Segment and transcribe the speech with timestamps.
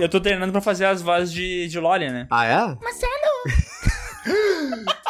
[0.00, 2.26] Eu tô treinando pra fazer as vozes de, de Loli, né?
[2.30, 2.56] Ah, é?
[2.82, 3.12] Marcelo!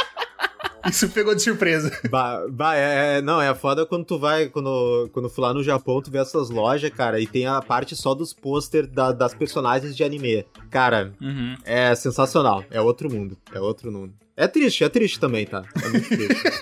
[0.90, 1.96] Isso pegou de surpresa.
[2.10, 5.62] Bah, bah, é, é- não, é foda quando tu vai, quando, quando fui lá no
[5.62, 9.32] Japão, tu vê essas lojas, cara, e tem a parte só dos pôster da- das
[9.32, 10.44] personagens de anime.
[10.70, 11.54] Cara, Uhum.
[11.64, 12.64] é sensacional.
[12.68, 13.38] É outro mundo.
[13.54, 14.12] É outro mundo.
[14.36, 15.62] É triste, é triste também, tá?
[15.84, 16.42] É muito triste.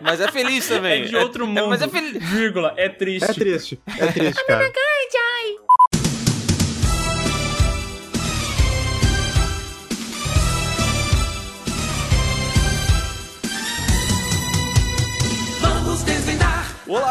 [0.00, 1.02] Mas é feliz também.
[1.02, 1.68] É de outro mundo.
[1.68, 2.22] mas é feliz.
[2.30, 3.28] Vírgula, é triste.
[3.30, 3.80] é triste.
[3.98, 4.72] É triste, cara.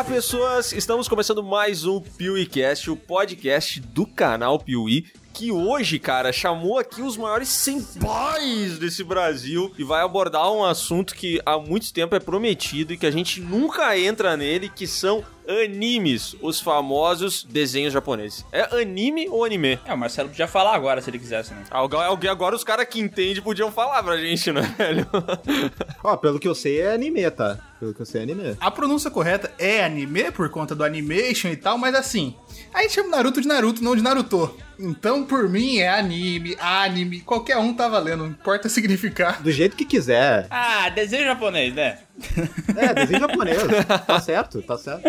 [0.07, 0.71] Pessoas!
[0.71, 5.05] Estamos começando mais um PeeWeeCast, o podcast do canal Piuí,
[5.37, 11.13] que hoje, cara, chamou aqui os maiores senpais desse Brasil e vai abordar um assunto
[11.13, 15.23] que há muito tempo é prometido e que a gente nunca entra nele, que são
[15.47, 18.43] animes, os famosos desenhos japoneses.
[18.51, 19.79] É anime ou anime?
[19.85, 21.63] É, o Marcelo podia falar agora se ele quisesse, né?
[21.71, 25.07] Alguém, alguém- agora os caras que entendem podiam falar pra gente, né, velho?
[26.03, 27.57] Ó, pelo que eu sei é anime, tá?
[27.79, 28.57] Pelo que eu sei é anime.
[28.59, 32.35] A pronúncia correta é anime, por conta do animation e tal, mas assim,
[32.73, 34.55] a gente chama Naruto de Naruto, não de Naruto.
[34.79, 39.41] Então, por mim, é anime, anime, qualquer um tá valendo, não importa significar.
[39.41, 40.45] Do jeito que quiser.
[40.51, 41.99] Ah, desenho japonês, né?
[42.75, 43.57] É, desenho japonês.
[44.05, 45.03] Tá certo, tá certo.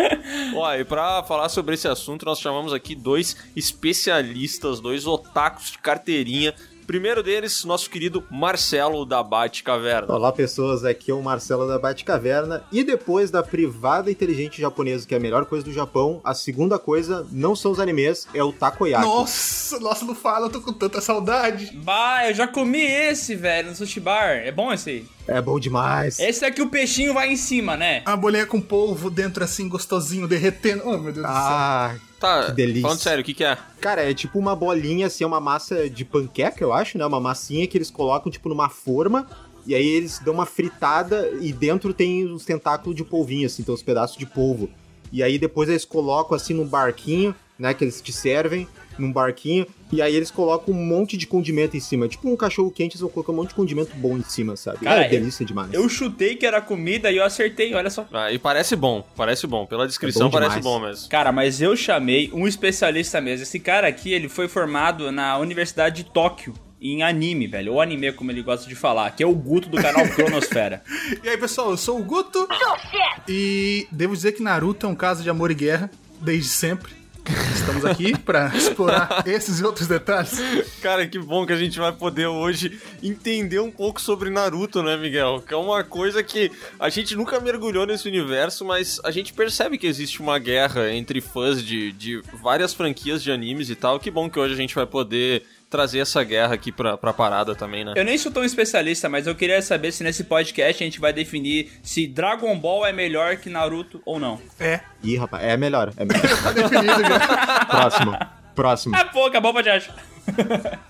[0.55, 5.77] Ó, e pra falar sobre esse assunto, nós chamamos aqui dois especialistas, dois otakus de
[5.77, 6.53] carteirinha.
[6.89, 10.11] Primeiro deles, nosso querido Marcelo da Bate Caverna.
[10.11, 10.83] Olá, pessoas.
[10.83, 12.63] Aqui é o Marcelo da Batcaverna.
[12.71, 16.79] E depois da privada inteligente japonesa, que é a melhor coisa do Japão, a segunda
[16.79, 19.05] coisa não são os animes, é o takoyaki.
[19.05, 21.69] Nossa, nossa, não fala, eu tô com tanta saudade.
[21.75, 24.37] Bah, eu já comi esse, velho, no sushi bar.
[24.37, 25.07] É bom esse aí.
[25.27, 26.17] É bom demais.
[26.17, 28.01] Esse é que o peixinho vai em cima, né?
[28.03, 30.81] A bolinha com polvo dentro assim, gostosinho, derretendo.
[30.83, 31.31] Oh, meu Deus do céu.
[31.31, 32.81] Ah, Tá, Que delícia.
[32.81, 33.57] falando sério, o que que é?
[33.79, 37.05] cara, é tipo uma bolinha, assim, é uma massa de panqueca, eu acho, né?
[37.05, 39.25] Uma massinha que eles colocam, tipo, numa forma.
[39.65, 43.73] E aí eles dão uma fritada e dentro tem os tentáculos de polvinho, assim, então
[43.75, 44.69] os pedaços de polvo.
[45.11, 47.73] E aí depois eles colocam, assim, num barquinho, né?
[47.73, 48.67] Que eles te servem
[48.97, 49.65] num barquinho.
[49.91, 52.07] E aí eles colocam um monte de condimento em cima.
[52.07, 54.79] Tipo um cachorro quente, eles vão colocar um monte de condimento bom em cima, sabe?
[54.79, 55.73] Cara, é delícia demais.
[55.73, 58.07] Eu chutei que era comida e eu acertei, olha só.
[58.13, 59.65] Ah, e parece bom, parece bom.
[59.65, 61.09] Pela descrição bom parece bom mesmo.
[61.09, 63.43] Cara, mas eu chamei um especialista mesmo.
[63.43, 66.53] Esse cara aqui, ele foi formado na Universidade de Tóquio.
[66.81, 67.73] Em anime, velho.
[67.73, 69.11] Ou anime, como ele gosta de falar.
[69.11, 70.81] Que é o Guto do canal Cronosfera.
[71.21, 72.47] E aí, pessoal, eu sou o Guto.
[73.27, 76.93] E devo dizer que Naruto é um caso de amor e guerra, desde sempre.
[77.53, 80.39] Estamos aqui pra explorar esses e outros detalhes.
[80.81, 84.97] Cara, que bom que a gente vai poder hoje entender um pouco sobre Naruto, né,
[84.97, 85.43] Miguel?
[85.45, 89.77] Que é uma coisa que a gente nunca mergulhou nesse universo, mas a gente percebe
[89.77, 93.99] que existe uma guerra entre fãs de, de várias franquias de animes e tal.
[93.99, 97.53] Que bom que hoje a gente vai poder trazer essa guerra aqui pra, pra parada
[97.55, 97.93] também, né?
[97.95, 101.13] Eu nem sou tão especialista, mas eu queria saber se nesse podcast a gente vai
[101.13, 104.41] definir se Dragon Ball é melhor que Naruto ou não.
[104.59, 105.93] É, Ih, rapaz, é melhor.
[105.95, 106.21] É melhor.
[106.43, 107.65] tá definido já.
[107.65, 108.17] Próximo.
[108.55, 108.95] Próximo.
[108.95, 109.95] Ah, pô, acabou pra achar.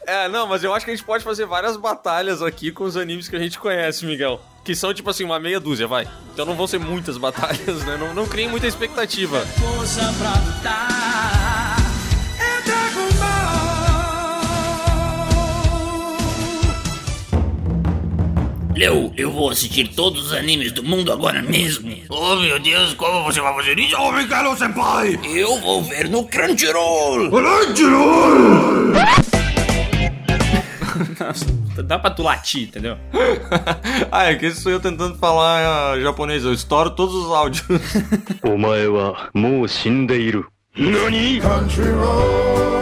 [0.08, 2.98] É, não, mas eu acho que a gente pode fazer várias batalhas aqui com os
[2.98, 4.42] animes que a gente conhece, Miguel.
[4.66, 6.08] Que são, tipo assim, uma meia dúzia, vai.
[6.34, 7.98] Então não vão ser muitas batalhas, né?
[7.98, 9.40] Não, não criem muita expectativa.
[9.46, 11.79] força pra lutar.
[18.80, 21.94] Leu, eu vou assistir todos os animes do mundo agora mesmo.
[22.08, 25.20] Oh meu Deus, como você vai fazer isso, homem caro senpai?
[25.26, 27.30] Eu vou ver no Crunchyroll.
[27.30, 28.94] Crunchyroll!
[31.84, 32.98] Dá pra tu latir, entendeu?
[34.10, 36.46] ah, é que isso sou eu tentando falar uh, japonês.
[36.46, 37.68] Eu estouro todos os áudios.
[38.42, 40.48] Omae wa mou shindeiru.
[40.78, 41.42] NANI?
[41.42, 42.79] Crunchyroll!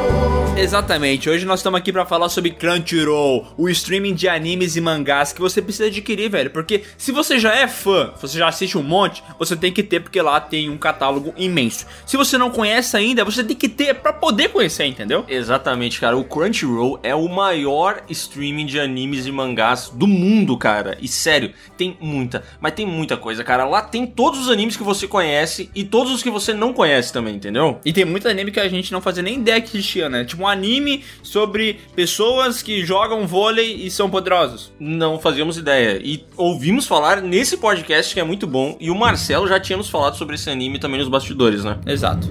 [0.59, 5.31] Exatamente, hoje nós estamos aqui pra falar sobre Crunchyroll, o streaming de animes e mangás
[5.31, 6.49] que você precisa adquirir, velho.
[6.49, 9.99] Porque se você já é fã, você já assiste um monte, você tem que ter
[9.99, 11.85] porque lá tem um catálogo imenso.
[12.07, 15.23] Se você não conhece ainda, você tem que ter pra poder conhecer, entendeu?
[15.27, 16.17] Exatamente, cara.
[16.17, 20.97] O Crunchyroll é o maior streaming de animes e mangás do mundo, cara.
[20.99, 23.63] E sério, tem muita, mas tem muita coisa, cara.
[23.63, 27.13] Lá tem todos os animes que você conhece e todos os que você não conhece
[27.13, 27.79] também, entendeu?
[27.85, 30.25] E tem muito anime que a gente não fazia nem ideia que existia, né?
[30.25, 34.71] Tipo um anime sobre pessoas que jogam vôlei e são poderosos.
[34.79, 35.99] Não fazíamos ideia.
[36.03, 38.77] E ouvimos falar nesse podcast que é muito bom.
[38.79, 41.77] E o Marcelo já tinha nos falado sobre esse anime também nos bastidores, né?
[41.85, 42.27] Exato.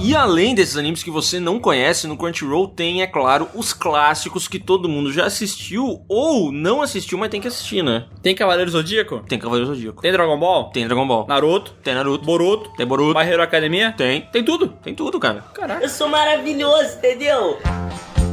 [0.00, 4.46] E além desses animes que você não conhece, no Crunchyroll tem, é claro, os clássicos
[4.46, 8.04] que todo mundo já assistiu ou não assistiu, mas tem que assistir, né?
[8.22, 9.24] Tem Cavaleiro Zodíaco?
[9.28, 10.02] Tem Cavaleiro Zodíaco.
[10.02, 10.70] Tem Dragon Ball?
[10.70, 11.26] Tem Dragon Ball.
[11.26, 11.74] Naruto?
[11.82, 12.24] Tem Naruto.
[12.24, 12.70] Boruto?
[12.76, 13.18] Tem Boruto.
[13.18, 13.92] My Hero Academia?
[13.96, 14.20] Tem.
[14.32, 14.68] Tem tudo.
[14.82, 15.42] Tem tudo, cara.
[15.54, 15.82] Caraca.
[15.82, 17.25] Eu sou maravilhoso, entendeu?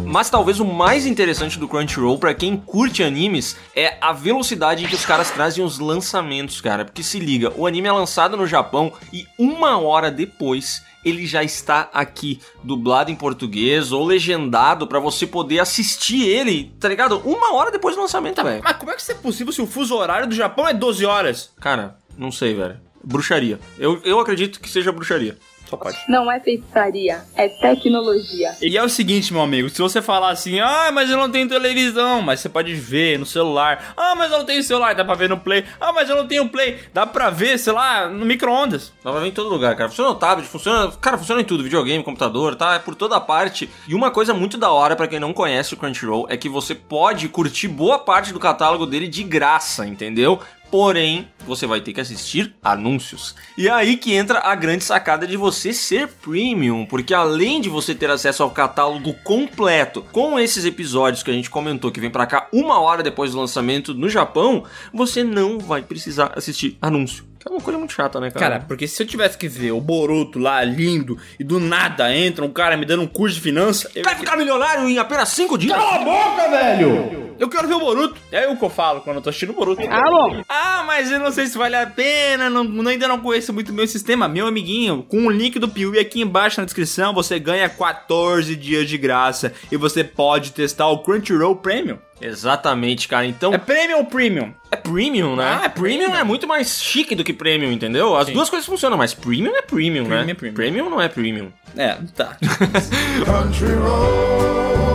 [0.06, 4.88] Mas talvez o mais interessante do Crunchyroll pra quem curte animes é a velocidade em
[4.88, 6.86] que os caras trazem os lançamentos, cara.
[6.86, 11.44] Porque se liga, o anime é lançado no Japão e uma hora depois ele já
[11.44, 17.18] está aqui dublado em português ou legendado pra você poder assistir ele, tá ligado?
[17.26, 18.62] Uma hora depois do lançamento, velho.
[18.64, 21.06] Mas como é que isso é possível se o fuso horário do Japão é 12
[21.06, 21.52] horas?
[21.60, 22.80] Cara, não sei, velho.
[23.04, 23.60] Bruxaria.
[23.78, 25.38] Eu, eu acredito que seja bruxaria.
[25.74, 25.98] Só pode.
[26.08, 28.56] Não é feitiçaria, é tecnologia.
[28.62, 31.50] E é o seguinte, meu amigo, se você falar assim, ah, mas eu não tenho
[31.50, 33.94] televisão, mas você pode ver no celular.
[33.98, 35.66] Ah, mas eu não tenho celular, dá pra ver no Play.
[35.82, 38.94] Ah, mas eu não tenho Play, dá pra ver, sei lá, no micro-ondas.
[39.04, 39.90] Dá pra ver em todo lugar, cara.
[39.90, 40.92] Funciona no tablet, funciona.
[41.02, 41.64] Cara, funciona em tudo.
[41.64, 42.76] Videogame, computador, tá?
[42.76, 43.70] É por toda parte.
[43.88, 46.76] E uma coisa muito da hora pra quem não conhece o Crunchyroll é que você
[46.76, 50.40] pode curtir boa parte do catálogo dele de graça, entendeu?
[50.74, 53.36] Porém, você vai ter que assistir anúncios.
[53.56, 57.70] E é aí que entra a grande sacada de você ser premium, porque além de
[57.70, 62.10] você ter acesso ao catálogo completo, com esses episódios que a gente comentou que vem
[62.10, 67.24] pra cá uma hora depois do lançamento no Japão, você não vai precisar assistir anúncio.
[67.44, 68.40] Que é uma coisa muito chata, né, cara?
[68.52, 72.46] Cara, porque se eu tivesse que ver o Boruto lá, lindo, e do nada entra
[72.46, 73.92] um cara me dando um curso de finança...
[73.94, 74.02] Eu...
[74.04, 75.76] Vai ficar milionário em apenas 5 dias?
[75.76, 77.34] Cala a boca, velho!
[77.38, 78.16] Eu quero ver o Boruto.
[78.32, 79.82] É o que eu falo quando eu tô assistindo o Boruto.
[79.90, 80.42] Ah, bom.
[80.48, 83.70] Ah, mas eu não sei se vale a pena, não, não- ainda não conheço muito
[83.70, 84.30] o meu sistema.
[84.30, 88.88] Meu amiguinho, com o link do Piuí aqui embaixo na descrição, você ganha 14 dias
[88.88, 91.98] de graça e você pode testar o Crunchyroll Premium.
[92.26, 93.26] Exatamente, cara.
[93.26, 94.54] Então, É Premium ou Premium?
[94.72, 95.60] é premium, né?
[95.62, 96.20] Ah, é premium premium.
[96.20, 98.16] é muito mais chique do que premium, entendeu?
[98.16, 98.34] As Sim.
[98.34, 100.24] duas coisas funcionam, mas premium é premium, né?
[100.24, 100.90] Premium é premium.
[100.90, 101.52] não é premium.
[101.76, 102.38] É, tá.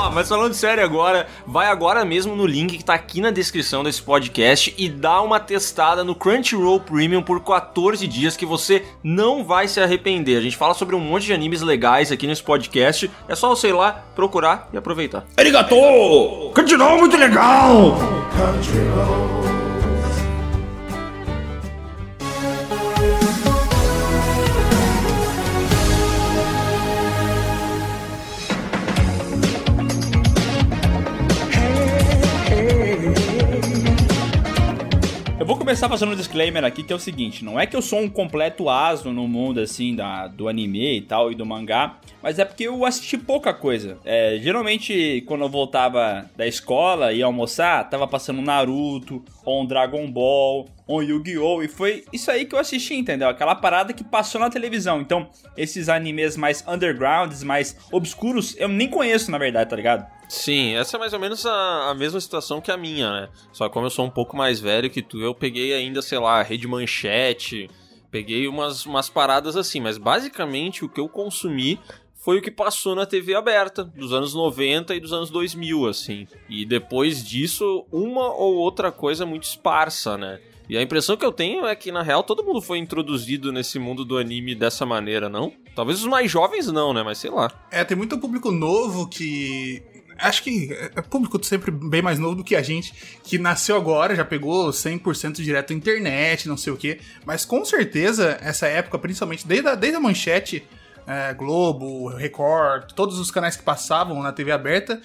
[0.00, 3.84] Ó, mas falando sério agora, vai agora mesmo no link que tá aqui na descrição
[3.84, 9.44] desse podcast e dá uma testada no Crunchyroll Premium por 14 dias que você não
[9.44, 10.38] vai se arrepender.
[10.38, 13.10] A gente fala sobre um monte de animes legais aqui nesse podcast.
[13.28, 15.26] É só você ir lá, procurar e aproveitar.
[15.36, 15.76] Arigato!
[16.54, 17.98] Crunchyroll muito legal!
[19.44, 19.49] Eu
[35.80, 38.08] começar fazendo um disclaimer aqui que é o seguinte: não é que eu sou um
[38.08, 42.44] completo asno no mundo assim da, do anime e tal e do mangá, mas é
[42.44, 43.98] porque eu assisti pouca coisa.
[44.04, 50.10] É, geralmente, quando eu voltava da escola e almoçar, tava passando Naruto, ou um Dragon
[50.10, 51.62] Ball, ou um Yu-Gi-Oh!
[51.62, 53.28] E foi isso aí que eu assisti, entendeu?
[53.28, 55.00] Aquela parada que passou na televisão.
[55.00, 60.06] Então, esses animes mais undergrounds, mais obscuros, eu nem conheço, na verdade, tá ligado?
[60.28, 63.28] Sim, essa é mais ou menos a, a mesma situação que a minha, né?
[63.52, 66.20] Só que como eu sou um pouco mais velho que tu, eu peguei ainda, sei
[66.20, 67.68] lá, Rede Manchete,
[68.12, 71.80] peguei umas, umas paradas assim, mas basicamente o que eu consumi
[72.20, 76.28] foi o que passou na TV aberta, dos anos 90 e dos anos 2000, assim.
[76.48, 80.38] E depois disso, uma ou outra coisa muito esparsa, né?
[80.68, 83.78] E a impressão que eu tenho é que, na real, todo mundo foi introduzido nesse
[83.78, 85.52] mundo do anime dessa maneira, não?
[85.74, 87.02] Talvez os mais jovens não, né?
[87.02, 87.50] Mas sei lá.
[87.70, 89.82] É, tem muito público novo que.
[90.18, 92.92] Acho que é público sempre bem mais novo do que a gente,
[93.24, 97.00] que nasceu agora, já pegou 100% direto na internet, não sei o quê.
[97.24, 100.62] Mas com certeza, essa época, principalmente desde a, desde a manchete,
[101.10, 105.02] é, Globo, Record, todos os canais que passavam na TV aberta,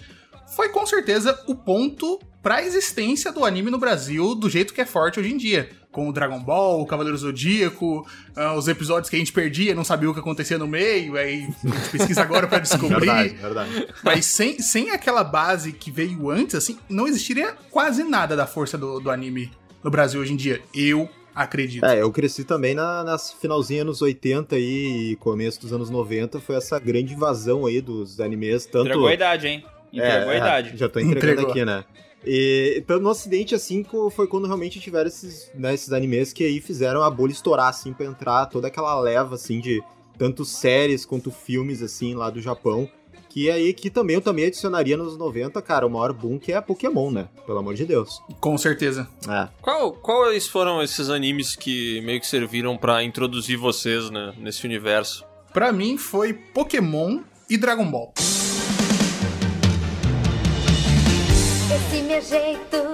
[0.55, 4.85] foi com certeza o ponto pra existência do anime no Brasil do jeito que é
[4.85, 5.67] forte hoje em dia.
[5.91, 9.83] Com o Dragon Ball, o Cavaleiro Zodíaco, ah, os episódios que a gente perdia, não
[9.83, 12.99] sabia o que acontecia no meio, aí a gente pesquisa agora pra descobrir.
[12.99, 13.87] Verdade, verdade.
[14.03, 18.77] Mas sem, sem aquela base que veio antes, assim, não existiria quase nada da força
[18.77, 19.51] do, do anime
[19.83, 20.61] no Brasil hoje em dia.
[20.73, 21.85] Eu acredito.
[21.85, 26.39] É, eu cresci também na, nas finalzinha anos 80 aí, e começo dos anos 90,
[26.39, 28.85] foi essa grande invasão aí dos animes, tanto...
[28.87, 29.65] Entregou a idade, hein?
[29.93, 30.71] Entregou a É, idade.
[30.73, 31.51] é, já tô entregando Entregou.
[31.51, 31.83] aqui, né?
[32.25, 36.59] E tanto no ocidente, assim, foi quando realmente tiveram esses, né, esses animes que aí
[36.59, 39.83] fizeram a bolha estourar, assim, pra entrar toda aquela leva, assim, de
[40.17, 42.89] tanto séries quanto filmes, assim, lá do Japão.
[43.35, 46.53] Que é aí que também eu também adicionaria nos 90, cara, o maior boom que
[46.53, 47.27] é Pokémon, né?
[47.45, 48.21] Pelo amor de Deus.
[48.39, 49.09] Com certeza.
[49.27, 49.49] É.
[49.61, 55.25] Qual, quais foram esses animes que meio que serviram para introduzir vocês, né, nesse universo?
[55.51, 58.13] Para mim foi Pokémon e Dragon Ball.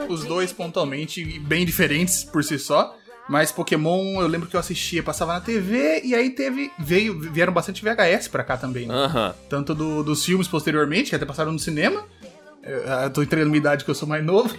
[0.10, 2.96] Os dois pontualmente bem diferentes por si só.
[3.32, 6.70] Mas Pokémon, eu lembro que eu assistia, passava na TV e aí teve.
[6.78, 8.88] Veio, vieram bastante VHS pra cá também.
[8.88, 8.94] né?
[9.50, 12.04] Tanto do- dos filmes posteriormente, que até passaram no cinema.
[12.62, 14.54] Eu, eu tô entregando minha idade que eu sou mais novo.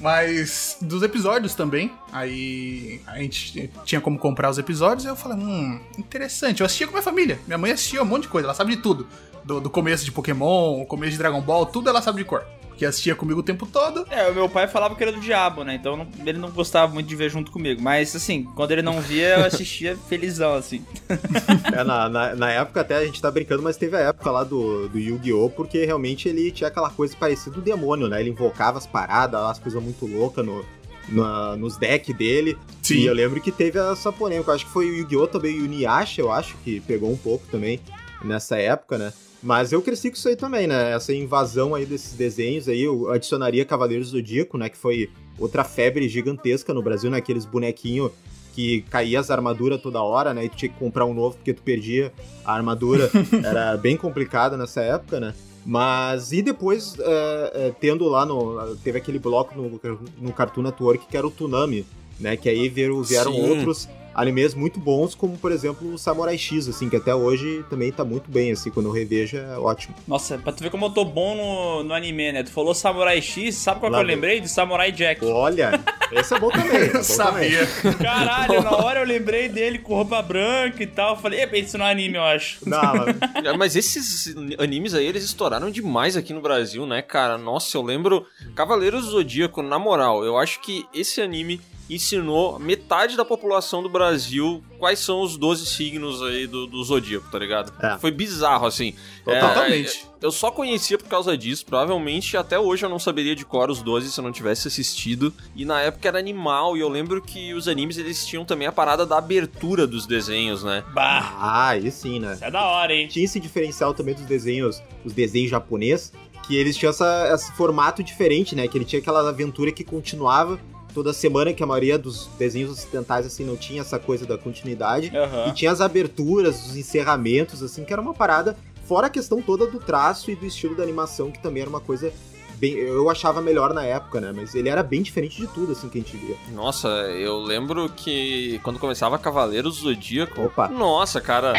[0.00, 1.90] Mas dos episódios também.
[2.12, 6.60] Aí a gente tinha como comprar os episódios e eu falei, hum, interessante.
[6.60, 7.38] Eu assistia com minha família.
[7.46, 9.06] Minha mãe assistia um monte de coisa, ela sabe de tudo.
[9.44, 12.44] Do, do começo de Pokémon, o começo de Dragon Ball, tudo ela sabe de cor.
[12.80, 14.06] Porque assistia comigo o tempo todo.
[14.10, 15.74] É, o meu pai falava que era do diabo, né?
[15.74, 17.78] Então não- ele não gostava muito de ver junto comigo.
[17.82, 20.82] Mas assim, quando ele não via, eu assistia felizão, assim.
[21.78, 24.44] É, na, na, na época até a gente tá brincando, mas teve a época lá
[24.44, 25.50] do, do Yu-Gi-Oh!
[25.50, 28.18] Porque realmente ele tinha aquela coisa parecida do demônio, né?
[28.18, 30.64] Ele invocava as paradas, as coisas muito loucas no,
[31.10, 32.56] na- nos decks dele.
[32.80, 32.94] Sim.
[33.00, 34.50] E eu lembro que teve essa polêmica.
[34.50, 35.26] Eu acho que foi o Yu-Gi-Oh!
[35.28, 37.78] também, o Inuyasha, eu acho, que pegou um pouco também
[38.24, 39.12] nessa época, né?
[39.42, 40.92] Mas eu cresci com isso aí também, né?
[40.92, 44.68] Essa invasão aí desses desenhos aí, eu adicionaria Cavaleiros do Zodíaco, né?
[44.68, 47.18] Que foi outra febre gigantesca no Brasil, né?
[47.18, 48.12] Aqueles bonequinhos
[48.54, 50.44] que caía as armaduras toda hora, né?
[50.44, 52.12] E tu tinha que comprar um novo porque tu perdia
[52.44, 53.10] a armadura.
[53.42, 55.34] Era bem complicado nessa época, né?
[55.64, 58.76] Mas, e depois, é, é, tendo lá no.
[58.76, 59.80] Teve aquele bloco no,
[60.18, 61.84] no Cartoon Network que era o Tsunami,
[62.18, 62.34] né?
[62.36, 63.50] Que aí vieram, vieram Sim.
[63.50, 67.90] outros animes muito bons, como por exemplo o Samurai X, assim, que até hoje também
[67.92, 69.94] tá muito bem, assim, quando eu revejo é ótimo.
[70.06, 72.42] Nossa, pra tu ver como eu tô bom no, no anime, né?
[72.42, 74.14] Tu falou Samurai X, sabe qual que Lá eu vem.
[74.16, 74.40] lembrei?
[74.40, 75.24] De Samurai Jack.
[75.24, 75.80] Olha,
[76.12, 76.70] esse é bom também.
[76.82, 77.66] é bom Eu sabia.
[78.00, 81.14] Caralho, na hora eu lembrei dele com roupa branca e tal.
[81.14, 82.60] Eu falei, "Epa, isso não é anime, eu acho.
[82.64, 82.80] também.
[82.80, 87.36] Não, mas É, Mas esses animes aí, eles estouraram demais aqui no Brasil, né, cara?
[87.38, 88.26] Nossa, eu lembro
[88.56, 91.60] Cavaleiros do Zodíaco, na moral, eu acho que esse anime
[91.94, 97.30] ensinou metade da população do Brasil quais são os 12 signos aí do, do Zodíaco,
[97.30, 97.72] tá ligado?
[97.82, 97.98] É.
[97.98, 98.94] Foi bizarro, assim.
[99.24, 100.06] Totalmente.
[100.22, 103.70] É, eu só conhecia por causa disso, provavelmente até hoje eu não saberia de cor
[103.70, 105.32] os 12 se eu não tivesse assistido.
[105.54, 108.72] E na época era animal, e eu lembro que os animes eles tinham também a
[108.72, 110.84] parada da abertura dos desenhos, né?
[110.92, 112.34] Bah, Ah, aí sim, né?
[112.34, 113.08] isso é da hora, hein?
[113.08, 116.12] Tinha esse diferencial também dos desenhos, os desenhos japonês,
[116.46, 118.66] que eles tinham essa, esse formato diferente, né?
[118.66, 120.58] Que ele tinha aquela aventura que continuava
[120.92, 125.10] toda semana, que a maioria dos desenhos ocidentais, assim, não tinha essa coisa da continuidade.
[125.12, 125.52] E Aham.
[125.52, 128.56] tinha as aberturas, os encerramentos, assim, que era uma parada,
[128.86, 131.80] fora a questão toda do traço e do estilo da animação, que também era uma
[131.80, 132.12] coisa
[132.56, 132.74] bem.
[132.74, 134.32] Eu achava melhor na época, né?
[134.34, 136.36] Mas ele era bem diferente de tudo, assim, que a gente via.
[136.52, 140.42] Nossa, eu lembro que quando começava Cavaleiros do Zodíaco.
[140.42, 140.68] Opa.
[140.68, 141.54] Nossa, cara.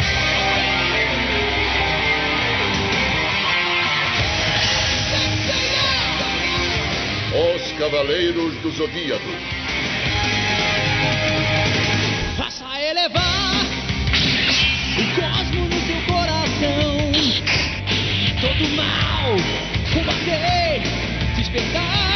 [7.33, 9.23] Os Cavaleiros do Zodíaco.
[12.35, 13.65] Faça elevar
[14.97, 17.11] o cosmo no seu coração.
[18.41, 19.37] Todo mal
[19.93, 20.81] combater,
[21.37, 22.10] despertar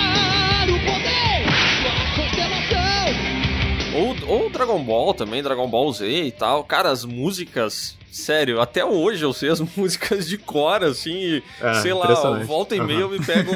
[3.95, 6.63] Ou, ou Dragon Ball também, Dragon Ball Z e tal.
[6.63, 7.95] Cara, as músicas.
[8.11, 11.41] Sério, até hoje eu sei as músicas de cor, assim.
[11.61, 12.13] É, sei lá,
[12.45, 13.51] volta e meia eu me pego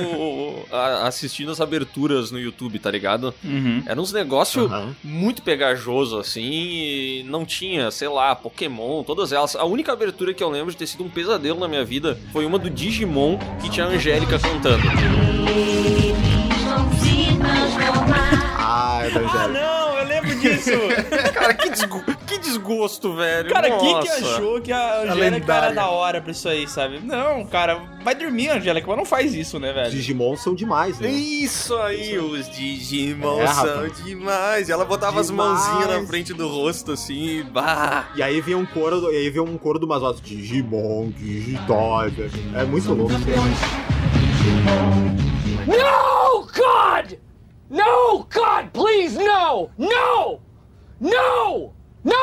[0.69, 3.33] a- assistindo as aberturas no YouTube, tá ligado?
[3.41, 3.81] Uhum.
[3.85, 4.93] Era uns negócios Aham.
[5.01, 9.55] muito pegajoso, assim, e não tinha, sei lá, Pokémon, todas elas.
[9.55, 12.45] A única abertura que eu lembro de ter sido um pesadelo na minha vida foi
[12.45, 14.83] uma do Digimon que tinha a Angélica cantando.
[18.57, 19.88] Ah, é da Ah, não,
[21.33, 23.49] Cara, que, desgo- que desgosto, velho.
[23.49, 24.35] Cara, quem que Nossa.
[24.35, 25.65] achou que a Angélica lendária.
[25.67, 26.99] era da hora pra isso aí, sabe?
[26.99, 29.91] Não, cara, vai dormir, Angélica, mas não faz isso, né, velho?
[29.91, 31.09] Digimon são demais, né?
[31.09, 34.69] Isso aí, os Digimon É, são demais.
[34.69, 35.67] E ela botava as Demais.
[35.67, 38.09] mãozinhas na frente do rosto, assim, bah.
[38.15, 42.05] E aí vem um coro, e aí vem um coro do Mazos, Digimon, Digital.
[42.55, 43.13] É muito louco.
[43.13, 43.35] isso aí.
[45.67, 47.13] No, God!
[47.69, 49.69] No, God, please, no!
[49.77, 50.39] No!
[50.99, 51.71] No!
[52.03, 52.15] No!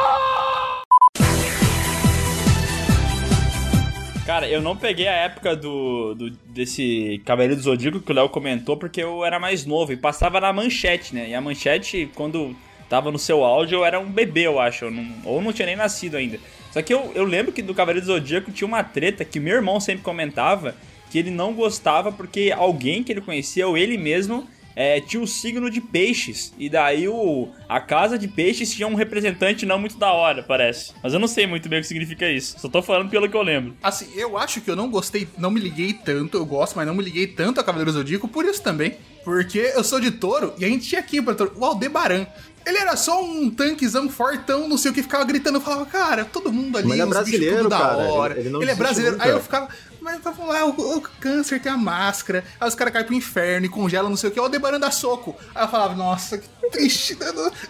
[4.27, 8.29] Cara, eu não peguei a época do, do desse Cavaleiro do Zodíaco que o Léo
[8.29, 11.29] comentou porque eu era mais novo e passava na manchete, né?
[11.29, 12.57] E a manchete, quando
[12.89, 14.87] tava no seu áudio, eu era um bebê, eu acho.
[14.87, 16.41] eu não- ou não tinha nem nascido ainda.
[16.73, 19.55] Só que eu, eu lembro que do Cavaleiro do Zodíaco tinha uma treta que meu
[19.55, 20.75] irmão sempre comentava
[21.09, 24.45] que ele não gostava porque alguém que ele conhecia, ou ele mesmo,
[24.77, 26.53] é, tinha o signo de peixes.
[26.59, 30.93] E daí o, a casa de peixes tinha um representante não muito da hora, parece.
[31.03, 32.57] Mas eu não sei muito bem o que significa isso.
[32.61, 33.75] Só tô falando pelo que eu lembro.
[33.83, 36.95] Assim, eu acho que eu não gostei, não me liguei tanto, eu gosto, mas não
[36.95, 38.97] me liguei tanto a Cavaleiro Zodíaco por isso também.
[39.25, 42.27] Porque eu sou de touro e a gente tinha aqui pra touro o Aldebaran.
[42.65, 45.59] Ele era só um tanquezão fortão, não sei o que, ficava gritando.
[45.59, 48.33] Eu falava, cara, todo mundo ali, Mas ele é brasileiro, tudo da cara, hora.
[48.35, 49.17] ele- ele não é brasileiro.
[49.17, 49.25] nunca.
[49.29, 49.69] Aí eu ficava,
[50.07, 52.45] mas vamos lá, o, o câncer tem a máscara.
[52.61, 54.39] Aí os caras caem pro inferno e congelam, não sei o que.
[54.39, 55.35] Ó, o Debaran dá soco.
[55.53, 57.17] Aí eu falava, nossa, que triste.
[57.17, 57.27] né?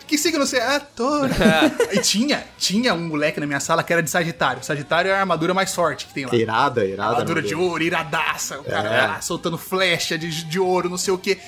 [0.07, 0.77] Que signo você é?
[0.77, 1.31] Ator.
[1.93, 4.63] e tinha, tinha um moleque na minha sala que era de Sagitário.
[4.63, 6.35] Sagitário é a armadura mais forte que tem lá.
[6.35, 7.13] Irada, irada.
[7.13, 7.71] Armadura de armadura.
[7.73, 8.61] ouro, iradaça.
[8.61, 9.07] O cara É.
[9.07, 11.39] lá soltando flecha de, de ouro, não sei o quê.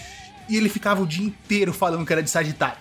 [0.48, 2.76] E ele ficava o dia inteiro falando que era de Sagitário.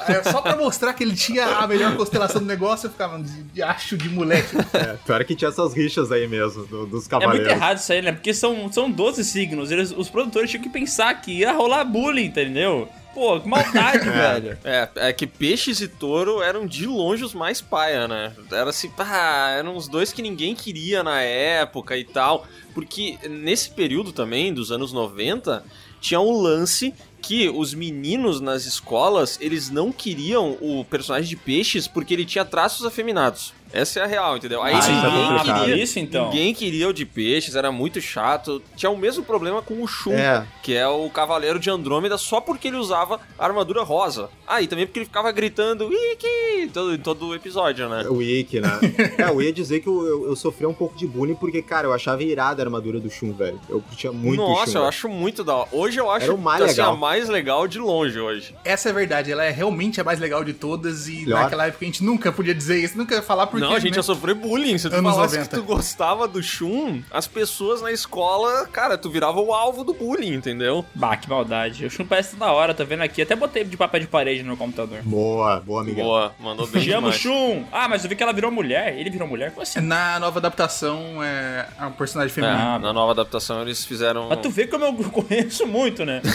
[0.00, 3.42] Aí, Só pra mostrar que ele tinha a melhor constelação do negócio, eu ficava de,
[3.44, 4.56] de acho de moleque.
[4.74, 7.46] É, pior que tinha essas rixas aí mesmo, do- dos É cavaleiros.
[7.46, 8.12] muito errado isso aí, né?
[8.12, 9.70] Porque são, são 12 signos.
[9.70, 12.88] Eles, os produtores tinham que pensar que ia rolar bullying, entendeu?
[13.14, 14.58] Pô, que maldade, velho.
[14.64, 18.32] É, é que peixes e touro eram de longe os mais paia, né?
[18.50, 22.46] Era assim, pá, eram os dois que ninguém queria na época e tal.
[22.74, 25.62] Porque nesse período também, dos anos 90,
[26.00, 31.86] tinha um lance que os meninos nas escolas, eles não queriam o personagem de peixes
[31.86, 33.54] porque ele tinha traços afeminados.
[33.72, 34.62] Essa é a real, entendeu?
[34.62, 35.64] Aí Ah, é ninguém complicado.
[35.64, 36.24] queria, Isso, então.
[36.30, 38.62] ninguém queria o de peixes, era muito chato.
[38.76, 40.46] Tinha o mesmo problema com o Shun, É.
[40.62, 44.28] que é o Cavaleiro de Andrômeda, só porque ele usava a armadura rosa.
[44.46, 46.70] Ah, e também porque ele ficava gritando Iki!
[46.72, 48.04] Todo, em todo episódio, né?
[48.08, 48.78] O Ikki, né?
[49.18, 51.86] é, eu ia dizer que eu, eu, eu sofri um pouco de bullying porque, cara,
[51.86, 53.58] eu achava irada a armadura do Shun, velho.
[53.68, 54.70] Eu curtia muito Nossa, Shun.
[54.70, 54.84] eu velho.
[54.88, 55.68] acho muito da hora.
[55.72, 56.92] Hoje eu acho Era o mais assim, legal.
[56.92, 58.54] a mais legal de longe hoje.
[58.64, 61.42] Essa é a verdade, ela é realmente a mais legal de todas e Melhor.
[61.44, 63.61] naquela época a gente nunca podia dizer isso, nunca ia falar porque...
[63.62, 63.96] não, a gente né?
[63.98, 64.76] ia sofrer bullying.
[64.78, 65.56] Se tu Anos falasse 90.
[65.56, 69.94] que tu gostava do Shun, as pessoas na escola, cara, tu virava o alvo do
[69.94, 70.84] bullying, entendeu?
[70.94, 71.84] Bah, que maldade.
[71.86, 73.22] O Shun parece da hora, tô vendo aqui.
[73.22, 75.00] Até botei de papel de parede no computador.
[75.02, 76.02] Boa, boa, amiga.
[76.02, 77.12] Boa, mandou bem Te amo.
[77.12, 77.64] Shun!
[77.72, 78.96] Ah, mas eu vi que ela virou mulher.
[78.98, 79.50] Ele virou mulher?
[79.50, 79.80] Como assim?
[79.80, 82.58] Na nova adaptação é é um personagem feminino.
[82.58, 84.28] Ah, Na nova adaptação eles fizeram.
[84.28, 86.20] Mas tu vê como eu conheço muito, né?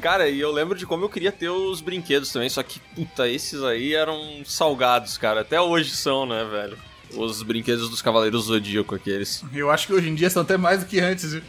[0.00, 3.28] Cara, e eu lembro de como eu queria ter os brinquedos também, só que, puta,
[3.28, 5.40] esses aí eram salgados, cara.
[5.40, 6.76] Até hoje são, né, velho?
[7.14, 9.44] Os brinquedos dos Cavaleiros Zodíaco, aqueles.
[9.52, 11.42] Eu acho que hoje em dia são até mais do que antes, viu?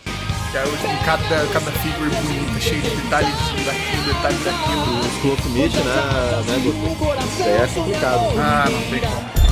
[0.52, 3.34] Que hoje tem cada, cada figure bonita, cheio de detalhes
[3.66, 5.00] daquilo, detalhes daquilo.
[5.00, 7.06] Os Clofumite, né, né, Goku?
[7.26, 8.22] Isso aí é complicado.
[8.38, 9.45] Ah, não tem como.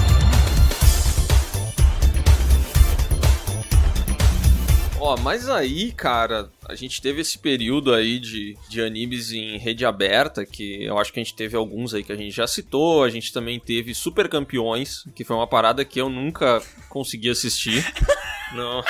[5.05, 9.85] Ó, mas aí, cara, a gente teve esse período aí de, de animes em rede
[9.85, 13.03] aberta, que eu acho que a gente teve alguns aí que a gente já citou.
[13.03, 17.85] A gente também teve Super Campeões, que foi uma parada que eu nunca consegui assistir.
[18.55, 18.81] não,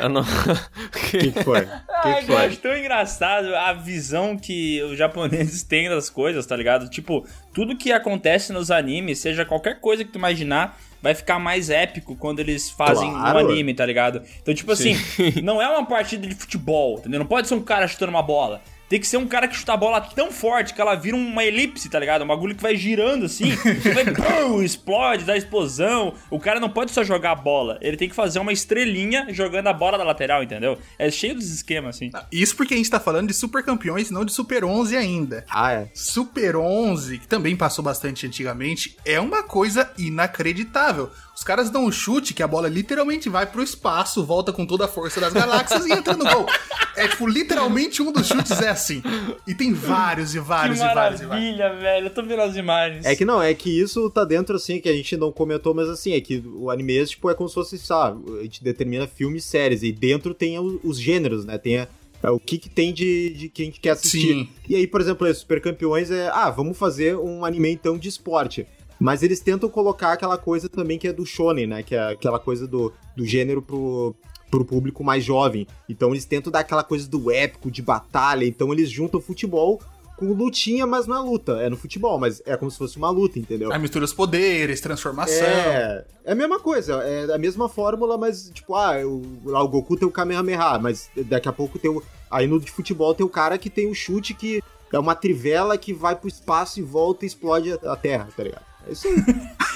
[0.00, 0.22] eu não.
[0.22, 1.60] O que, que foi?
[1.60, 2.36] Que, foi?
[2.44, 6.90] acho tão engraçado a visão que os japoneses têm das coisas, tá ligado?
[6.90, 11.68] Tipo, tudo que acontece nos animes, seja qualquer coisa que tu imaginar, vai ficar mais
[11.68, 13.38] épico quando eles fazem Claro.
[13.38, 14.22] um anime, tá ligado?
[14.40, 14.94] Então, tipo assim,
[15.42, 17.18] não é uma partida de futebol, entendeu?
[17.18, 18.62] Não pode ser um cara chutando uma bola.
[18.92, 21.42] Tem que ser um cara que chuta a bola tão forte que ela vira uma
[21.42, 22.24] elipse, tá ligado?
[22.24, 23.52] Um bagulho que vai girando assim,
[23.94, 26.12] vai, pum, explode, dá explosão.
[26.28, 29.68] O cara não pode só jogar a bola, ele tem que fazer uma estrelinha jogando
[29.68, 30.78] a bola da lateral, entendeu?
[30.98, 32.10] É cheio dos esquemas, assim.
[32.30, 35.46] Isso porque a gente tá falando de Super Campeões, não de Super 11 ainda.
[35.48, 35.88] Ah, é.
[35.94, 41.10] Super 11, que também passou bastante antigamente, é uma coisa inacreditável.
[41.42, 44.84] Os caras dão um chute que a bola literalmente vai pro espaço, volta com toda
[44.84, 46.46] a força das galáxias e entra no gol.
[46.94, 49.02] É tipo, literalmente um dos chutes é assim.
[49.44, 51.56] E tem vários e vários que e vários e vários.
[51.56, 52.06] maravilha, velho.
[52.06, 53.04] Eu tô vendo as imagens.
[53.04, 55.88] É que não, é que isso tá dentro, assim, que a gente não comentou, mas
[55.88, 59.44] assim, é que o anime, tipo, é como se fosse, sabe, a gente determina filmes
[59.44, 61.88] e séries, e dentro tem os gêneros, né, tem a-
[62.22, 64.28] é, o que que tem de, de que a gente quer assistir.
[64.32, 64.48] Sim.
[64.68, 68.64] E aí, por exemplo, Super Campeões é, ah, vamos fazer um anime, então, de esporte.
[69.02, 72.38] Mas eles tentam colocar aquela coisa também que é do shonen, né, que é aquela
[72.38, 74.14] coisa do, do gênero pro,
[74.48, 75.66] pro público mais jovem.
[75.88, 79.80] Então eles tentam dar aquela coisa do épico, de batalha, então eles juntam futebol
[80.16, 83.10] com lutinha, mas não é luta, é no futebol, mas é como se fosse uma
[83.10, 83.72] luta, entendeu?
[83.72, 85.46] Aí mistura os poderes, transformação.
[85.46, 89.68] É, é a mesma coisa, é a mesma fórmula, mas tipo, ah, o, lá o
[89.68, 92.00] Goku tem o Kamehameha, mas daqui a pouco tem o.
[92.30, 94.62] Aí no de futebol tem o cara que tem o chute que
[94.92, 98.44] é uma trivela que vai pro espaço e volta e explode a, a Terra, tá
[98.44, 98.71] ligado?
[98.86, 99.14] É isso aí.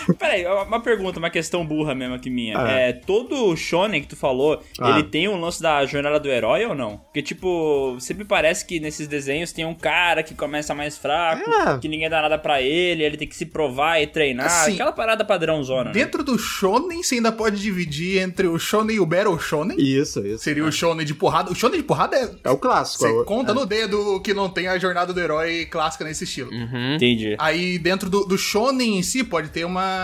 [0.19, 2.59] Peraí, uma pergunta, uma questão burra mesmo aqui minha.
[2.59, 2.71] Ah.
[2.71, 4.90] É, todo shonen que tu falou, Ah.
[4.90, 6.99] ele tem um lance da jornada do herói ou não?
[6.99, 11.79] Porque, tipo, sempre parece que nesses desenhos tem um cara que começa mais fraco, É.
[11.79, 14.47] que ninguém dá nada pra ele, ele tem que se provar e treinar.
[14.47, 15.92] Assim, aquela parada padrão zona, né?
[15.92, 19.77] Dentro do shonen, você ainda pode dividir entre o shonen e o battle shonen.
[19.79, 20.42] Isso, isso.
[20.45, 21.51] Seria o shonen de porrada.
[21.51, 22.31] O shonen de porrada é...
[22.45, 23.05] É o clássico.
[23.07, 23.55] é Você o- conta é.
[23.55, 26.51] no dedo que não tem a jornada do herói clássica nesse estilo.
[26.95, 27.37] Entendi.
[27.38, 29.96] Aí dentro do, do shonen em si pode ter uma...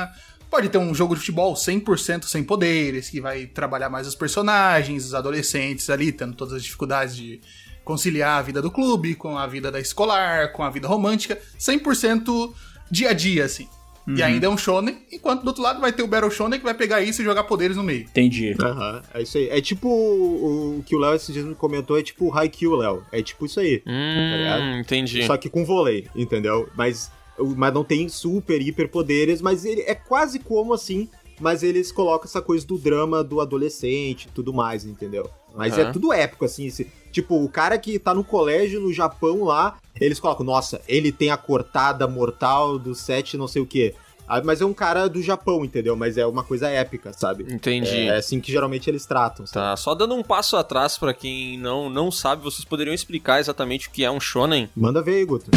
[0.50, 5.06] Pode ter um jogo de futebol 100% sem poderes, que vai trabalhar mais os personagens,
[5.06, 7.40] os adolescentes ali, tendo todas as dificuldades de,
[7.84, 12.52] conciliar a vida do clube com a vida da escolar, com a vida romântica, 100%
[12.90, 13.68] dia a dia, assim.
[14.16, 16.64] E ainda é um shonen, enquanto do outro lado vai ter o Battle Shonen que
[16.64, 18.00] vai pegar isso e jogar poderes no meio.
[18.00, 18.52] Entendi.
[18.60, 19.48] Aham, é isso aí.
[19.48, 23.04] É tipo o, que o Léo esses dias me comentou, é tipo o Haikyuu, Léo.
[23.12, 23.80] É tipo isso aí.
[23.86, 25.24] Hum, entendi.
[25.24, 26.68] Só que com vôlei, entendeu?
[26.74, 31.08] Mas, mas não tem super, hiper poderes, mas ele é quase como assim,
[31.40, 35.28] mas eles colocam essa coisa do drama do adolescente e tudo mais, entendeu?
[35.54, 35.82] Mas Aham.
[35.82, 36.66] é tudo épico, assim.
[36.66, 41.12] esse- tipo, o cara que tá no colégio no Japão lá, eles colocam, nossa, ele
[41.12, 43.94] tem a cortada mortal do sete não sei o quê.
[44.26, 45.94] Ah, Mas é um cara do Japão, entendeu?
[45.96, 47.52] Mas é uma coisa épica, sabe?
[47.52, 48.06] Entendi.
[48.08, 49.44] É assim que geralmente eles tratam.
[49.46, 49.66] sabe?
[49.66, 53.88] Tá, só dando um passo atrás pra quem não, não sabe, vocês poderiam explicar exatamente
[53.88, 54.70] o que é um shonen?
[54.76, 55.50] Manda ver aí, Guto.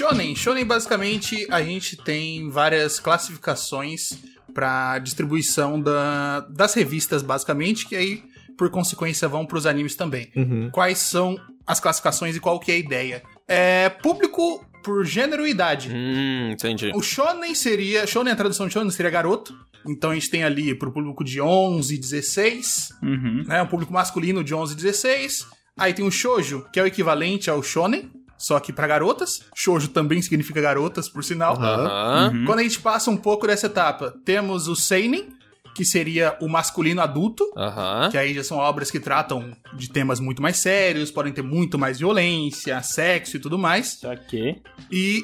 [0.00, 0.34] Shonen.
[0.34, 4.10] Shonen, basicamente, a gente tem várias classificações
[4.54, 8.22] para distribuição da- das revistas, basicamente, que aí,
[8.56, 10.30] por consequência, vão para os animes também.
[10.34, 10.70] Uhum.
[10.72, 13.22] Quais são as classificações e qual que é a ideia?
[13.46, 15.90] É público por gênero e idade.
[15.92, 16.90] Hum, entendi.
[16.94, 18.06] O shonen seria...
[18.06, 19.54] Shonen, a tradução de shonen seria garoto.
[19.86, 23.44] Então a gente tem ali pro público de 11, 16, Uhum.
[23.46, 23.62] né?
[23.62, 25.46] Um público masculino de 11 e 16.
[25.78, 29.42] Aí tem o shoujo, que é o equivalente ao shonen, só que pra garotas.
[29.54, 31.54] Shoujo também significa garotas, por sinal.
[31.60, 32.30] Aham.
[32.32, 32.44] Uhum.
[32.46, 35.28] Quando a gente passa um pouco dessa etapa, temos o seinen,
[35.74, 38.08] que seria o masculino adulto, Aham.
[38.10, 41.78] que aí já são obras que tratam de temas muito mais sérios, podem ter muito
[41.78, 43.98] mais violência, sexo e tudo mais.
[44.00, 44.60] Saquei.
[44.90, 45.22] E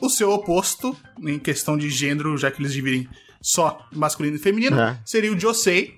[0.00, 3.08] o seu oposto, em questão de gênero, já que eles dividem
[3.42, 4.98] só masculino e feminino, É.
[5.04, 5.96] seria o Josei,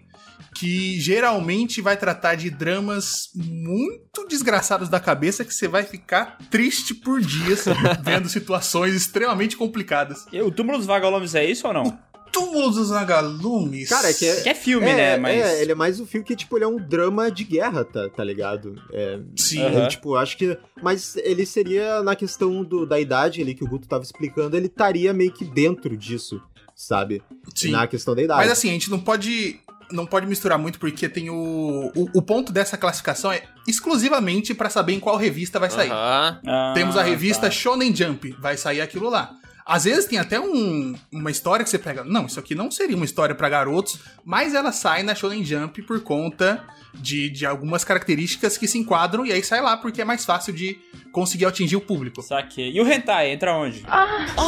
[0.55, 6.94] que geralmente vai tratar de dramas muito desgraçados da cabeça que você vai ficar triste
[6.94, 7.64] por dias
[8.03, 10.27] vendo situações extremamente complicadas.
[10.33, 12.07] E o túmulo dos vagalumes é isso ou não?
[12.33, 13.88] Túmulo dos Vagalumes.
[13.88, 15.16] Cara, é que é, Que é filme, né?
[15.16, 15.40] Mas.
[15.40, 18.11] É, ele é mais um filme que, tipo, ele é um drama de guerra, tá,
[18.11, 18.75] tá ligado?
[18.92, 19.62] É, Sim.
[19.62, 19.85] Aham.
[19.85, 20.59] é, tipo, acho que...
[20.83, 24.66] Mas ele seria, na questão do, da idade ali que o Guto tava explicando, ele
[24.66, 26.42] estaria meio que dentro disso,
[26.75, 27.22] sabe?
[27.55, 27.70] Sim.
[27.70, 28.40] Na questão da idade.
[28.40, 29.59] Mas assim, a gente não pode.
[29.90, 31.92] Não pode misturar muito, porque tem o.
[31.94, 35.90] O, o ponto dessa classificação é exclusivamente pra saber em qual revista vai sair.
[35.92, 37.51] Ah, Temos a revista tá.
[37.51, 39.37] Shonen Jump, vai sair aquilo lá.
[39.67, 42.05] Às vezes tem até um- uma história que você pega.
[42.05, 45.83] Não, isso aqui não seria uma história pra garotos, mas ela sai na Shonen Jump
[45.83, 46.63] por conta
[46.95, 50.53] de, de algumas características que se enquadram e aí sai lá porque é mais fácil
[50.53, 50.79] de
[51.11, 52.23] conseguir atingir o público.
[52.23, 52.71] Saquei.
[52.73, 53.85] E o Hentai, entra onde?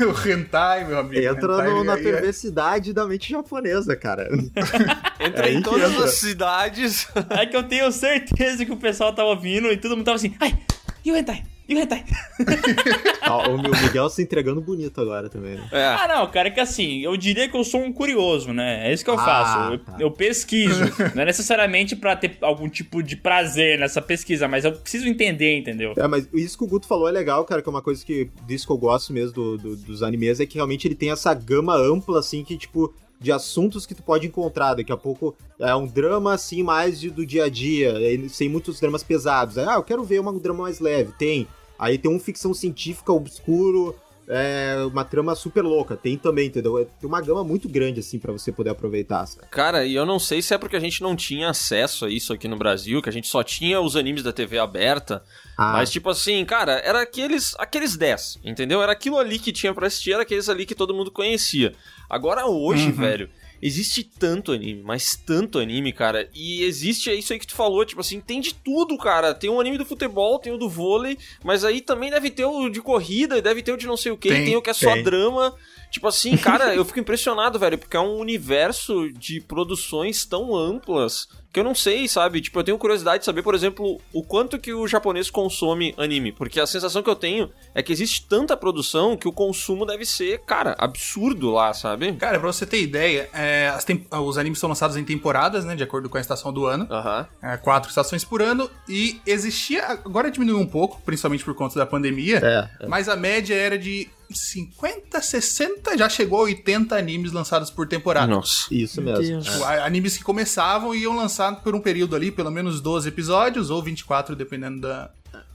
[0.00, 1.20] o Hentai, meu amigo.
[1.20, 4.28] Entra hentai, no- na é- perversidade da mente japonesa, cara.
[5.18, 6.04] Entra É em que todas entra.
[6.04, 7.08] as cidades.
[7.30, 10.34] É que eu tenho certeza que o pessoal tava ouvindo e todo mundo tava assim,
[10.40, 10.56] ai,
[11.04, 11.42] e o Hentai?
[11.66, 12.04] E o Hentai?
[13.28, 15.66] Ó, o meu Miguel se entregando bonito agora também, né?
[15.72, 15.84] É.
[15.86, 18.88] Ah, não, cara, é que assim, eu diria que eu sou um curioso, né?
[18.88, 19.72] É isso que eu Ah, faço.
[19.72, 19.96] Eu, tá.
[19.98, 20.80] eu pesquiso.
[21.14, 25.56] não é necessariamente pra ter algum tipo de prazer nessa pesquisa, mas eu preciso entender,
[25.56, 25.94] entendeu?
[25.96, 28.28] É, mas isso que o Guto falou é legal, cara, que é uma coisa que
[28.46, 31.32] disso que eu gosto mesmo do- do- dos animes, é que realmente ele tem essa
[31.32, 34.74] gama ampla, assim, que, tipo, de assuntos que tu pode encontrar.
[34.74, 38.48] Daqui a pouco é um drama, assim, mais de- do dia a dia, aí, sem
[38.48, 39.56] muitos dramas pesados.
[39.58, 41.12] Aí, ah, eu quero ver um drama mais leve.
[41.18, 41.46] Tem.
[41.78, 43.94] Aí tem um ficção científica obscuro,
[44.26, 45.96] é, uma trama super louca.
[45.96, 46.78] Tem também, entendeu?
[46.78, 49.26] É, Tem uma gama muito grande, assim, pra você poder aproveitar.
[49.26, 49.46] sabe?
[49.50, 52.32] Cara, e eu não sei se é porque a gente não tinha acesso a isso
[52.32, 55.22] aqui no Brasil, que a gente só tinha os animes da TV aberta.
[55.58, 58.82] Ah, Mas, tipo assim, cara, era aqueles, aqueles 10, entendeu?
[58.82, 61.74] Era aquilo ali que tinha pra assistir, era aqueles ali que todo mundo conhecia.
[62.08, 63.28] Agora, hoje, velho,
[63.62, 66.28] existe tanto anime, mas tanto anime, cara.
[66.34, 69.34] E existe é isso aí que tu falou, tipo assim, tem de tudo, cara.
[69.34, 72.68] Tem um anime do futebol, tem o do vôlei, mas aí também deve ter o
[72.68, 74.74] de corrida, deve ter o de não sei o que, Tem, tem, o que é
[74.74, 75.02] só tem.
[75.02, 75.54] drama.
[75.94, 81.28] Tipo assim, cara, eu fico impressionado, velho, porque é um universo de produções tão amplas
[81.52, 82.40] que eu não sei, sabe?
[82.40, 86.32] Tipo, eu tenho curiosidade de saber, por exemplo, o quanto que o japonês consome anime.
[86.32, 90.04] Porque a sensação que eu tenho é que existe tanta produção que o consumo deve
[90.04, 92.12] ser, cara, absurdo lá, sabe?
[92.14, 95.76] Cara, pra você ter ideia, é, as tem- os animes são lançados em temporadas, né?
[95.76, 96.88] De acordo com a estação do ano.
[96.90, 97.24] Aham.
[97.40, 98.68] É, quatro estações por ano.
[98.88, 99.86] E existia.
[99.86, 102.40] Agora diminuiu um pouco, principalmente por conta da pandemia.
[102.42, 102.88] É, é.
[102.88, 108.26] Mas a média era de 50, 60, já chegou a 80 animes lançados por temporada.
[108.26, 108.66] Nossa.
[108.72, 109.42] Isso mesmo.
[109.64, 113.70] A- animes que começavam e iam lançar por um período ali, pelo menos 12 episódios,
[113.70, 115.10] ou 24, dependendo da.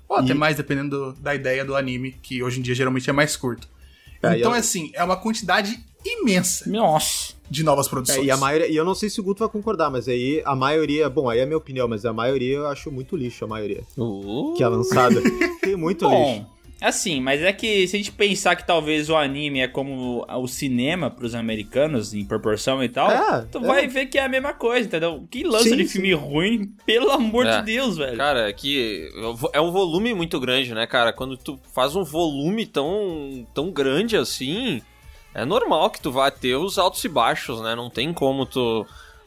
[0.07, 3.09] Ou até E- mais, dependendo do- da ideia do anime, que hoje em dia geralmente
[3.09, 3.67] é mais curto.
[4.23, 7.33] É, então, eu- é assim, é uma quantidade imensa Nossa.
[7.49, 8.25] de novas É, produções.
[8.25, 10.55] e a maioria, e eu não sei se o Guto vai concordar, mas aí a
[10.55, 13.47] maioria, bom, aí é a minha opinião, mas a maioria eu acho muito lixo, a
[13.47, 14.53] maioria Uh.
[14.57, 15.21] que é lançada.
[15.61, 16.45] Tem muito lixo.
[16.81, 20.47] Assim, mas é que se a gente pensar que talvez o anime é como o
[20.47, 23.61] cinema pros americanos, em proporção e tal, É, tu é.
[23.61, 25.27] vai ver que é a mesma coisa, entendeu?
[25.29, 25.93] Que lança Sim, de sim.
[25.93, 27.59] filme ruim, pelo amor É.
[27.59, 28.15] de Deus, velho.
[28.17, 29.09] Cara, é que
[29.51, 31.11] é um volume muito grande, né, cara?
[31.11, 34.81] Quando tu faz um volume tão, tão grande assim,
[35.33, 37.75] é normal que tu vá ter os altos e baixos, né?
[37.75, 38.85] Não tem como tu,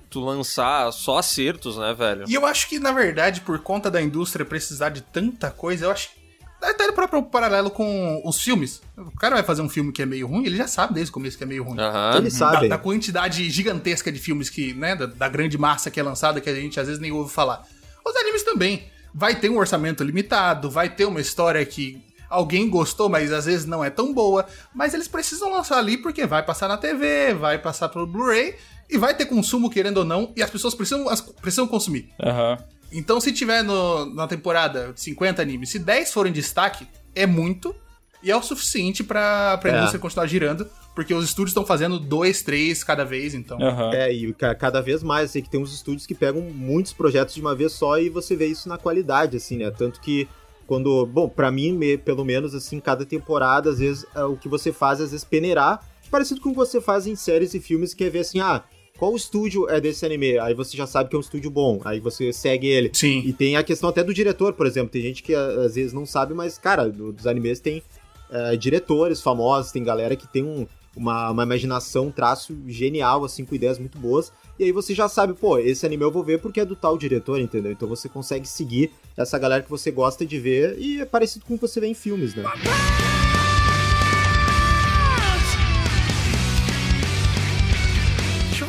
[0.09, 2.25] tu lançar só acertos, né, velho?
[2.27, 5.91] E eu acho que, na verdade, por conta da indústria precisar de tanta coisa, eu
[5.91, 6.22] acho.
[6.63, 8.81] Até o próprio paralelo com os filmes.
[8.97, 11.15] O cara vai fazer um filme que é meio ruim, ele já sabe desde o
[11.15, 11.79] começo que é meio ruim.
[11.81, 12.19] Aham.
[12.19, 12.69] Eles Da, sabem.
[12.69, 16.49] da quantidade gigantesca de filmes que, né, da, da grande massa que é lançada, que
[16.49, 17.63] a gente às vezes nem ouve falar.
[18.07, 18.85] Os animes também.
[19.15, 23.67] Vai ter um orçamento limitado, vai ter uma história que alguém gostou, mas às vezes
[23.67, 24.47] não é tão boa.
[24.75, 28.55] Mas eles precisam lançar ali porque vai passar na TV, vai passar pelo Blu-ray
[28.89, 32.09] e vai ter consumo, querendo ou não, e as pessoas precisam, as- precisam consumir.
[32.23, 32.57] Aham.
[32.93, 37.75] Então, se tiver no- na temporada 50 animes, se 10 forem destaque, é muito.
[38.23, 39.77] E é o suficiente pra, pra É.
[39.79, 40.67] indústria continuar girando.
[40.95, 43.61] Porque os estúdios estão fazendo dois, três cada vez, então.
[43.61, 43.91] Aham.
[43.95, 47.35] É, e ca- cada vez mais, assim, que tem uns estúdios que pegam muitos projetos
[47.35, 49.71] de uma vez só e você vê isso na qualidade, assim, né?
[49.71, 50.29] Tanto que
[50.67, 54.49] quando, bom, pra mim, me- pelo menos, assim, cada temporada, às vezes, é, o que
[54.51, 57.95] você faz, às vezes, peneirar, parecido com o que você faz em séries e filmes,
[57.95, 58.63] que é ver assim, ah,
[59.03, 60.39] qual estúdio é desse anime?
[60.39, 62.89] Aí você já sabe que é um estúdio bom, aí você segue ele.
[62.95, 63.21] Sim.
[63.27, 64.91] E tem a questão até do diretor, por exemplo.
[64.91, 67.83] Tem gente que às vezes não sabe, mas, cara, do- dos animes tem
[68.31, 73.45] é, diretores famosos, tem galera que tem um- uma, uma imaginação, um traço genial, assim,
[73.45, 74.33] com ideias muito boas.
[74.57, 76.97] E aí você já sabe, pô, esse anime eu vou ver porque é do tal
[76.97, 77.73] diretor, entendeu?
[77.73, 81.55] Então você consegue seguir essa galera que você gosta de ver e é parecido com
[81.55, 82.45] o que você vê em filmes, né?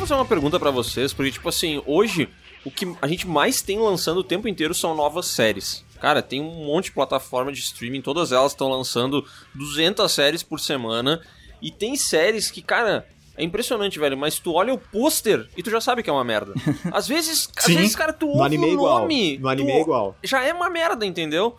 [0.06, 2.28] Fazer uma pergunta pra vocês, porque, tipo assim, hoje
[2.64, 5.84] o que a gente mais tem lançando o tempo inteiro são novas séries.
[6.00, 10.60] Cara, tem um monte de plataforma de streaming, todas elas estão lançando 200 séries por
[10.60, 11.20] semana.
[11.62, 15.70] E tem séries que, cara, é impressionante, velho, mas tu olha o pôster e tu
[15.70, 16.52] já sabe que é uma merda.
[16.92, 19.00] Às vezes, às vezes, cara, tu ouve No anime o é igual.
[19.00, 19.38] nome.
[19.38, 20.16] No anime é igual.
[20.22, 21.56] já é uma merda, entendeu?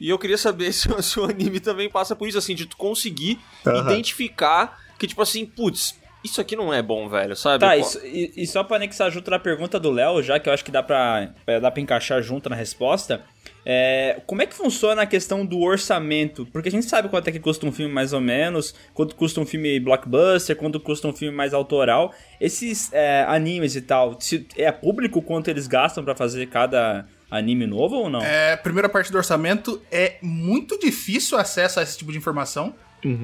[0.00, 2.66] E eu queria saber se, o- se o anime também passa por isso, assim, de
[2.66, 3.80] tu conseguir Aham.
[3.80, 7.60] identificar que, tipo assim, putz, isso aqui não é bom, velho, sabe?
[7.60, 10.52] Tá, Pô, e, e, só pra anexar junto na pergunta do Léo, já que eu
[10.52, 13.22] acho que dá pra, é, dá pra encaixar junto na resposta,
[13.64, 16.46] é, como é que funciona a questão do orçamento?
[16.46, 19.40] Porque a gente sabe quanto é que custa um filme mais ou menos, quanto custa
[19.40, 22.12] um filme blockbuster, quanto custa um filme mais autoral.
[22.40, 27.66] Esses é, animes e tal, se, é público quanto eles gastam pra fazer cada anime
[27.66, 28.22] novo ou não?
[28.22, 32.74] É, primeira parte do orçamento é muito difícil acesso a esse tipo de informação.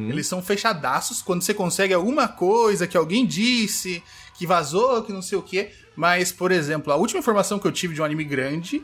[0.08, 1.22] Eles são fechadaços.
[1.22, 4.02] Quando você consegue alguma coisa que alguém disse,
[4.36, 5.72] que vazou, que não sei o quê.
[5.96, 8.82] Mas, por exemplo, a última informação que eu tive de um anime grande,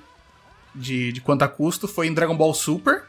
[0.74, 3.05] de, de quanto a custo, foi em Dragon Ball Super.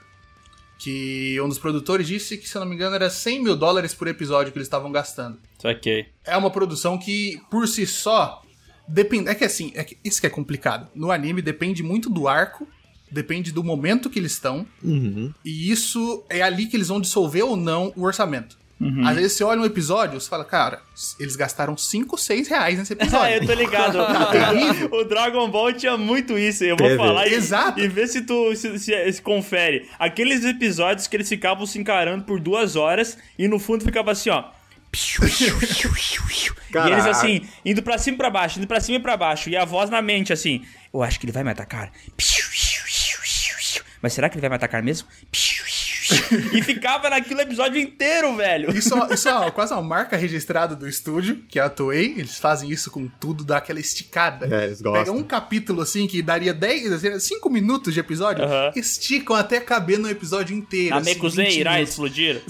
[0.78, 3.94] Que um dos produtores disse que, se eu não me engano, era 100 mil dólares
[3.94, 5.38] por episódio que eles estavam gastando.
[5.60, 6.08] Saquei.
[6.26, 8.42] É uma produção que, por si só,
[8.88, 9.30] depende.
[9.30, 10.88] É que assim, é que isso que é complicado.
[10.96, 12.68] No anime depende muito do arco,
[13.12, 15.32] depende do momento que eles estão, Uhum.
[15.46, 18.60] e isso é ali que eles vão dissolver ou não o orçamento.
[18.80, 19.06] Uhum.
[19.08, 20.82] Às vezes você olha um episódio, você fala, cara,
[21.20, 23.36] eles gastaram 5, 6 reais nesse Ah, episódio.
[23.44, 23.98] eu tô ligado.
[24.32, 24.90] terrível.
[24.92, 26.64] o Dragon Ball tinha muito isso.
[26.64, 26.98] Eu vou Teve.
[26.98, 27.80] falar e, Exato.
[27.80, 29.88] e ver se tu se, se- se confere.
[30.00, 34.32] Aqueles episódios que eles ficavam se encarando por duas horas e no fundo ficava assim,
[34.32, 34.46] ó.
[36.74, 39.50] E eles assim, indo pra cima e pra baixo, indo pra cima e pra baixo.
[39.50, 41.92] E a voz na mente assim: Eu acho que ele vai me atacar.
[44.02, 45.08] Mas será que ele vai me atacar mesmo?
[46.54, 48.72] E ficava naquele episódio inteiro, velho.
[48.76, 52.14] Isso, isso é quase uma marca registrada do estúdio, que é a Toei.
[52.18, 54.48] Eles fazem isso com tudo, dá aquela esticada.
[54.54, 55.04] É, eles gostam.
[55.04, 58.44] Pega um capítulo assim que daria 10, 5 minutos de episódio,
[58.76, 60.96] esticam até caber no episódio inteiro.
[60.96, 62.42] assim, Namekusei 20 irá explodir.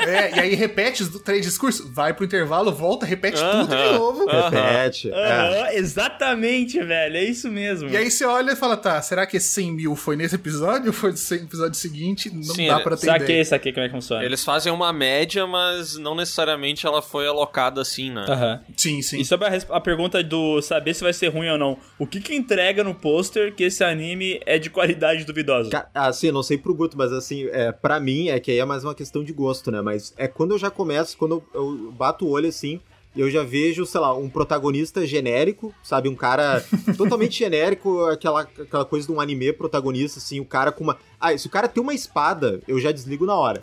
[0.00, 4.24] É, e aí repete os três discursos, vai pro intervalo, volta, repete tudo de novo.
[4.26, 5.10] Repete.
[5.12, 5.32] é.
[5.32, 7.16] Aham, exatamente, velho.
[7.16, 7.88] É isso mesmo.
[7.90, 10.86] E aí você olha e fala, tá, será que esse 100 mil foi nesse episódio
[10.86, 12.30] ou foi no episódio seguinte?
[12.34, 13.44] Não Sim, dá ele- pra ter Saquei, ideia.
[13.44, 14.24] saquei como é que funciona.
[14.24, 18.24] Eles fazem uma média, mas não necessariamente ela foi alocada assim, né?
[18.28, 18.60] Aham.
[18.76, 19.20] Sim, sim.
[19.20, 22.20] E sobre a, a pergunta do saber se vai ser ruim ou não, o que
[22.20, 25.70] que entrega no pôster que esse anime é de qualidade duvidosa?
[25.70, 28.58] Ca- Assim, eu não sei pro Guto, mas assim, é, pra mim é que aí
[28.58, 29.80] é mais uma questão de gosto, né?
[29.80, 32.80] Mas é quando eu já começo, quando eu, eu bato o olho assim,
[33.20, 36.08] eu já vejo, sei lá, um protagonista genérico, sabe?
[36.08, 36.64] Um cara
[36.96, 40.96] totalmente genérico, aquela, aquela coisa de um anime protagonista, assim, o cara com uma.
[41.20, 43.58] Ah, se o cara tem uma espada, eu já desligo na hora.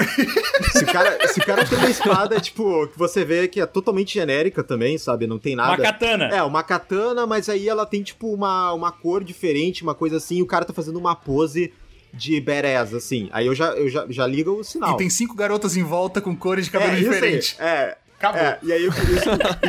[0.74, 3.66] se, o cara, se o cara tem uma espada, tipo, que você vê que é
[3.66, 5.26] totalmente genérica também, sabe?
[5.26, 5.82] Não tem nada.
[5.82, 6.26] Uma katana.
[6.26, 10.40] É, uma katana, mas aí ela tem, tipo, uma, uma cor diferente, uma coisa assim,
[10.40, 11.72] e o cara tá fazendo uma pose
[12.14, 13.30] de badass, assim.
[13.32, 14.96] Aí eu já, eu já, já ligo o sinal.
[14.96, 17.56] E tem cinco garotas em volta com cores de cabelo é, diferente.
[17.60, 18.42] É, Acabou.
[18.42, 18.98] É, e aí isso,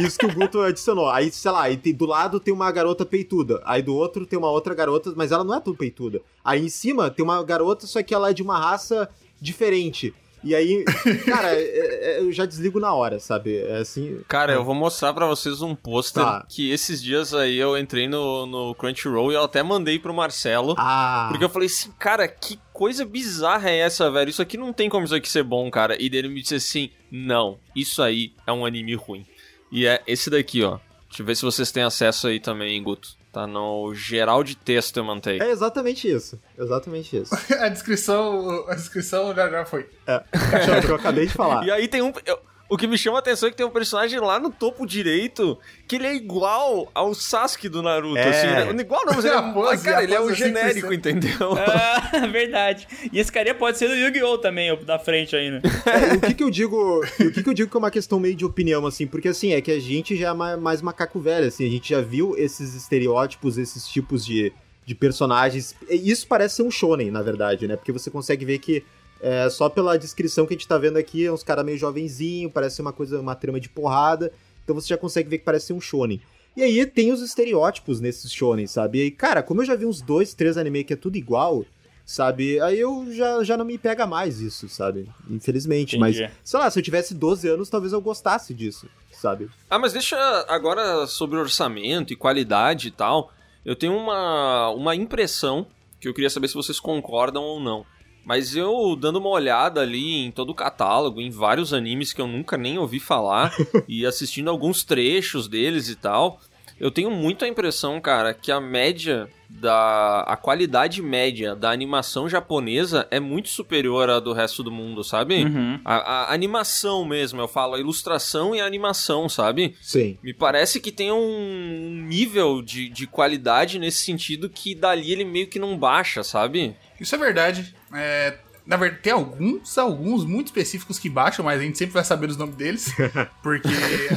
[0.06, 1.08] isso que o Guto adicionou.
[1.10, 3.60] Aí, sei lá, aí tem- do lado tem uma garota peituda.
[3.64, 6.20] Aí do outro tem uma outra garota, mas ela não é tão peituda.
[6.44, 9.08] Aí em cima tem uma garota, só que ela é de uma raça
[9.40, 10.14] diferente.
[10.46, 10.84] E aí,
[11.26, 13.56] cara, é- é- eu já desligo na hora, sabe?
[13.58, 14.20] É assim.
[14.28, 16.46] Cara, eu vou mostrar pra vocês um pôster Tá.
[16.48, 20.74] que esses dias aí eu entrei no, no Crunchyroll e eu até mandei pro Marcelo.
[20.78, 21.26] Ah.
[21.30, 24.30] Porque eu falei assim, cara, que coisa bizarra é essa, velho?
[24.30, 26.00] Isso aqui não tem como isso aqui ser bom, cara.
[26.00, 29.26] E dele me disse assim: não, isso aí é um anime ruim.
[29.72, 30.78] E é esse daqui, ó.
[31.08, 33.08] Deixa eu ver se vocês têm acesso aí também, Guto.
[33.36, 35.38] Tá no geral de texto eu mantei.
[35.42, 36.40] É exatamente isso.
[36.58, 37.34] Exatamente isso.
[37.60, 39.86] A descrição, a descrição já, já foi.
[40.06, 41.62] É, é o que eu acabei de falar.
[41.66, 42.14] E aí tem um.
[42.24, 44.84] eu- o que me chama a atenção é que tem um personagem lá no topo
[44.86, 48.18] direito que ele é igual ao Sasuke do Naruto.
[48.18, 48.28] É.
[48.28, 48.80] Assim, né?
[48.82, 50.94] Igual não, mas ele é, A pose, cara, ele é o é genérico, 100%.
[50.94, 51.54] entendeu?
[51.58, 52.88] Ah, verdade.
[53.12, 54.38] E esse carinha pode ser do Yu-Gi-Oh!
[54.38, 55.60] também, da frente aí, né?
[55.86, 58.18] É, o que que eu digo, o que que eu digo que é uma questão
[58.18, 61.20] meio de opinião, assim, porque assim, é que a gente já é ma- mais macaco
[61.20, 64.52] velho, assim, a gente já viu esses estereótipos, esses tipos de,
[64.84, 68.58] de personagens, e isso parece ser um shonen, na verdade, né, porque você consegue ver
[68.58, 68.84] que
[69.26, 72.48] é, só pela descrição que a gente tá vendo aqui, é uns caras meio jovenzinho,
[72.48, 75.80] parece uma coisa, uma trama de porrada, então você já consegue ver que parece um
[75.80, 76.22] shonen.
[76.56, 79.04] E aí tem os estereótipos nesses shonen, sabe?
[79.04, 81.66] E cara, como eu já vi uns dois, três anime que é tudo igual,
[82.04, 82.60] sabe?
[82.60, 85.08] Aí eu já, já não me pega mais isso, sabe?
[85.28, 85.96] Infelizmente.
[85.96, 86.22] Entendi.
[86.22, 89.50] Mas, sei lá, se eu tivesse 12 anos, talvez eu gostasse disso, sabe?
[89.68, 93.32] Ah, mas deixa agora sobre orçamento e qualidade e tal.
[93.64, 95.66] Eu tenho uma, uma impressão
[96.00, 97.84] que eu queria saber se vocês concordam ou não.
[98.26, 102.26] Mas eu dando uma olhada ali em todo o catálogo, em vários animes que eu
[102.26, 103.54] nunca nem ouvi falar,
[103.86, 106.40] e assistindo alguns trechos deles e tal,
[106.80, 110.20] eu tenho muito a impressão, cara, que a média da.
[110.26, 115.44] a qualidade média da animação japonesa é muito superior à do resto do mundo, sabe?
[115.44, 115.80] Uhum.
[115.84, 119.74] A, a animação mesmo, eu falo, a ilustração e a animação, sabe?
[119.80, 120.18] Sim.
[120.22, 125.46] Me parece que tem um nível de, de qualidade nesse sentido que dali ele meio
[125.46, 126.76] que não baixa, sabe?
[127.00, 127.74] Isso é verdade.
[127.92, 132.04] É, na verdade, tem alguns, alguns muito específicos que baixam, mas a gente sempre vai
[132.04, 132.92] saber os nomes deles,
[133.42, 133.68] porque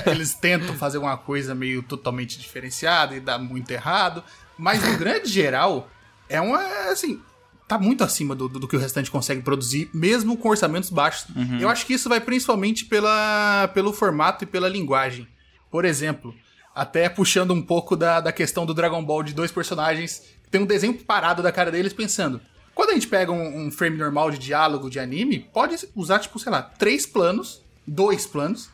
[0.07, 4.23] eles tentam fazer uma coisa meio totalmente diferenciada e dá muito errado.
[4.59, 5.89] Mas no grande geral,
[6.27, 7.21] é uma, assim,
[7.65, 11.27] tá muito acima do, do que o restante consegue produzir, mesmo com orçamentos baixos.
[11.61, 15.25] Eu acho que isso vai principalmente pela, pelo formato e pela linguagem.
[15.71, 16.35] Por exemplo,
[16.75, 20.65] até puxando um pouco da, da questão do Dragon Ball de dois personagens, tem um
[20.65, 22.41] desenho parado da cara deles pensando.
[22.75, 26.37] Quando a gente pega um, um frame normal de diálogo de anime, pode usar, tipo,
[26.37, 28.69] sei lá, três planos, dois planos,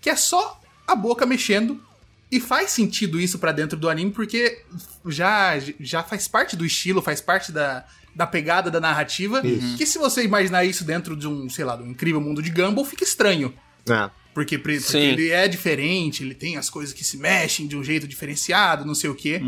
[0.00, 1.82] que é só a boca mexendo.
[2.30, 4.62] E faz sentido isso pra dentro do anime, porque
[5.06, 9.40] já, já faz parte do estilo, faz parte da, da pegada da narrativa.
[9.76, 12.50] Que se você imaginar isso dentro de um, sei lá, de um incrível mundo de
[12.50, 13.54] Gumball, fica estranho.
[13.88, 14.10] É.
[14.34, 18.06] Porque, porque ele é diferente, ele tem as coisas que se mexem de um jeito
[18.06, 19.40] diferenciado, não sei o quê.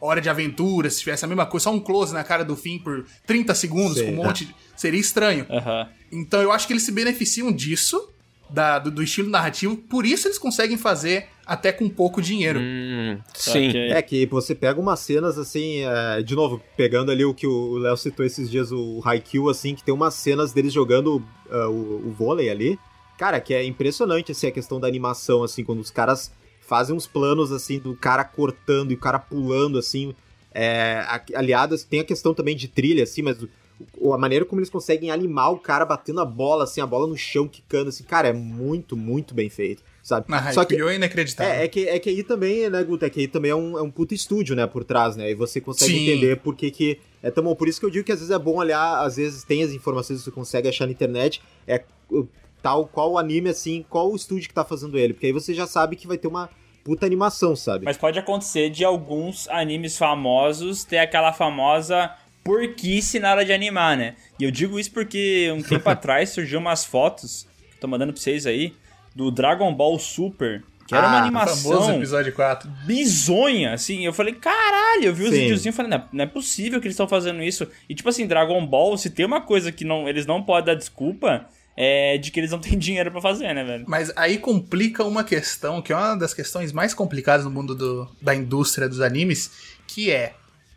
[0.00, 2.78] Hora de aventura, se tivesse a mesma coisa, só um close na cara do fim
[2.78, 4.46] por 30 segundos, com um monte.
[4.46, 5.44] de- Seria estranho.
[5.50, 5.88] Aham.
[6.10, 8.08] Então eu acho que eles se beneficiam disso,
[8.48, 12.60] da- do, do estilo narrativo, por isso eles conseguem fazer até com pouco dinheiro.
[12.60, 13.68] Hum, sim.
[13.70, 13.90] Ok.
[13.90, 17.78] É que você pega umas cenas assim, é, de novo, pegando ali o que o
[17.78, 22.08] Léo citou esses dias, o Haikyuu, assim, que tem umas cenas deles jogando ah, o,
[22.08, 22.78] o vôlei ali.
[23.16, 26.30] Cara, que é impressionante, assim, a questão da animação, assim, quando os caras
[26.60, 30.14] fazem uns planos, assim, do cara cortando e o cara pulando, assim.
[30.54, 31.02] É,
[31.34, 33.38] aliadas, tem a questão também de trilha, assim, mas
[33.96, 37.06] o- a maneira como eles conseguem animar o cara batendo a bola, assim, a bola
[37.06, 40.26] no chão, quicando, assim, cara, é muito, muito bem feito, sabe?
[40.28, 41.52] Na Só que é inacreditável.
[41.52, 43.78] é, é que, é que aí também, né, Guto, é que aí também é um,
[43.78, 46.08] é um puto estúdio, né, por trás, né, e você consegue Sim.
[46.08, 47.54] entender por que que é tão bom.
[47.54, 49.70] Por isso que eu digo que às vezes é bom olhar, às vezes tem as
[49.72, 52.26] informações que você consegue achar na internet, é uh,
[52.62, 55.52] tal qual o anime, assim, qual o estúdio que tá fazendo ele, porque aí você
[55.52, 56.48] já sabe que vai ter uma
[56.82, 57.84] puta animação, sabe?
[57.84, 62.10] Mas pode acontecer de alguns animes famosos ter aquela famosa
[62.42, 64.16] porquice na hora de animar, né?
[64.40, 68.22] E eu digo isso porque um tempo atrás surgiu umas fotos, que tô mandando pra
[68.22, 68.72] vocês aí,
[69.18, 72.70] do Dragon Ball Super, que era uma Ah, O famoso animação episódio 4.
[72.86, 74.06] bizonha, assim.
[74.06, 75.40] Eu falei, caralho, eu vi os Sim.
[75.40, 77.66] videozinhos e falei, não, é- não é possível que eles estão fazendo isso.
[77.88, 80.74] E tipo assim, Dragon Ball, se tem uma coisa que não, eles não podem dar
[80.78, 83.84] desculpa, é de que eles não têm dinheiro pra fazer, né, velho?
[83.88, 88.08] Mas aí complica uma questão, que é uma das questões mais complicadas no mundo do-
[88.22, 89.50] da indústria dos animes,
[89.86, 90.34] que é.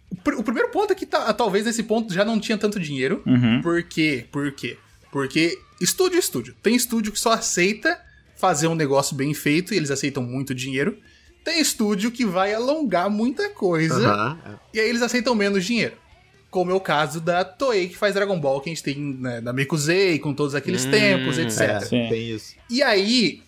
[0.09, 2.79] O, pr- o primeiro ponto é que ta- talvez nesse ponto já não tinha tanto
[2.79, 3.21] dinheiro.
[3.25, 3.61] Uhum.
[3.61, 4.25] Por quê?
[4.31, 4.77] Por quê?
[5.11, 6.55] Porque estúdio é estúdio.
[6.61, 7.97] Tem estúdio que só aceita
[8.41, 10.97] fazer um negócio bem feito e eles aceitam muito dinheiro.
[11.43, 14.51] Tem estúdio que vai alongar muita coisa é.
[14.73, 15.95] e aí eles aceitam menos dinheiro.
[16.49, 19.39] como é o caso da Toei que faz Dragon Ball, que a gente tem né,
[19.39, 21.59] da Mekuzei, com todos aqueles Hum, tempos, etc.
[21.61, 22.07] É, Sim.
[22.09, 22.55] tem isso.
[22.69, 23.41] E aí,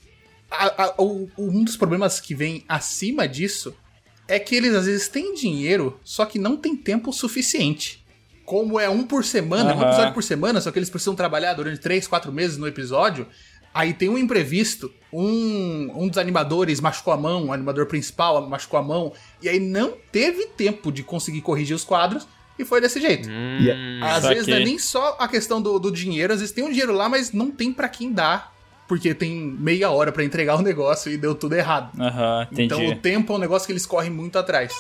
[0.49, 3.75] a- a- o- um dos problemas que vem acima disso
[4.27, 8.01] é que eles às vezes têm dinheiro, só que não tem tempo suficiente.
[8.45, 9.87] Como é um por semana, um Aham.
[9.89, 13.27] episódio por semana, só que eles precisam trabalhar durante três, quatro meses no episódio.
[13.73, 18.79] Aí tem um imprevisto, um, um dos animadores machucou a mão, o animador principal machucou
[18.79, 19.11] a mão,
[19.41, 22.27] e aí não teve tempo de conseguir corrigir os quadros,
[22.59, 23.27] e foi desse jeito.
[23.29, 24.29] Hum, Às Saquei.
[24.35, 26.93] vezes não é nem só a questão do, do dinheiro, às vezes tem um dinheiro
[26.93, 28.53] lá, mas não tem pra quem dar,
[28.87, 31.99] porque tem meia hora pra entregar o negócio e deu tudo errado.
[31.99, 32.63] Aham, entendi.
[32.63, 34.71] Então o tempo é um negócio que eles correm muito atrás.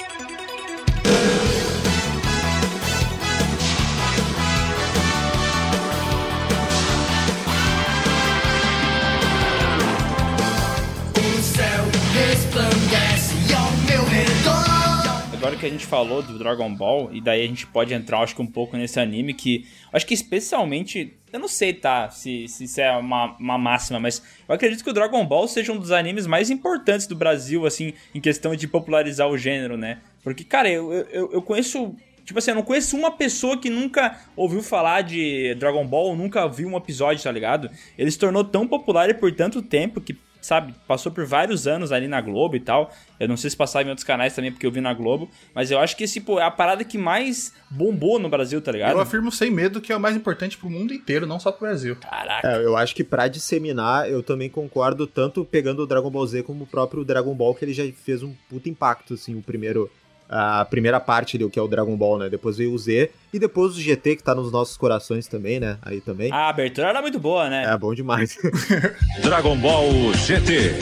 [15.63, 18.41] Que a gente falou do Dragon Ball, e daí a gente pode entrar, acho que
[18.41, 21.13] um pouco nesse anime, que acho que especialmente.
[21.31, 22.09] Eu não sei, tá?
[22.09, 25.71] Se, se isso é uma, uma máxima, mas eu acredito que o Dragon Ball seja
[25.71, 29.99] um dos animes mais importantes do Brasil, assim, em questão de popularizar o gênero, né?
[30.21, 31.95] Porque, cara, eu, eu, eu conheço.
[32.25, 36.47] Tipo assim, eu não conheço uma pessoa que nunca ouviu falar de Dragon Ball, nunca
[36.47, 37.69] viu um episódio, tá ligado?
[37.97, 40.15] Ele se tornou tão popular e por tanto tempo que,
[40.45, 42.91] sabe, passou por vários anos ali na Globo e tal.
[43.19, 45.29] Eu não sei se passava em outros canais também, porque eu vi na Globo.
[45.55, 48.71] Mas eu acho que esse, pô, é a parada que mais bombou no Brasil, tá
[48.71, 48.91] ligado?
[48.91, 51.67] Eu afirmo sem medo que é o mais importante pro mundo inteiro, não só pro
[51.67, 51.95] Brasil.
[51.95, 52.47] Caraca.
[52.47, 56.43] É, eu acho que pra disseminar, eu também concordo, tanto pegando o Dragon Ball Z
[56.43, 59.89] como o próprio Dragon Ball, que ele já fez um puta impacto, assim, o primeiro.
[60.29, 62.29] A primeira parte ali, o que é o Dragon Ball, né?
[62.29, 65.77] Depois veio o Z, e depois o GT, que tá nos nossos corações também, né?
[65.81, 66.31] Aí também.
[66.31, 67.65] A abertura era muito boa, né?
[67.65, 68.37] É bom demais.
[69.21, 70.73] Dragon Ball GT.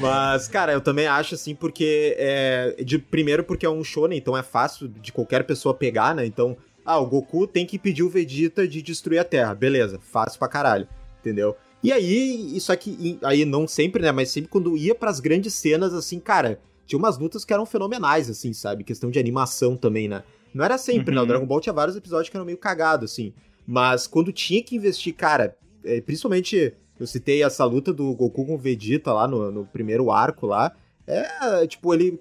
[0.00, 2.76] Mas, cara, eu também acho assim, porque é.
[2.84, 6.26] De, primeiro, porque é um shonen, então é fácil de qualquer pessoa pegar, né?
[6.26, 9.54] Então, ah, o Goku tem que pedir o Vegeta de destruir a Terra.
[9.54, 10.86] Beleza, fácil pra caralho,
[11.20, 11.56] entendeu?
[11.82, 14.10] E aí, isso aqui, aí não sempre, né?
[14.10, 18.28] Mas sempre quando ia pras grandes cenas, assim, cara, tinha umas lutas que eram fenomenais,
[18.28, 18.82] assim, sabe?
[18.84, 20.24] Questão de animação também, né?
[20.52, 21.20] Não era sempre, né?
[21.20, 21.28] O Uhum.
[21.28, 23.32] Dragon Ball tinha vários episódios que eram meio cagados, assim.
[23.66, 28.54] Mas quando tinha que investir, cara, é, principalmente eu citei essa luta do Goku com
[28.54, 30.72] o Vegeta lá no, no primeiro arco lá.
[31.06, 32.18] É, tipo, ele.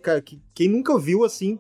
[0.54, 1.58] Quem nunca viu assim,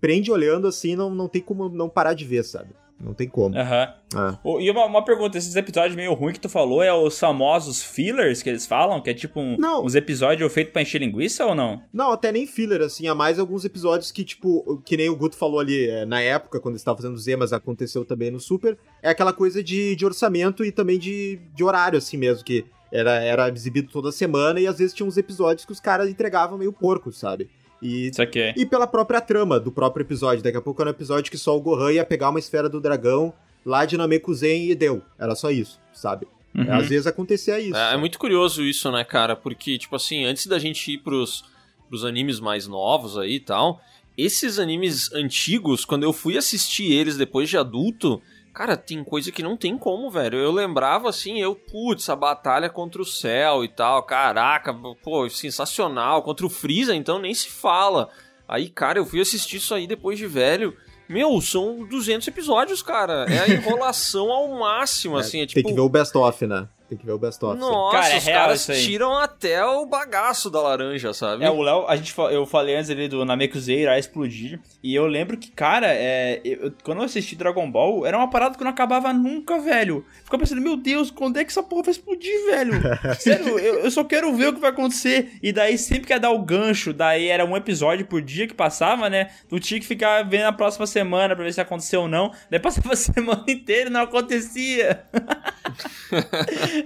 [0.00, 2.70] prende olhando assim, não, não tem como não parar de ver, sabe?
[2.98, 3.54] Não tem como.
[3.56, 3.94] Aham.
[4.14, 4.38] Ah.
[4.42, 7.82] Ô, E uma, uma pergunta, esses episódios meio ruins que tu falou é os famosos
[7.82, 9.02] fillers que eles falam?
[9.02, 9.84] Que é tipo um- Não.
[9.84, 11.82] uns episódios feitos pra encher linguiça ou não?
[11.92, 15.36] Não, até nem filler, assim, há mais alguns episódios que, tipo, que nem o Guto
[15.36, 19.10] falou ali é, na época, quando estava fazendo Z, mas aconteceu também no Super, é
[19.10, 23.48] aquela coisa de, de orçamento e também de, de horário, assim mesmo, que era, era
[23.50, 27.12] exibido toda semana e às vezes tinha uns episódios que os caras entregavam meio porco,
[27.12, 27.50] sabe?
[27.80, 28.54] E, Isso aqui.
[28.56, 30.42] e pela própria trama do próprio episódio.
[30.42, 32.80] Daqui a pouco era um episódio que só o Gohan ia pegar uma esfera do
[32.80, 33.32] dragão
[33.64, 35.02] lá de Namekuzen e deu.
[35.18, 36.26] Era só isso, sabe?
[36.54, 36.72] Uhum.
[36.72, 37.76] Às vezes acontecia isso.
[37.76, 39.36] É, é muito curioso isso, né, cara?
[39.36, 41.44] Porque, tipo assim, antes da gente ir pros,
[41.88, 43.80] pros animes mais novos aí e tal,
[44.16, 48.22] esses animes antigos, quando eu fui assistir eles depois de adulto,
[48.56, 50.38] cara, tem coisa que não tem como, velho.
[50.38, 56.22] Eu lembrava assim, eu, putz, a batalha contra o céu e tal, caraca, pô, sensacional.
[56.22, 58.08] Contra o Freeza, então, nem se fala.
[58.48, 60.74] Aí, cara, eu fui assistir isso aí depois de velho.
[61.06, 63.26] Meu, são 200 episódios, cara.
[63.28, 65.42] É a enrolação ao máximo, É, assim.
[65.42, 66.66] É, Tem tipo, que ver o best-of, né?
[66.88, 67.58] Tem que ver o best-of.
[67.58, 71.44] nossa, Cara, é os real caras tiram até o bagaço da laranja, sabe?
[71.44, 74.60] É, o Léo, a gente, eu falei antes ali do Namekusei irá explodir.
[74.82, 78.56] E eu lembro que, cara, é, eu- quando eu assisti Dragon Ball, era uma parada
[78.56, 80.04] que não acabava nunca, velho.
[80.22, 82.74] Ficava pensando, meu Deus, quando é que essa porra vai explodir, velho?
[83.18, 85.32] Sério, eu, eu só quero ver o que vai acontecer.
[85.42, 88.54] E daí, sempre que ia dar o gancho, daí era um episódio por dia que
[88.54, 89.30] passava, né?
[89.48, 92.30] Tu tinha que ficar vendo a próxima semana pra ver se aconteceu ou não.
[92.48, 95.02] Daí passava a semana inteira e não acontecia.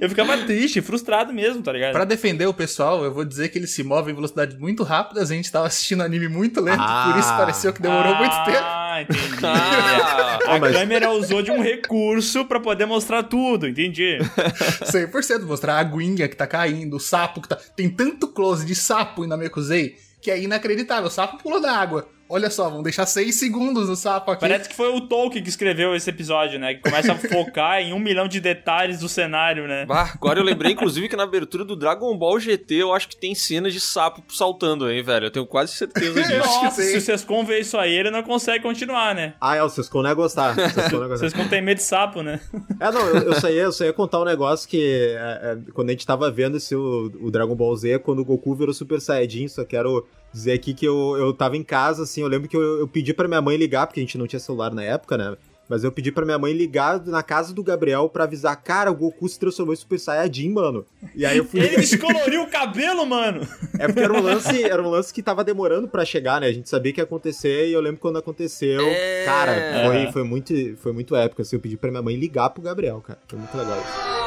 [0.01, 1.93] eu ficava triste, frustrado mesmo, tá ligado?
[1.93, 5.31] Pra defender o pessoal, eu vou dizer que eles se movem em velocidades muito rápidas.
[5.31, 7.11] A gente tava assistindo anime muito lento, Ah.
[7.13, 8.59] por isso pareceu que demorou muito tempo.
[8.61, 9.47] Ah, entendi.
[9.47, 14.19] Ah, A mas- câmera usou de um recurso pra poder mostrar tudo, entendi.
[14.85, 17.57] 100% mostrar a aguinha que tá caindo, o sapo que tá.
[17.77, 21.07] Tem tanto close de sapo em Namekusei que é inacreditável.
[21.07, 22.07] O sapo pulou da água.
[22.33, 24.43] Olha só, vamos deixar 6 segundos no sapo aqui.
[24.43, 26.75] Parece que foi o Tolkien que escreveu esse episódio, né?
[26.75, 29.85] Que começa a focar em um milhão de detalhes do cenário, né?
[29.85, 33.17] Bah, agora eu lembrei, inclusive, que na abertura do Dragon Ball GT eu acho que
[33.17, 35.27] tem cenas de sapo saltando aí, velho.
[35.27, 36.39] Eu tenho quase certeza disso.
[36.39, 39.35] Nossa, se o Sescon vê isso aí, ele não consegue continuar, né?
[39.41, 40.57] Ah, é, o Sescon não ia gostar.
[40.57, 41.31] O Sescon não ia O gostar.
[41.31, 42.39] Sescon tem medo de sapo, né?
[42.79, 45.73] É, não, eu, eu, só ia, eu só ia contar um negócio que é, é,
[45.73, 48.73] quando a gente tava vendo esse, o, o Dragon Ball Z, quando o Goku virou
[48.73, 52.23] Super Saiyajin, só que era o, dizer aqui que eu, eu tava em casa, assim,
[52.23, 54.41] eu lembro que eu, eu pedi pra minha mãe ligar, porque a gente não tinha
[54.41, 55.37] celular na época, né?
[55.71, 58.95] Mas eu pedi pra minha mãe ligar na casa do Gabriel pra avisar, cara, o
[58.95, 60.85] Goku se transformou em Super Saiyajin, mano.
[61.15, 61.61] E aí eu fui.
[61.61, 63.47] Ele descoloriu o cabelo, mano!
[63.79, 66.49] É porque era um lance, era um lance que tava demorando pra chegar, né?
[66.49, 68.81] A gente sabia que ia acontecer e eu lembro quando aconteceu.
[68.81, 69.25] É.
[69.25, 71.55] Cara, foi, foi, muito, foi muito épico, assim.
[71.55, 73.21] Eu pedi pra minha mãe ligar pro Gabriel, cara.
[73.29, 74.21] Foi muito legal isso.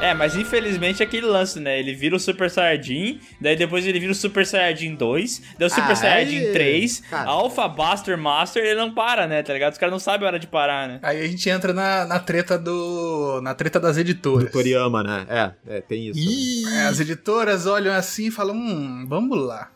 [0.00, 1.78] É, mas infelizmente é aquele lance, né?
[1.78, 5.70] Ele vira o Super Saiyajin, daí depois ele vira o Super Saiyajin 2, daí o
[5.70, 7.30] Super Ah, Saiyajin é, 3, cara.
[7.30, 9.42] Alpha, Buster, Master, ele não para, né?
[9.42, 9.72] Tá ligado?
[9.72, 10.98] Os caras não sabem a hora de parar, né?
[11.02, 13.40] Aí a gente entra na, na treta do.
[13.42, 14.44] na treta das editoras.
[14.44, 15.26] Do Toriyama, né?
[15.28, 16.68] É, é, tem isso.
[16.68, 19.70] É, as editoras olham assim e falam: hum, vamos lá.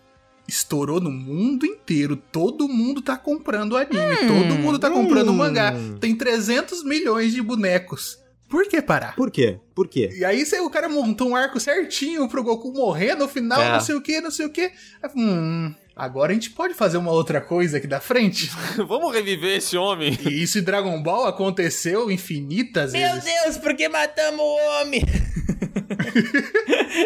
[0.47, 2.17] Estourou no mundo inteiro.
[2.17, 4.17] Todo mundo tá comprando anime.
[4.27, 5.37] todo mundo tá comprando hum.
[5.37, 5.73] mangá.
[6.01, 8.19] Tem 300 milhões de bonecos.
[8.51, 9.15] Por que parar?
[9.15, 9.61] Por quê?
[9.75, 10.11] Por quê?
[10.13, 13.73] E aí o cara montou um arco certinho pro Goku morrer no final, É.
[13.73, 14.73] não sei o que, não sei o que.
[15.15, 18.51] Hum, agora a gente pode fazer uma outra coisa aqui da frente.
[18.89, 20.19] Vamos reviver esse homem.
[20.27, 23.25] E isso em Dragon Ball aconteceu infinitas vezes.
[23.25, 25.03] Deus, por que matamos o homem?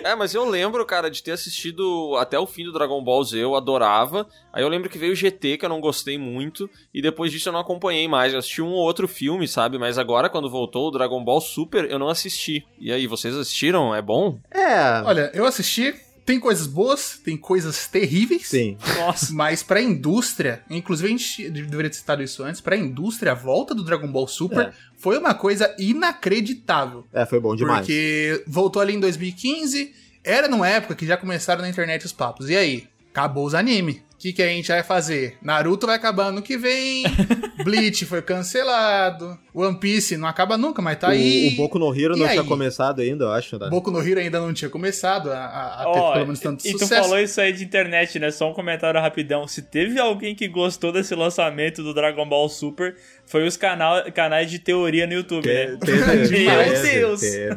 [0.02, 3.38] É, mas eu lembro, cara, de ter assistido até o fim do Dragon Ball Z,
[3.38, 4.26] eu adorava.
[4.52, 7.48] Aí eu lembro que veio o GT, que eu não gostei muito, e depois disso
[7.48, 8.32] eu não acompanhei mais.
[8.32, 9.78] Eu assisti um ou outro filme, sabe?
[9.78, 12.64] Mas agora, quando voltou o Dragon Ball Super, eu não assisti.
[12.78, 13.94] E aí, vocês assistiram?
[13.94, 14.38] É bom?
[14.50, 15.02] É.
[15.04, 15.94] Olha, eu assisti,
[16.24, 18.48] tem coisas boas, tem coisas terríveis.
[18.48, 18.76] Sim.
[18.98, 19.32] Nossa.
[19.34, 23.74] Mas pra indústria, inclusive a gente deveria ter citado isso antes, pra indústria, a volta
[23.74, 24.72] do Dragon Ball Super É.
[24.96, 27.04] foi uma coisa inacreditável.
[27.12, 27.80] É, foi bom demais.
[27.80, 32.48] Porque voltou ali em 2015, era numa época que já começaram na internet os papos.
[32.48, 32.88] E aí?
[33.10, 34.02] Acabou os anime.
[34.24, 35.36] O que, que a gente vai fazer?
[35.42, 37.02] Naruto vai acabar ano que vem,
[37.62, 41.50] Bleach foi cancelado, One Piece não acaba nunca, mas tá o, aí.
[41.52, 42.32] o Boku no Hero E não aí?
[42.32, 43.68] tinha começado ainda, eu acho, né?
[43.68, 46.72] Boku no Hero ainda não tinha começado a, a, a ter pelo menos tanto e
[46.72, 47.02] tu sucesso.
[47.02, 48.30] falou isso aí de internet, né?
[48.30, 49.46] Só um comentário rapidão.
[49.46, 52.96] Se teve alguém que gostou desse lançamento do Dragon Ball Super,
[53.26, 55.66] foi os canal, canais de teoria no YouTube, né?
[55.76, 57.20] Te- teve- Meu Deus!
[57.20, 57.56] teve.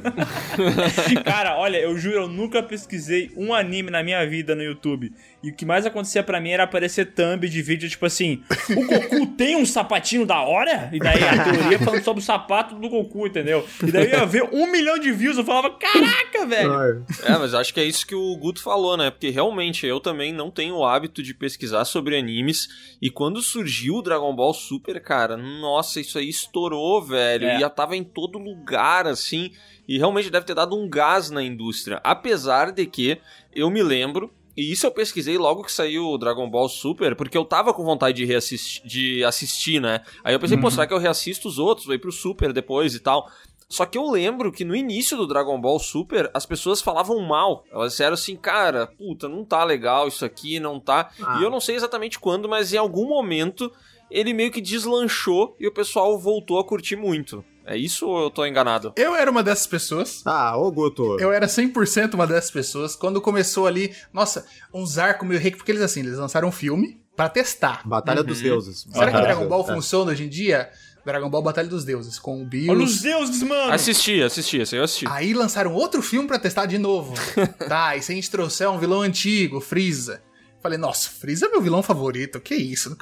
[1.24, 5.14] Cara, olha, eu juro, eu nunca pesquisei um anime na minha vida no YouTube.
[5.48, 8.86] E o que mais acontecia pra mim era aparecer thumb de vídeo, tipo assim, o
[8.86, 10.90] Goku tem um sapatinho da hora?
[10.92, 13.66] E daí a teoria falando sobre o sapato do Goku, entendeu?
[13.82, 17.06] E daí eu ia ver um milhão de views, eu falava, caraca, velho!
[17.24, 19.10] É, mas acho que é isso que o Guto falou, né?
[19.10, 22.68] Porque realmente eu também não tenho o hábito de pesquisar sobre animes.
[23.02, 27.46] E quando surgiu o Dragon Ball Super, cara, nossa, isso aí estourou, velho.
[27.46, 27.56] É.
[27.56, 29.54] E já tava em todo lugar, assim.
[29.88, 32.02] E realmente deve ter dado um gás na indústria.
[32.04, 33.18] Apesar de que
[33.56, 34.34] eu me lembro.
[34.58, 37.84] E isso eu pesquisei logo que saiu o Dragon Ball Super, porque eu tava com
[37.84, 40.02] vontade de, reassistir, de assistir, né?
[40.24, 41.86] Aí eu pensei, pô, será que eu reassisto os outros?
[41.86, 43.30] Vou ir pro Super depois e tal.
[43.70, 47.66] Só que eu lembro que no início do Dragon Ball Super, as pessoas falavam mal.
[47.72, 51.12] Elas disseram assim, cara, puta, não tá legal isso aqui, não tá.
[51.22, 51.38] Ah.
[51.40, 53.72] E eu não sei exatamente quando, mas em algum momento
[54.10, 57.44] ele meio que deslanchou e o pessoal voltou a curtir muito.
[57.68, 58.94] É isso ou eu tô enganado?
[58.96, 60.22] Eu era uma dessas pessoas.
[60.26, 61.20] Ah, ô Guto.
[61.20, 62.96] Eu era 100% uma dessas pessoas.
[62.96, 67.02] Quando começou ali, nossa, uns arcos meio reiki, porque eles assim, eles lançaram um filme
[67.14, 67.82] pra testar.
[67.86, 68.88] Batalha dos Deuses.
[68.90, 69.74] Será que Dragon Ball é.
[69.74, 70.70] funciona hoje em dia?
[71.06, 72.70] Dragon Ball Batalha dos Deuses, com o Bills.
[72.70, 73.72] Olha os deuses, mano!
[73.72, 75.06] Assisti, assisti, esse aí eu assisti.
[75.10, 77.14] Aí lançaram outro filme pra testar de novo.
[77.68, 80.22] tá, e se a gente trouxer um vilão antigo, Freeza.
[80.62, 82.98] Falei, nossa, Freeza é meu vilão favorito, que isso?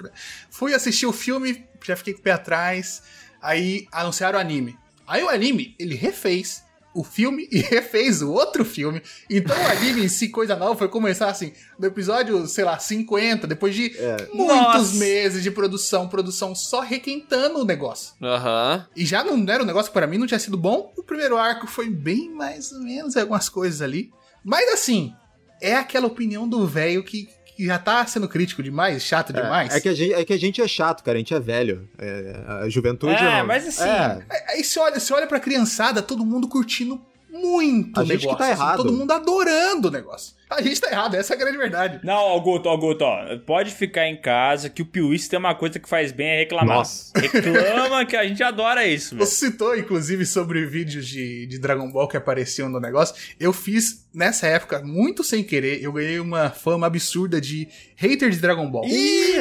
[0.52, 3.02] Fui assistir o filme, já fiquei com o pé atrás.
[3.46, 4.76] Aí anunciaram o anime.
[5.06, 6.64] Aí o anime, ele refez
[6.96, 9.04] o filme e refez o outro filme.
[9.30, 13.46] Então o anime em si, coisa nova, foi começar assim, no episódio, sei lá, 50,
[13.46, 13.94] depois de
[14.34, 14.96] muitos Nossa.
[14.96, 18.16] meses de produção, produção só requentando o negócio.
[18.20, 18.88] Aham.
[18.96, 20.92] E já não era um negócio que pra mim não tinha sido bom.
[20.98, 24.12] O primeiro arco foi bem mais ou menos algumas coisas ali.
[24.44, 25.14] Mas assim,
[25.62, 29.74] é aquela opinião do velho que, que já tá sendo crítico demais, chato demais.
[29.74, 31.18] É, é que a gente, é que a gente é chato, cara.
[31.18, 31.88] A gente é velho.
[31.98, 33.14] É, a juventude.
[33.14, 37.02] É, não- mas assim, É, Aí você olha, você olha pra criançada, todo mundo curtindo
[37.42, 38.38] muito A gente que negócio.
[38.38, 38.78] tá assim, errado.
[38.78, 40.34] todo mundo adorando o negócio.
[40.50, 42.00] A gente tá errado, essa é a grande verdade.
[42.04, 45.40] Não, ó, Guto, ó, Guto, ó, pode ficar em casa que o Piuí se tem
[45.40, 46.78] uma coisa que faz bem é reclamar.
[46.78, 47.12] Nossa.
[47.20, 49.26] Reclama que a gente adora isso, velho.
[49.26, 53.16] Você citou, inclusive, sobre vídeos de, de Dragon Ball que apareciam no negócio.
[53.40, 58.38] Eu fiz, nessa época, muito sem querer, eu ganhei uma fama absurda de hater de
[58.38, 58.86] Dragon Ball.
[58.86, 58.92] Ih,
[59.38, 59.40] Ih,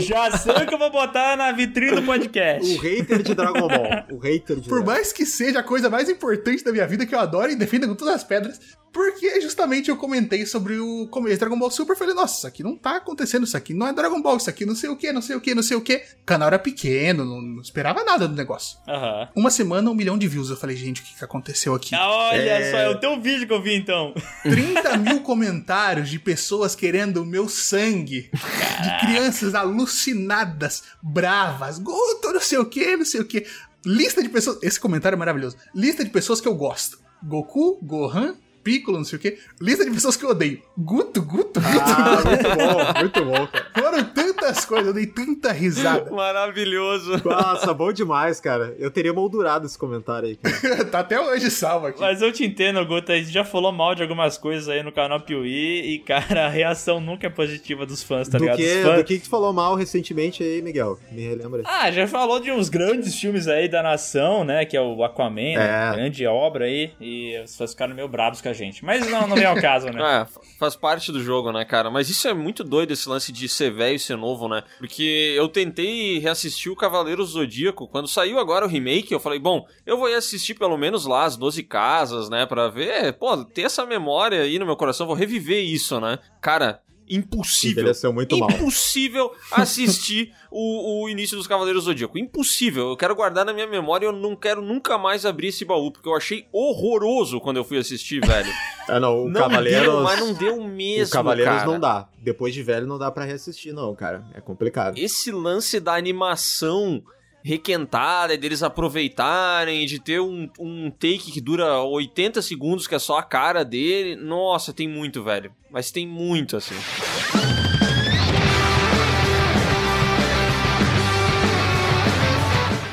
[0.00, 2.72] Já sei o que eu vou botar na vitrine do podcast.
[2.74, 4.04] O hater de Dragon Ball.
[4.12, 7.06] O hater de Por Dragon mais que seja a coisa mais importante da minha vida,
[7.06, 8.60] que eu adoro e defendo com todas as pedras,
[8.92, 11.96] porque justamente eu comentei sobre o começo de Dragon Ball Super.
[11.96, 14.64] Falei, nossa, isso aqui não tá acontecendo, isso aqui não é Dragon Ball, isso aqui
[14.64, 15.96] não sei o que, não sei o que, não sei o que.
[16.22, 18.78] O canal era pequeno, não, não esperava nada do negócio.
[18.88, 19.28] Aham.
[19.34, 20.48] Uma semana, um milhão de views.
[20.48, 21.92] Eu falei, gente, o que, que aconteceu aqui?
[21.92, 22.70] Ah, Olha É.
[22.70, 24.14] só, é o teu vídeo que eu vi então.
[24.44, 28.30] 30 mil comentários de pessoas querendo o meu sangue.
[28.30, 31.78] De crianças alucinadas, bravas.
[31.78, 33.46] Guto, não sei o que, não sei o que.
[33.84, 34.58] Lista de pessoas.
[34.62, 35.56] Esse comentário é maravilhoso.
[35.74, 39.38] Lista de pessoas que eu gosto: Goku, Gohan, Piccolo, não sei o que.
[39.60, 41.60] Lista de pessoas que eu odeio: Guto, Guto, Guto.
[41.60, 43.70] Ah, muito bom, muito bom, cara.
[43.78, 46.10] Foram tantas coisas, eu dei tanta risada.
[46.10, 47.20] Maravilhoso.
[47.24, 48.74] Nossa, bom demais, cara.
[48.78, 50.84] Eu teria moldurado esse comentário aí, cara.
[50.86, 52.00] tá até hoje salvo aqui.
[52.00, 53.12] Mas eu te entendo, Guta.
[53.12, 55.94] A gente já falou mal de algumas coisas aí no canal Piuí.
[55.94, 58.56] E, cara, a reação nunca é positiva dos fãs, tá do, ligado?
[58.56, 60.98] que, fãs- do que que tu falou mal recentemente aí, Miguel?
[61.12, 61.62] Me relembra.
[61.66, 64.64] Ah, já falou de uns grandes filmes aí da nação, né?
[64.64, 65.90] Que é o Aquaman, né?
[65.90, 65.96] É.
[65.96, 66.92] Grande obra aí.
[67.00, 68.82] E os fãs ficaram meio bravos com a gente.
[68.84, 70.00] Mas não, não vem ao caso, né?
[70.22, 71.90] É, fa- faz parte do jogo, né, cara?
[71.90, 74.62] Mas isso é muito doido, esse lance de ser velho e ser novo, né?
[74.78, 77.86] Porque eu tentei reassistir o Cavaleiros do Zodíaco.
[77.88, 81.24] Quando saiu agora o remake, eu falei, bom, eu vou ir assistir pelo menos lá
[81.24, 82.46] as 12 casas, né?
[82.46, 86.18] Pra ver, pô, ter essa memória aí no meu coração, vou reviver isso, né?
[86.40, 87.82] Cara, impossível.
[87.82, 88.50] Envelheceu muito mal.
[88.50, 92.18] Impossível assistir o, o início dos Cavaleiros do Zodíaco.
[92.18, 92.88] Impossível.
[92.90, 95.90] Eu quero guardar na minha memória e eu não quero nunca mais abrir esse baú,
[95.90, 98.52] porque eu achei horroroso quando eu fui assistir, velho.
[98.86, 99.80] Ah, não, o não Cavaleiros.
[99.80, 101.66] deu, mas não deu mesmo, o Cavaleiros cara.
[101.66, 102.06] não dá.
[102.18, 104.22] Depois de velho não dá pra reassistir, não, cara.
[104.34, 104.98] É complicado.
[104.98, 107.02] Esse lance da animação
[107.44, 113.18] requentada, deles aproveitarem, de ter um, um take que dura 80 segundos, que é só
[113.18, 114.16] a cara dele.
[114.16, 115.52] Nossa, tem muito, velho.
[115.70, 116.74] Mas tem muito, assim.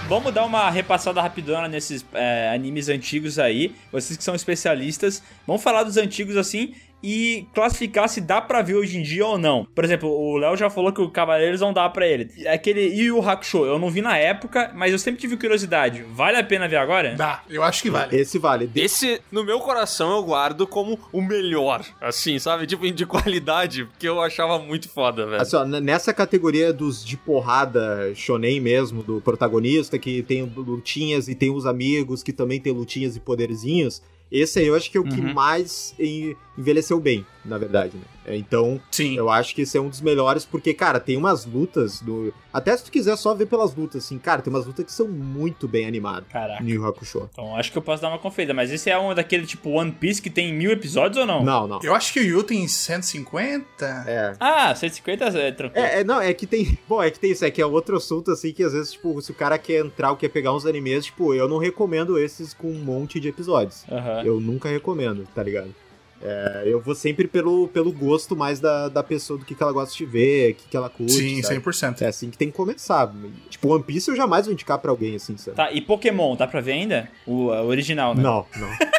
[0.09, 3.73] Vamos dar uma repassada rapidona nesses é, animes antigos aí.
[3.89, 6.73] Vocês que são especialistas, vamos falar dos antigos assim
[7.03, 9.65] e classificar se dá pra ver hoje em dia ou não.
[9.73, 12.29] Por exemplo, o Léo já falou que o Cavaleiros não dá pra ele.
[12.47, 16.03] Aquele Yu Yu Hakusho, eu não vi na época, mas eu sempre tive curiosidade.
[16.13, 17.15] Vale a pena ver agora?
[17.15, 18.15] Dá, eu acho que vale.
[18.15, 18.69] Esse vale.
[18.75, 21.83] Esse, no meu coração, eu guardo como o melhor.
[21.99, 22.67] Assim, sabe?
[22.67, 25.41] Tipo, de qualidade, porque eu achava muito foda, velho.
[25.41, 31.35] Assim, ó, nessa categoria dos de porrada shonen mesmo, do protagonista que tem lutinhas e
[31.35, 35.01] tem os amigos que também tem lutinhas e poderzinhos, esse aí eu acho que é
[35.01, 35.33] o que Uhum.
[35.33, 38.03] mais en- envelheceu bem, na verdade, né?
[38.25, 39.15] É, Então, Sim.
[39.15, 42.33] eu acho que esse é um dos melhores, porque, cara, tem umas lutas do.
[42.53, 45.07] Até se tu quiser só ver pelas lutas, assim, cara, tem umas lutas que são
[45.07, 46.63] muito bem animadas Caraca.
[46.63, 47.29] Yu Hakusho.
[47.31, 48.53] Então acho que eu posso dar uma conferida.
[48.53, 51.43] Mas esse é um daquele tipo One Piece que tem mil episódios ou não?
[51.43, 51.79] Não, não.
[51.81, 53.85] Eu acho que o Yu tem 150.
[54.07, 54.33] É.
[54.39, 55.85] Ah, 150 é tranquilo.
[55.85, 56.77] É, é, não, é que tem.
[56.87, 59.21] Bom, é que tem isso, é que é outro assunto, assim, que às vezes, tipo,
[59.21, 62.53] se o cara quer entrar ou quer pegar uns animes, tipo, eu não recomendo esses
[62.53, 63.85] com um monte de episódios.
[64.23, 65.73] Eu nunca recomendo, tá ligado?
[66.23, 69.71] É, eu vou sempre pelo, pelo gosto mais da, da pessoa, do que, que ela
[69.71, 71.13] gosta de ver, o que, que ela curte.
[71.13, 71.59] Sim, sabe?
[71.59, 72.01] 100%.
[72.01, 73.11] É assim que tem que começar.
[73.49, 75.57] Tipo, One Piece eu jamais vou indicar pra alguém, assim, sabe?
[75.57, 77.09] Tá, e Pokémon, dá pra ver ainda?
[77.25, 78.21] O, o original, né?
[78.21, 78.69] Não, não.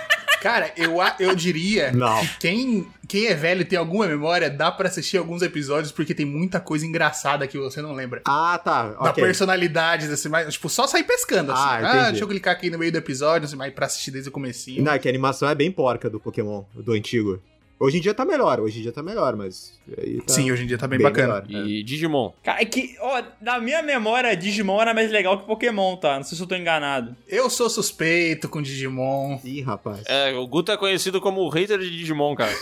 [0.43, 2.20] Cara, eu, eu diria Não.
[2.20, 6.14] que quem, quem é velho e tem alguma memória, dá pra assistir alguns episódios, porque
[6.14, 8.22] tem muita coisa engraçada que você não lembra.
[8.26, 8.88] Ah, tá.
[8.90, 9.22] Da ok.
[9.24, 11.62] personalidade, assim, mas, tipo, só sair pescando, assim.
[11.64, 12.11] Ah, Ah, entendi.
[12.11, 14.82] deixa eu clicar aqui no meio do episódio, assim, mas pra assistir desde o comecinho.
[14.82, 17.40] Não, é que a animação é bem porca do Pokémon, do antigo.
[17.83, 19.72] Hoje em dia tá melhor, hoje em dia tá melhor, mas.
[19.99, 21.43] Aí tá Sim, hoje em dia tá bem, bacana.
[21.49, 21.68] melhor, é.
[21.68, 22.33] E Digimon.
[22.41, 26.14] Cara, é que, ó, na minha memória, Digimon era mais legal que Pokémon, tá?
[26.14, 27.16] Não sei se eu tô enganado.
[27.26, 29.41] Eu sou suspeito com Digimon.
[29.43, 30.05] Ih, rapaz.
[30.07, 32.53] É, o Guto é conhecido como o hater de Digimon, cara.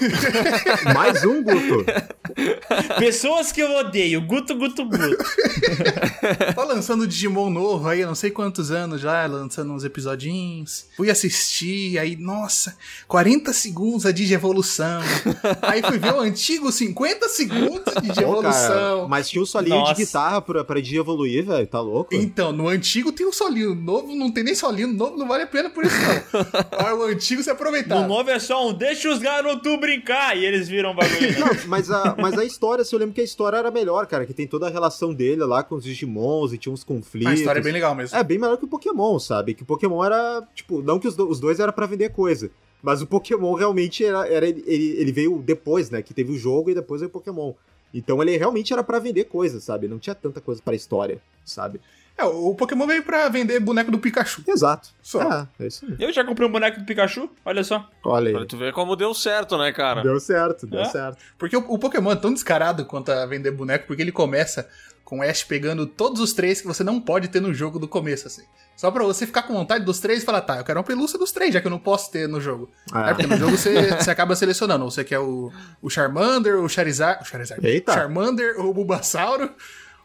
[0.95, 1.85] Mais um, Guto.
[2.99, 5.01] Pessoas que eu odeio, Guto, Guto, Guto.
[6.55, 10.87] Tá lançando Digimon novo aí, não sei quantos anos já, lançando uns episodinhos.
[10.97, 15.10] Fui assistir, aí, nossa, 40 segundos a Digievolução.
[15.63, 18.53] aí fui ver o antigo 50 segundos de Pô, Digievolução.
[18.53, 19.95] cara, mas tinha um solinho Nossa.
[19.95, 21.67] de guitarra pra, pra de evoluir, velho.
[21.67, 22.15] Tá louco?
[22.15, 25.27] Então, no antigo tem um solinho, no novo não tem nem solinho, no novo não
[25.29, 26.41] vale a pena por isso não.
[26.79, 28.01] Agora, o antigo se aproveitar.
[28.01, 30.37] No novo é só um, deixa os garotos brincar.
[30.37, 31.21] E eles viram bagulho.
[31.33, 31.39] né?
[31.39, 34.27] Não, mas a, mas a história, se eu lembro que a história era melhor, cara.
[34.27, 37.33] Que tem toda a relação dele lá com os Digimons e tinha uns conflitos.
[37.33, 38.17] A história é bem legal mesmo.
[38.17, 39.55] É bem melhor que o Pokémon, sabe?
[39.55, 42.51] Que o Pokémon era, tipo, não que os, do- os dois era pra vender coisa.
[42.83, 44.27] Mas o Pokémon realmente era.
[44.29, 46.03] era ele, ele- veio depois, né?
[46.03, 47.53] Que teve o jogo e depois veio o Pokémon.
[47.93, 49.89] Então ele realmente era pra vender coisas, sabe?
[49.89, 51.81] Não tinha tanta coisa pra história, sabe?
[52.17, 54.43] É, o Pokémon veio pra vender boneco do Pikachu.
[54.47, 54.91] Exato.
[55.03, 55.23] Só.
[55.59, 55.97] É, é isso aí.
[55.99, 57.89] Eu já comprei um boneco do Pikachu, olha só.
[58.05, 58.47] Olha Pra aí.
[58.47, 60.03] tu ver como deu certo, né, cara?
[60.03, 60.85] Deu certo, deu É?
[60.85, 61.17] certo.
[61.39, 64.69] Porque o, o Pokémon é tão descarado quanto a vender boneco, porque ele começa
[65.11, 67.89] com o Ash pegando todos os três que você não pode ter no jogo do
[67.89, 68.45] começo, assim.
[68.77, 71.19] Só pra você ficar com vontade dos três e falar, tá, eu quero uma pelúcia
[71.19, 72.71] dos três, já que eu não posso ter no jogo.
[72.93, 73.11] Ah.
[73.11, 74.85] É, porque no jogo você, você acaba selecionando.
[74.85, 75.53] Ou você quer o,
[75.83, 77.25] o Charmander, o Charizard.
[77.25, 77.67] O Charizard.
[77.67, 77.93] Eita.
[77.93, 79.51] Charmander, o Bulbasauro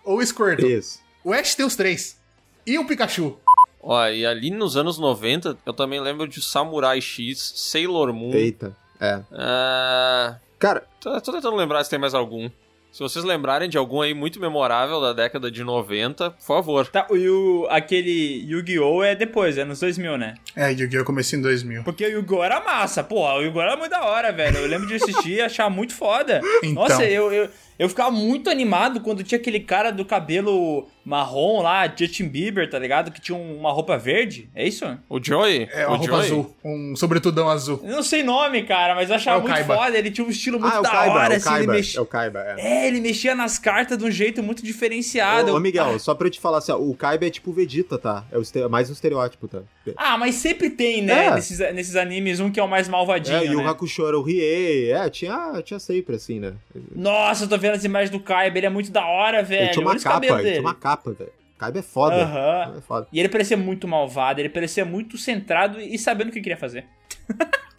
[0.04, 0.74] ou o Squirtle.
[0.74, 1.00] Isso.
[1.24, 2.20] O Ash tem os três.
[2.66, 3.38] E o Pikachu.
[3.80, 8.34] Ó, e ali nos anos 90, eu também lembro de Samurai X, Sailor Moon.
[8.34, 8.76] Eita.
[9.00, 9.22] É.
[9.32, 12.50] Ah, Cara, tô, tô tentando lembrar se tem mais algum.
[12.96, 16.88] Se vocês lembrarem de algum aí muito memorável da década de 90, por favor.
[16.88, 19.04] Tá, e o, aquele Yu-Gi-Oh!
[19.04, 20.36] é depois, é nos 2000, né?
[20.56, 21.04] É, Yu-Gi-Oh!
[21.04, 21.84] comecei em 2000.
[21.84, 22.42] Porque o Yu-Gi-Oh!
[22.42, 23.20] era massa, pô.
[23.20, 23.62] O Yu-Gi-Oh!
[23.62, 24.60] era muito da hora, velho.
[24.60, 26.40] Eu lembro de assistir e achar muito foda.
[26.64, 26.72] Então.
[26.72, 31.88] Nossa, eu, eu, eu ficava muito animado quando tinha aquele cara do cabelo marrom lá,
[31.88, 33.12] Justin Bieber, tá ligado?
[33.12, 34.50] Que tinha uma roupa verde.
[34.56, 34.86] É isso?
[35.08, 35.70] O Joey?
[35.72, 36.26] É, o uma roupa Joey?
[36.26, 36.56] azul.
[36.64, 37.80] Um sobretudão azul.
[37.84, 39.76] Eu não sei nome, cara, mas eu achava É o muito Kaiba.
[39.76, 39.98] foda.
[39.98, 41.56] Ele tinha um estilo muito ah, é o da Kaiba, hora, é o assim.
[41.56, 42.00] Ele mexia...
[42.00, 42.56] É o Kaiba, é.
[42.58, 45.52] É, ele mexia nas cartas de um jeito muito diferenciado.
[45.52, 47.54] Ô, ô, Miguel, só pra eu te falar assim, ó, o Kaiba é tipo o
[47.54, 48.24] Vegeta, tá?
[48.32, 49.60] É o mais um estereótipo, tá?
[49.98, 51.26] Ah, mas sempre tem, né?
[51.28, 51.36] É.
[51.36, 53.68] Nesses, nesses animes, um que é o mais malvadinho, É, e o né?
[53.68, 56.54] Hakusho era o Riei, é, tinha, tinha sempre, assim, né?
[56.96, 59.64] Nossa, eu tô vendo as imagens do Kaiba, ele é muito da hora, velho.
[59.64, 60.50] ele tinha uma Olha capa, ele dele.
[60.52, 61.32] tinha uma capa, velho.
[61.58, 62.16] Kaiba é foda.
[62.16, 62.76] Aham.
[62.78, 63.08] É foda.
[63.14, 66.86] E ele parecia muito malvado, ele parecia muito centrado e sabendo o que queria fazer.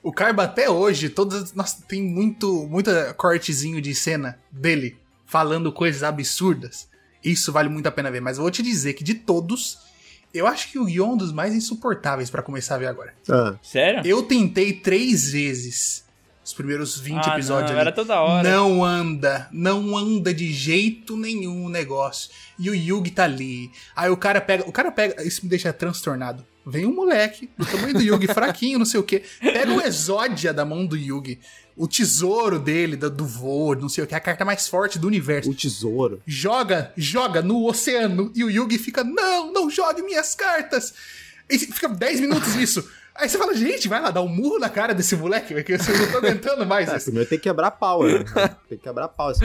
[0.02, 1.52] O Kaiba até hoje, todas.
[1.52, 4.96] Nossa, tem muito, muita cortezinho de cena dele
[5.26, 6.88] falando coisas absurdas.
[7.24, 8.20] Isso vale muito a pena ver.
[8.20, 9.78] Mas eu vou te dizer que de todos,
[10.36, 13.14] eu acho que o Yu é um dos mais insuportáveis pra começar a ver agora.
[13.28, 14.02] Ah, Sério?
[14.04, 16.04] Eu tentei três vezes
[16.44, 17.88] os primeiros 20 Ah, episódios não, ali.
[17.88, 18.48] era toda hora.
[18.48, 22.30] Não anda, não anda de jeito nenhum o negócio.
[22.56, 23.70] E o Yugi tá ali.
[23.96, 26.44] Aí o cara pega, o cara pega, isso me deixa transtornado.
[26.66, 29.22] Vem um moleque do tamanho do Yugi, fraquinho, não sei o quê.
[29.40, 31.38] Pega o Exódia da mão do Yugi,
[31.76, 35.06] o tesouro dele, do, do voo, não sei o que, a carta mais forte do
[35.06, 35.48] universo.
[35.50, 36.20] o tesouro.
[36.26, 40.92] Joga, joga no oceano e o Yugi fica, não, não jogue minhas cartas.
[41.48, 42.88] E fica 10 minutos isso.
[43.14, 45.78] Aí você fala, gente, vai lá dar um murro na cara desse moleque, porque eu
[45.78, 47.04] não tô aguentando mais É, isso.
[47.06, 48.24] primeiro tem que quebrar pau, né?
[48.68, 49.28] tem que quebrar pau.
[49.28, 49.44] Assim.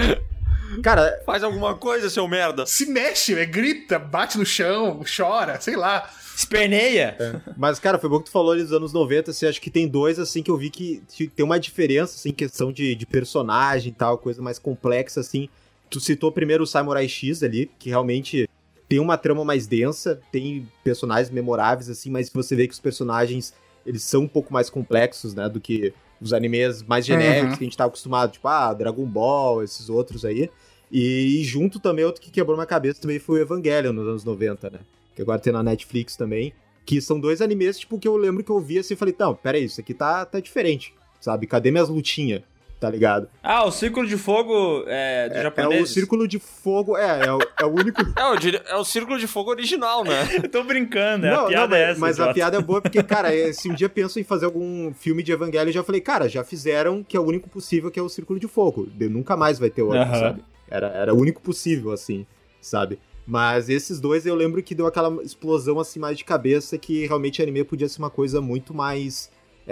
[0.83, 2.65] Cara, Faz alguma coisa, seu merda.
[2.65, 6.09] Se mexe, é, grita, bate no chão, chora, sei lá.
[6.35, 7.43] Esperneia.
[7.57, 9.87] Mas, cara, foi bom que tu falou ali dos anos 90, assim, acho que tem
[9.87, 13.05] dois, assim, que eu vi que, que tem uma diferença, assim, em questão de, de
[13.05, 15.49] personagem e tal, coisa mais complexa, assim.
[15.89, 18.49] Tu citou primeiro o Samurai X ali, que realmente
[18.87, 23.53] tem uma trama mais densa, tem personagens memoráveis, assim, mas você vê que os personagens,
[23.85, 27.57] eles são um pouco mais complexos, né, do que os animes mais genéricos Uhum.
[27.57, 30.49] que a gente tá acostumado, tipo, ah, Dragon Ball, esses outros aí.
[30.91, 34.23] E, e junto também, outro que quebrou minha cabeça também foi o Evangelion nos anos
[34.23, 34.79] 90, né?
[35.15, 36.53] Que agora tem na Netflix também.
[36.85, 39.33] Que são dois animes, tipo, que eu lembro que eu vi assim e falei, não,
[39.35, 41.47] pera aí, isso aqui tá, tá diferente, sabe?
[41.47, 42.41] Cadê minhas lutinhas?
[42.81, 43.29] Tá ligado?
[43.43, 45.83] Ah, o Círculo de Fogo é, do É, japonês.
[45.83, 48.01] o Círculo de Fogo, é, é, o, é o único...
[48.01, 48.33] É o,
[48.69, 50.27] é o Círculo de Fogo original, né?
[50.43, 51.99] Eu tô brincando, é não, a piada não, é mas, essa.
[51.99, 54.91] mas a piada é boa porque, cara, é, se um dia penso em fazer algum
[54.95, 57.99] filme de Evangelho, eu já falei, cara, já fizeram que é o único possível, que
[57.99, 58.87] é o Círculo de Fogo.
[58.87, 60.19] De- Nunca mais vai ter outro, Aham.
[60.19, 60.43] sabe?
[60.67, 62.25] Era, era o único possível, assim,
[62.59, 62.97] sabe?
[63.27, 67.43] Mas esses dois eu lembro que deu aquela explosão, assim, mais de cabeça, que realmente
[67.43, 69.29] anime podia ser uma coisa muito mais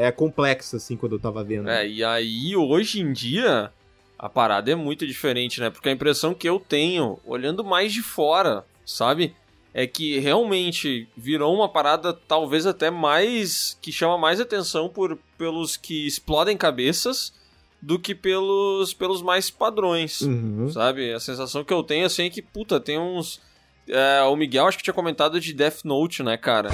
[0.07, 1.69] é, complexa, assim, quando eu tava vendo.
[1.69, 3.71] É, e aí hoje em dia
[4.19, 5.69] a parada é muito diferente, né?
[5.69, 9.33] Porque a impressão que eu tenho, olhando mais de fora, sabe?
[9.73, 13.77] É que realmente virou uma parada talvez até mais.
[13.81, 17.33] que chama mais atenção por, pelos que explodem cabeças
[17.81, 20.19] do que pelos, pelos mais padrões.
[20.21, 20.69] Uhum.
[20.69, 21.13] Sabe?
[21.13, 23.39] A sensação que eu tenho assim é que, puta, tem uns.
[23.87, 26.69] é, o Miguel acho que tinha comentado de Death Note, né, cara?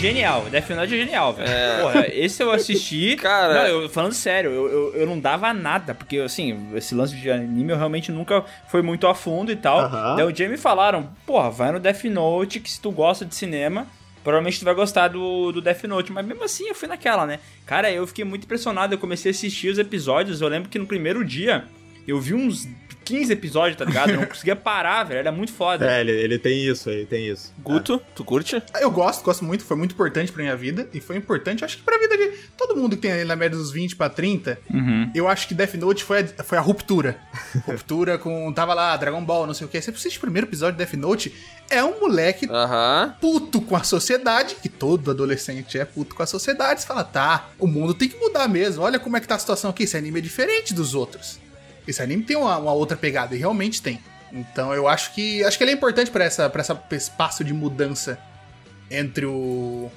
[0.00, 1.48] Genial, Death Note é genial, velho.
[1.50, 1.80] É.
[1.82, 3.16] Porra, esse eu assisti.
[3.20, 7.14] Cara- Não, eu, falando sério, eu, eu, eu não dava nada, porque assim, esse lance
[7.16, 9.80] de anime eu realmente nunca fui muito a fundo e tal.
[9.80, 10.16] Aham.
[10.16, 13.34] Daí um dia me falaram, porra, vai no Death Note, que se tu gosta de
[13.34, 13.86] cinema,
[14.24, 16.10] provavelmente tu vai gostar do, do Death Note.
[16.12, 17.38] Mas mesmo assim eu fui naquela, né?
[17.66, 20.86] Cara, eu fiquei muito impressionado, eu comecei a assistir os episódios, eu lembro que no
[20.86, 21.64] primeiro dia.
[22.08, 22.66] Eu vi uns
[23.10, 24.10] 15 episódios, tá ligado?
[24.10, 25.18] Eu não conseguia parar, velho.
[25.18, 25.90] Era muito foda.
[25.90, 27.52] É, ele, ele tem isso, ele tem isso.
[27.58, 28.62] Guto, tu curte?
[28.80, 30.88] Eu gosto, gosto muito, foi muito importante pra minha vida.
[30.94, 33.58] E foi importante, acho que pra vida de todo mundo que tem ali na média
[33.58, 34.58] dos 20 pra 30.
[34.72, 35.10] Uhum.
[35.14, 37.18] Eu acho que Death Note foi a, foi a ruptura.
[37.66, 38.52] ruptura com.
[38.52, 39.80] Tava lá, Dragon Ball, não sei o que.
[39.80, 41.34] Você assiste o primeiro episódio de Death Note,
[41.68, 43.14] é um moleque Aham.
[43.20, 46.80] puto com a sociedade, que todo adolescente é puto com a sociedade.
[46.82, 48.82] Você fala, tá, o mundo tem que mudar mesmo.
[48.82, 49.84] Olha como é que tá a situação aqui.
[49.84, 51.38] Esse anime é diferente dos outros.
[51.86, 54.00] Esse anime tem uma, uma outra pegada, e realmente tem.
[54.32, 55.42] Então eu acho que.
[55.44, 58.18] Acho que ele é importante pra essa, pra essa espaço de mudança
[58.90, 59.90] entre o.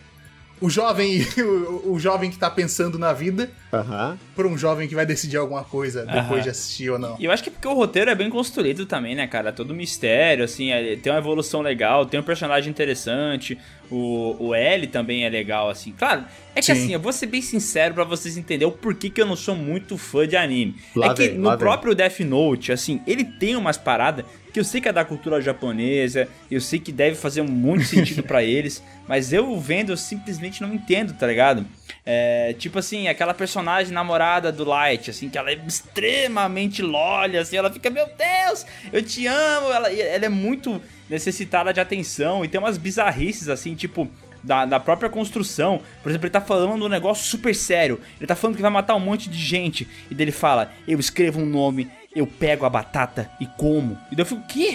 [0.62, 1.20] O jovem,
[1.84, 4.18] o, o jovem que tá pensando na vida, Aham.
[4.34, 6.42] por um jovem que vai decidir alguma coisa depois Aham.
[6.42, 7.18] de assistir ou não.
[7.20, 9.52] E eu acho que é porque o roteiro é bem construído também, né, cara?
[9.52, 13.58] Todo mistério, assim, é- tem uma evolução legal, tem um personagem interessante,
[13.94, 15.92] o, o L também é legal, assim.
[15.92, 16.26] Claro,
[16.56, 16.72] é que Sim.
[16.72, 19.56] assim, eu vou ser bem sincero pra vocês entenderem o porquê que eu não sou
[19.56, 20.76] muito fã de anime.
[20.96, 21.60] Lá é que vem, no lá vem.
[21.60, 25.42] próprio Death Note, assim, ele tem umas paradas que eu sei que é da cultura
[25.42, 30.62] japonesa, eu sei que deve fazer muito sentido pra eles, mas eu vendo, eu simplesmente
[30.62, 31.66] não entendo, tá ligado?
[32.06, 37.58] É, tipo assim, aquela personagem namorada do Light, assim, que ela é extremamente lolha, assim,
[37.58, 40.82] ela fica, meu Deus, eu te amo, ela, ela é muito
[41.14, 44.10] necessitada de atenção e tem umas bizarrices, assim, tipo,
[44.44, 45.80] da, da própria construção.
[46.02, 48.02] Por exemplo, ele tá falando um negócio super sério.
[48.20, 49.88] Ele tá falando que vai matar um monte de gente.
[50.10, 53.98] E daí ele fala: Eu escrevo um nome, eu pego a batata e como.
[54.12, 54.74] E daí eu fico: Quê?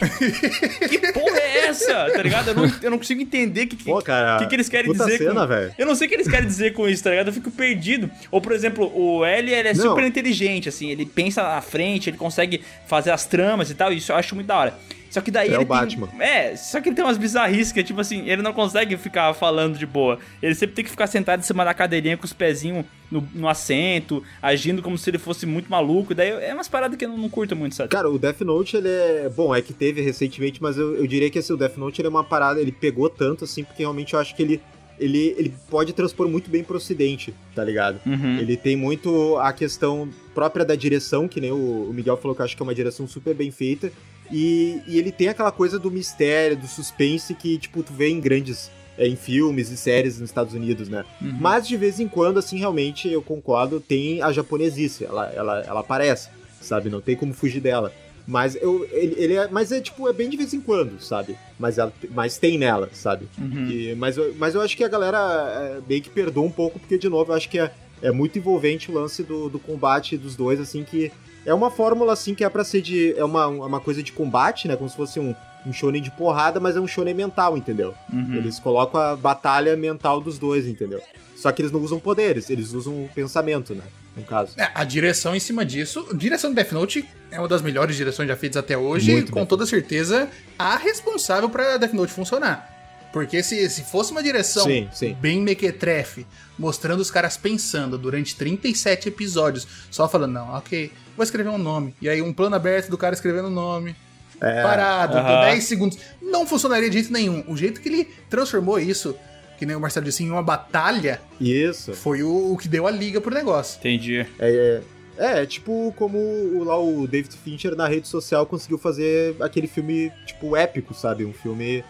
[0.88, 2.10] que porra é essa?
[2.10, 2.48] Tá ligado?
[2.48, 4.38] Eu não, eu não consigo entender o que, que, Pô, cara.
[4.38, 5.52] que, que eles querem dizer cena, com...
[5.76, 7.26] Eu não sei o que eles querem dizer com isso, tá ligado?
[7.26, 8.08] Eu fico perdido.
[8.30, 9.82] Ou, por exemplo, o L, ele é Não.
[9.82, 10.88] super inteligente, assim.
[10.90, 13.92] Ele pensa à frente, ele consegue fazer as tramas e tal.
[13.92, 14.78] E isso eu acho muito da hora.
[15.10, 16.06] Só que daí É ele o Batman.
[16.06, 16.20] tem...
[16.20, 19.78] É, só que ele tem umas bizarrices que, tipo assim, ele não consegue ficar falando
[19.78, 20.18] de boa.
[20.42, 23.48] Ele sempre tem que ficar sentado em cima da cadeirinha com os pezinhos no, no
[23.48, 26.14] assento, agindo como se ele fosse muito maluco.
[26.14, 27.88] Daí é umas paradas que eu não, não curto muito, sabe?
[27.88, 29.30] Cara, o Death Note, ele é.
[29.34, 32.06] Bom, é que teve recentemente, mas eu, eu diria que assim, o Death Note ele
[32.08, 34.60] é uma parada, ele pegou tanto assim, porque realmente eu acho que ele.
[35.00, 38.00] Ele, ele pode transpor muito bem pro ocidente, tá ligado?
[38.04, 38.36] Uhum.
[38.36, 42.40] Ele tem muito a questão própria da direção, que nem o, o Miguel falou que
[42.42, 43.92] eu acho que é uma direção super bem feita.
[44.30, 48.20] E, e ele tem aquela coisa do mistério, do suspense que, tipo, tu vê em
[48.20, 48.70] grandes.
[48.98, 51.04] é, em filmes e séries nos Estados Unidos, né?
[51.22, 51.36] Uhum.
[51.40, 55.04] Mas de vez em quando, assim, realmente, eu concordo, tem a japonesice.
[55.04, 56.28] Ela, ela, ela aparece,
[56.60, 56.90] sabe?
[56.90, 57.92] Não tem como fugir dela.
[58.26, 59.48] Mas eu, ele, ele é.
[59.48, 61.36] Mas é tipo, é bem de vez em quando, sabe?
[61.58, 63.26] Mas, ela, mas tem nela, sabe?
[63.38, 63.70] Uhum.
[63.70, 66.78] E- mas, eu, mas eu acho que a galera é, meio que perdoa um pouco,
[66.78, 67.70] porque, de novo, eu acho que é,
[68.02, 71.10] é muito envolvente o lance do, do combate dos dois, assim, que
[71.48, 73.14] é uma fórmula, assim, que é pra ser de.
[73.16, 74.76] É uma, uma coisa de combate, né?
[74.76, 75.34] Como se fosse um,
[75.66, 77.94] um shonen de porrada, mas é um shonen mental, entendeu?
[78.12, 78.34] Uhum.
[78.34, 81.00] Eles colocam a batalha mental dos dois, entendeu?
[81.34, 83.84] Só que eles não usam poderes, eles usam o pensamento, né?
[84.14, 84.52] No caso.
[84.58, 87.96] É, a direção em cima disso, a direção do Death Note é uma das melhores
[87.96, 90.28] direções já feitas até hoje, Muito com bem toda certeza
[90.58, 92.77] a responsável pra Death Note funcionar.
[93.12, 95.16] Porque se, se fosse uma direção Sim, sim.
[95.20, 96.26] bem mequetrefe,
[96.58, 101.94] mostrando os caras pensando durante 37 episódios, só falando, não, ok, vou escrever um nome.
[102.02, 103.96] E aí um plano aberto do cara escrevendo o nome,
[104.40, 105.26] É, parado, aham.
[105.26, 105.98] por 10 segundos.
[106.20, 107.42] Não funcionaria de jeito nenhum.
[107.48, 109.16] O jeito que ele transformou isso,
[109.58, 111.92] que nem o Marcelo disse, em uma batalha, Isso.
[111.94, 113.78] foi o, o que deu a liga pro negócio.
[113.78, 114.24] Entendi.
[114.38, 114.82] É,
[115.16, 119.66] é, é tipo como o, lá o David Fincher na rede social conseguiu fazer aquele
[119.66, 121.24] filme, tipo, épico, sabe?
[121.24, 121.82] Um filme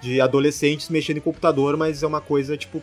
[0.00, 2.82] de adolescentes mexendo em computador, mas é uma coisa, tipo,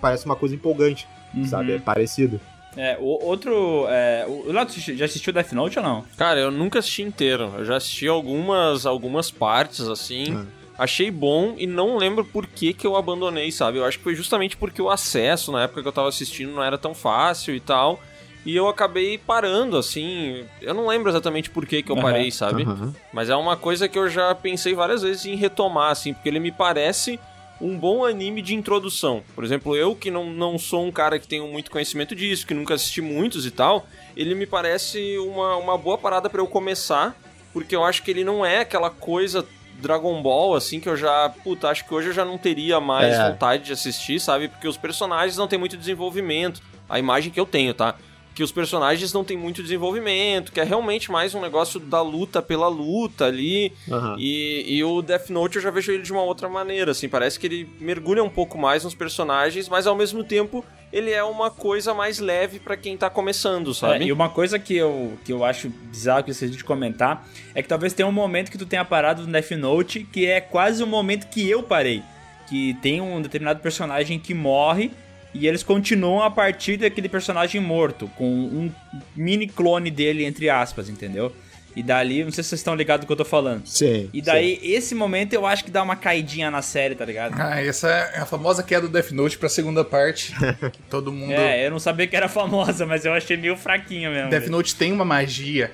[0.00, 1.44] parece uma coisa empolgante, Uhum.
[1.46, 1.72] sabe?
[1.72, 2.40] É parecido.
[2.76, 3.86] É, o outro.
[3.88, 6.04] É, o tu já assistiu Death Note ou não?
[6.16, 7.50] Cara, eu nunca assisti inteiro.
[7.56, 10.34] Eu já assisti algumas, algumas partes, assim.
[10.36, 10.44] Ah.
[10.78, 13.78] Achei bom e não lembro por que, que eu abandonei, sabe?
[13.78, 16.62] Eu acho que foi justamente porque o acesso na época que eu tava assistindo não
[16.62, 17.98] era tão fácil e tal.
[18.46, 20.44] E eu acabei parando, assim.
[20.62, 22.62] Eu não lembro exatamente por que, que eu parei, sabe?
[22.62, 22.94] Aham.
[23.12, 26.38] Mas é uma coisa que eu já pensei várias vezes em retomar, assim, porque ele
[26.38, 27.18] me parece
[27.60, 29.24] um bom anime de introdução.
[29.34, 32.54] Por exemplo, eu que não, não sou um cara que tenho muito conhecimento disso, que
[32.54, 33.86] nunca assisti muitos e tal,
[34.16, 37.16] ele me parece uma, uma boa parada pra eu começar,
[37.52, 39.44] porque eu acho que ele não é aquela coisa
[39.80, 43.14] Dragon Ball, assim, que eu já, puta, acho que hoje eu já não teria mais
[43.14, 43.30] É.
[43.30, 44.48] vontade de assistir, sabe?
[44.48, 46.60] Porque os personagens não têm muito desenvolvimento.
[46.88, 47.96] A imagem que eu tenho, tá?
[48.36, 52.42] Que os personagens não têm muito desenvolvimento, que é realmente mais um negócio da luta
[52.42, 53.72] pela luta ali.
[53.90, 54.14] Aham.
[54.18, 57.40] E, e o Death Note eu já vejo ele de uma outra maneira, assim, parece
[57.40, 60.62] que ele mergulha um pouco mais nos personagens, mas ao mesmo tempo
[60.92, 64.04] ele é uma coisa mais leve pra quem tá começando, É, sabe?
[64.04, 67.68] e uma coisa que eu, que eu acho bizarro que vocês de comentar é que
[67.68, 70.86] talvez tenha um momento que tu tenha parado no Death Note que é quase o
[70.86, 72.02] momento que eu parei.
[72.50, 74.92] Que tem um determinado personagem que morre
[75.38, 78.72] E eles continuam a partir daquele personagem morto, com um
[79.14, 81.30] mini clone dele, entre aspas, entendeu?
[81.76, 83.66] E dali, não sei se vocês estão ligados do que eu tô falando.
[83.66, 84.08] Sim.
[84.10, 87.34] E daí, esse momento eu acho que dá uma caidinha na série, tá ligado?
[87.38, 90.34] Ah, essa é a famosa queda do Death Note pra segunda parte.
[90.72, 91.34] que todo mundo.
[91.34, 94.30] É, eu não sabia que era famosa, mas eu achei meio fraquinho mesmo.
[94.30, 95.70] Death Note tem uma magia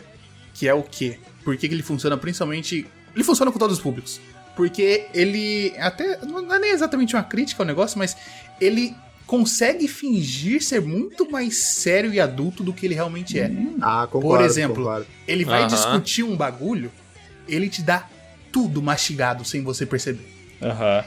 [0.55, 1.19] que é o quê?
[1.45, 2.85] Por que, que ele funciona principalmente.
[3.15, 4.21] Ele funciona com todos os públicos.
[4.57, 5.73] Porque ele.
[5.79, 6.19] Até.
[6.27, 8.17] Não é nem exatamente uma crítica ao negócio, mas
[8.61, 8.93] ele
[9.33, 13.51] consegue fingir ser muito mais sério e adulto do que ele realmente é.
[13.81, 14.37] Ah, concordo.
[14.37, 15.07] Por exemplo, concordo.
[15.27, 16.93] ele vai discutir um bagulho,
[17.49, 18.07] ele te dá
[18.53, 20.21] tudo mastigado sem você perceber.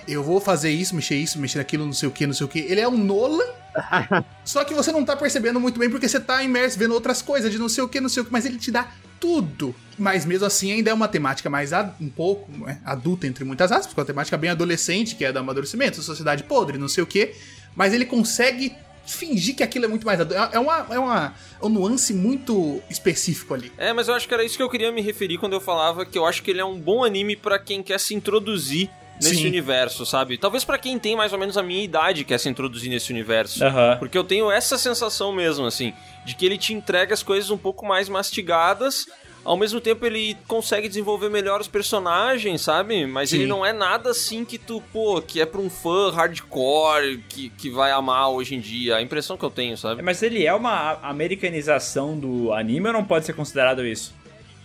[0.07, 2.49] Eu vou fazer isso, mexer isso, mexer aquilo, não sei o que, não sei o
[2.49, 2.57] que.
[2.57, 3.45] Ele é um Nolan.
[4.43, 7.51] só que você não tá percebendo muito bem porque você tá imerso vendo outras coisas
[7.51, 8.87] de não sei o que, não sei o que, mas ele te dá
[9.19, 9.75] tudo.
[9.99, 11.69] Mas mesmo assim ainda é uma temática mais
[12.01, 15.31] um pouco né, adulta, entre muitas aspas, porque é uma temática bem adolescente, que é
[15.31, 17.35] do amadurecimento, sociedade podre, não sei o que.
[17.75, 20.41] Mas ele consegue fingir que aquilo é muito mais adulto.
[20.51, 23.71] É uma, é uma, é um nuance muito específico ali.
[23.77, 26.05] É, mas eu acho que era isso que eu queria me referir quando eu falava
[26.05, 28.89] que eu acho que ele é um bom anime pra quem quer se introduzir
[29.21, 29.47] nesse Sim.
[29.47, 30.37] universo, sabe?
[30.37, 33.63] Talvez pra quem tem mais ou menos a minha idade quer se introduzir nesse universo.
[33.63, 33.97] Aham.
[33.97, 35.93] Porque eu tenho essa sensação mesmo, assim,
[36.25, 39.07] de que ele te entrega as coisas um pouco mais mastigadas.
[39.45, 43.05] Ao mesmo tempo, ele consegue desenvolver melhor os personagens, sabe?
[43.05, 43.37] Mas Sim.
[43.37, 47.49] ele não é nada assim que tu, pô, que é pra um fã hardcore que,
[47.49, 48.95] que vai amar hoje em dia.
[48.95, 50.01] A impressão que eu tenho, sabe?
[50.01, 54.15] Mas ele é uma americanização do anime ou não pode ser considerado isso?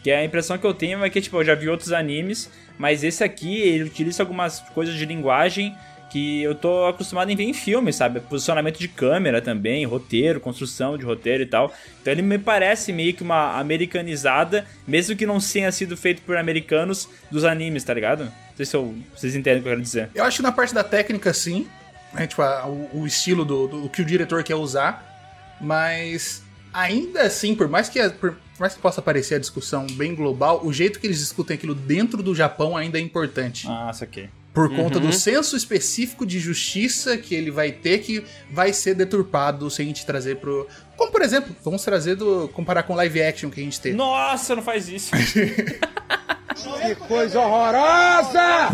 [0.03, 3.05] Que a impressão que eu tenho é que, tipo, eu já vi outros animes, mas
[3.05, 5.77] esse aqui, ele utiliza algumas coisas de linguagem
[6.11, 8.19] que eu tô acostumado em ver em filmes, sabe?
[8.21, 11.73] Posicionamento de câmera também, roteiro, construção de roteiro e tal.
[12.01, 16.37] Então ele me parece meio que uma americanizada, mesmo que não tenha sido feito por
[16.37, 18.25] americanos, dos animes, tá ligado?
[18.25, 20.11] Não sei se eu- vocês entendem o que eu quero dizer.
[20.15, 21.67] Eu acho que na parte da técnica, sim.
[22.13, 25.07] Né, tipo, a- o, o estilo do, do que o diretor quer usar.
[25.61, 26.43] Mas
[26.73, 30.61] ainda assim, por mais que a- por mais que possa parecer a discussão bem global,
[30.65, 33.67] o jeito que eles discutem aquilo dentro do Japão ainda é importante.
[33.69, 34.29] Ah, saquei.
[34.53, 35.07] Por conta Uhum.
[35.07, 39.85] do senso específico de justiça que ele vai ter, que vai ser deturpado se a
[39.85, 40.67] gente trazer pro.
[40.97, 42.49] Como por exemplo, vamos trazer do.
[42.53, 43.97] comparar com live action que a gente teve.
[43.97, 45.11] Nossa, não faz isso.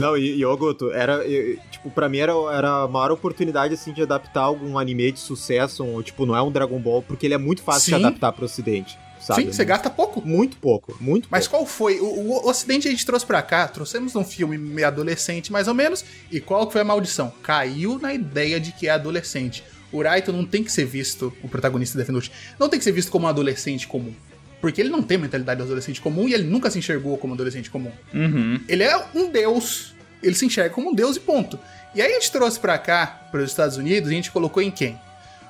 [0.00, 3.74] Não, e, e ô Guto, era, e- tipo, pra mim era, era a maior oportunidade,
[3.74, 7.26] assim, de adaptar algum anime de sucesso, um, tipo, não é um Dragon Ball, porque
[7.26, 7.98] ele é muito fácil Sim.
[8.00, 9.42] de adaptar pro ocidente, sabe?
[9.42, 10.26] Sim, você gasta pouco.
[10.26, 11.64] Muito pouco, muito Mas pouco.
[11.64, 11.98] qual foi?
[11.98, 15.74] O, o, Ocidente a gente trouxe pra cá, trouxemos um filme meio adolescente, mais ou
[15.74, 17.32] menos, e qual que foi a maldição?
[17.42, 19.64] Caiu na ideia de que é adolescente.
[19.90, 22.84] O Raito não tem que ser visto, o protagonista de Death Note, não tem que
[22.84, 24.14] ser visto como um adolescente comum.
[24.60, 27.34] Porque ele não tem mentalidade do adolescente comum e ele nunca se enxergou como um
[27.34, 27.92] adolescente comum.
[28.14, 28.60] Uhum.
[28.68, 31.58] Ele é um deus, ele se enxerga como um deus e ponto.
[31.94, 34.62] E aí a gente trouxe pra cá, para os Estados Unidos, e a gente colocou
[34.62, 34.98] em quem?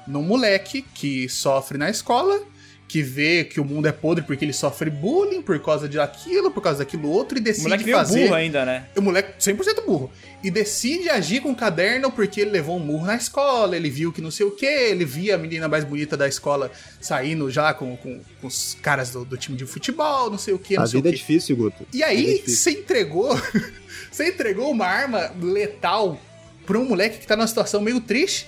[0.06, 2.40] Num moleque que sofre na escola,
[2.88, 6.50] que vê que o mundo é podre porque ele sofre bullying por causa de aquilo,
[6.52, 8.20] por causa daquilo outro, e O decide moleque meio fazer.
[8.24, 8.86] burro ainda, né?
[8.96, 10.10] O moleque 100% burro.
[10.42, 14.12] E decide agir com o caderno porque ele levou um murro na escola, ele viu
[14.12, 16.70] que não sei o que, ele via a menina mais bonita da escola
[17.00, 20.58] saindo já com, com, com os caras do, do time de futebol, não sei o
[20.58, 21.84] que, não A sei o vida é difícil, Guto.
[21.92, 22.56] E é aí, difícil.
[22.56, 23.40] você entregou.
[24.12, 26.20] você entregou uma arma letal
[26.64, 28.46] pra um moleque que tá numa situação meio triste.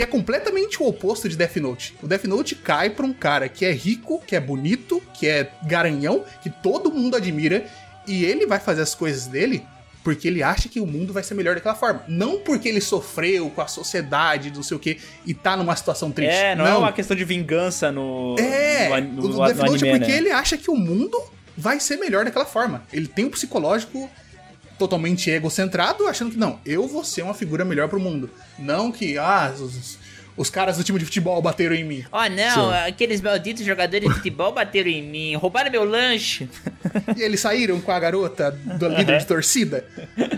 [0.00, 1.94] Que é completamente o oposto de Death Note.
[2.02, 5.50] O Death Note cai pra um cara que é rico, que é bonito, que é
[5.64, 7.66] garanhão, que todo mundo admira.
[8.08, 9.62] E ele vai fazer as coisas dele
[10.02, 12.02] porque ele acha que o mundo vai ser melhor daquela forma.
[12.08, 14.96] Não porque ele sofreu com a sociedade, não sei o que,
[15.26, 16.34] e tá numa situação triste.
[16.34, 19.98] É, não, é uma questão de vingança no, É, no, no, o Death Note é
[19.98, 20.16] porque né?
[20.16, 21.22] ele acha que o mundo
[21.54, 22.84] vai ser melhor daquela forma.
[22.90, 24.08] Ele tem um psicológico
[24.80, 28.30] totalmente egocentrado, achando que não, eu vou ser uma figura melhor pro mundo.
[28.58, 29.98] Não que, ah, os,
[30.38, 32.02] os caras do time de futebol bateram em mim.
[32.10, 36.48] Oh não, aqueles malditos jogadores de futebol bateram em mim, roubaram meu lanche.
[37.16, 39.84] E eles saíram com a garota do líder de torcida.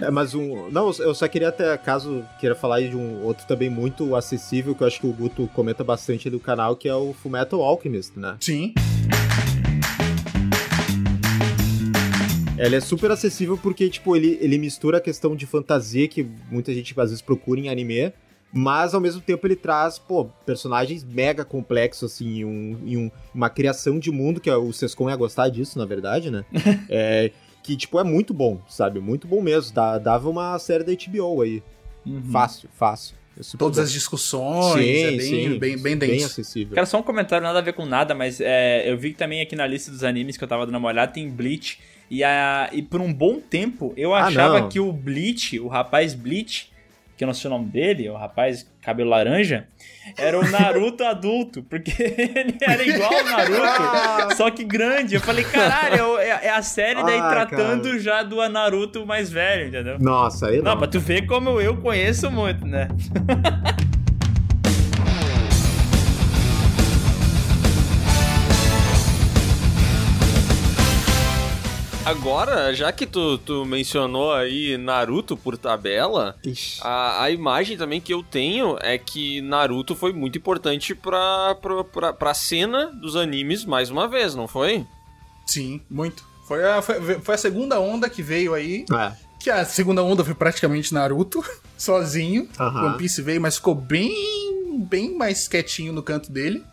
[0.01, 0.69] É, mas um.
[0.71, 4.75] Não, eu só queria até, caso queira falar aí de um outro também muito acessível,
[4.75, 8.19] que eu acho que o Guto comenta bastante do canal, que é o Fullmetal Alchemist,
[8.19, 8.37] né?
[8.41, 8.75] Sim.
[12.59, 16.73] Ele é super acessível porque, tipo, ele, ele mistura a questão de fantasia que muita
[16.73, 18.13] gente às vezes procura em anime,
[18.53, 23.11] mas ao mesmo tempo ele traz, pô, personagens mega complexos, assim, e um, e um-
[23.35, 26.45] uma criação de mundo, que é- o Sescon ia gostar disso, na verdade, né?
[26.91, 27.31] é,
[27.63, 29.01] que, tipo, é muito bom, sabe?
[29.01, 29.73] Muito bom mesmo.
[29.75, 31.63] Dá- dava uma série da HBO aí.
[32.31, 33.15] Fácil, fácil.
[33.39, 33.83] É Todas bom.
[33.85, 36.27] as discussões, Sim, é bem, sim, bem, bem bem denso.
[36.27, 36.75] acessível.
[36.75, 39.41] Cara, só um comentário, nada a ver com nada, mas é, eu vi que também
[39.41, 41.81] aqui na lista dos animes que eu tava dando uma olhada tem Bleach.
[42.15, 46.13] E, a, e por um bom tempo eu Ah, achava que o Bleach, o rapaz
[46.13, 46.71] Bleach,
[47.17, 49.67] que eu não sei o nome dele, o rapaz cabelo laranja,
[50.19, 55.15] era o Naruto adulto, porque ele era igual ao Naruto, só que grande.
[55.15, 57.99] Eu falei, caralho, é, é a série daí Ah, tratando cara.
[58.01, 59.99] já do Naruto mais velho, entendeu?
[59.99, 60.79] Nossa, aí Não, não.
[60.79, 62.89] pra tu ver como eu conheço muito, né?
[72.05, 76.37] Agora, já que tu, tu mencionou aí Naruto por tabela,
[76.81, 81.85] a, a imagem também que eu tenho é que Naruto foi muito importante pra, pra,
[81.85, 84.85] pra, pra cena dos animes mais uma vez, não foi?
[85.47, 86.25] Sim, muito.
[86.47, 88.85] Foi a, foi, foi a segunda onda que veio aí.
[88.93, 89.13] É.
[89.39, 91.43] Que a segunda onda foi praticamente Naruto,
[91.79, 92.49] sozinho.
[92.59, 92.87] Aham.
[92.89, 96.65] One Piece veio, mas ficou bem, bem mais quietinho no canto dele.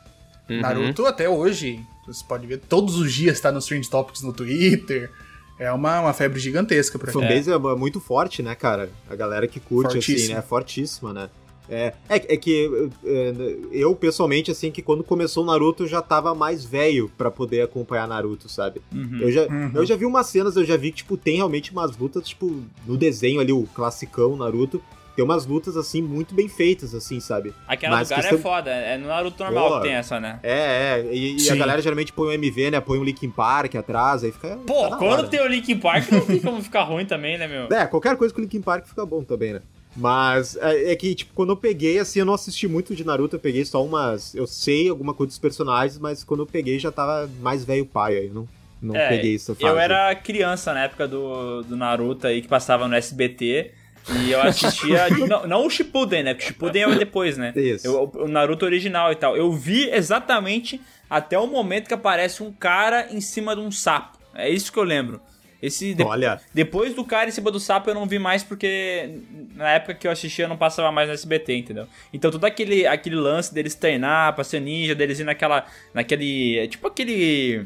[0.49, 0.61] Uhum.
[0.61, 1.80] Naruto até hoje,
[2.14, 5.12] você pode ver, todos os dias tá nos Trend Topics no Twitter.
[5.57, 7.57] É uma, uma febre gigantesca pra fanbase é.
[7.76, 8.89] muito forte, né, cara?
[9.10, 10.36] A galera que curte, assim, Fortíssima.
[10.36, 10.41] né?
[10.41, 11.30] Fortíssima, né?
[11.72, 16.01] É, é, é que é, eu, pessoalmente, assim, que quando começou o Naruto, eu já
[16.01, 18.82] tava mais velho pra poder acompanhar Naruto, sabe?
[18.91, 19.20] Uhum.
[19.22, 19.72] Eu, já, Uhum.
[19.76, 22.64] eu já vi umas cenas, eu já vi que, tipo, tem realmente umas lutas, tipo,
[22.88, 24.82] no desenho ali, o classicão Naruto,
[25.20, 27.53] tem umas lutas, assim, muito bem feitas, assim, sabe?
[27.67, 29.76] Aquela Mas do cara questão- é foda, é no Naruto normal Pô.
[29.78, 30.39] que tem essa, né?
[30.41, 32.80] É, é, e, e a galera geralmente põe um MV, né?
[32.80, 34.57] Põe um Linkin Park atrás, aí fica.
[34.65, 35.28] Pô, da quando hora.
[35.28, 37.67] tem o Linkin Park não tem como ficar ruim também, né, meu?
[37.78, 39.61] É, qualquer coisa com Linkin Park fica bom também, né?
[39.95, 43.36] Mas é, é que, tipo, quando eu peguei, assim, eu não assisti muito de Naruto,
[43.36, 44.34] eu peguei só umas.
[44.34, 48.15] Eu sei alguma coisa dos personagens, mas quando eu peguei já tava mais velho pai
[48.15, 48.47] aí, não,
[48.82, 49.65] não É, peguei essa fase.
[49.65, 53.72] Eu era criança na época do, do Naruto aí, que passava no SBT.
[54.08, 55.08] E eu assistia.
[55.28, 56.34] não, não o Shippuden, né?
[56.34, 57.54] Porque o Shippuden é depois, né?
[57.56, 57.86] Isso.
[57.88, 59.36] Eu- o Naruto original e tal.
[59.38, 64.18] Eu vi exatamente até o momento que aparece um cara em cima de um sapo.
[64.34, 65.20] É isso que eu lembro.
[65.62, 69.20] Esse de- Olha, Depois do cara em cima do sapo eu não vi mais porque
[69.56, 71.86] na época que eu assistia não passava mais no SBT, entendeu?
[72.14, 75.66] Então todo aquele, aquele lance deles treinar pra ser ninja, deles ir naquela.
[75.93, 76.58] naquele.
[76.60, 77.66] é Tipo aquele.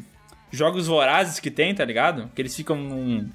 [0.52, 2.30] Jogos vorazes que tem, tá ligado?
[2.36, 3.28] Que eles ficam num,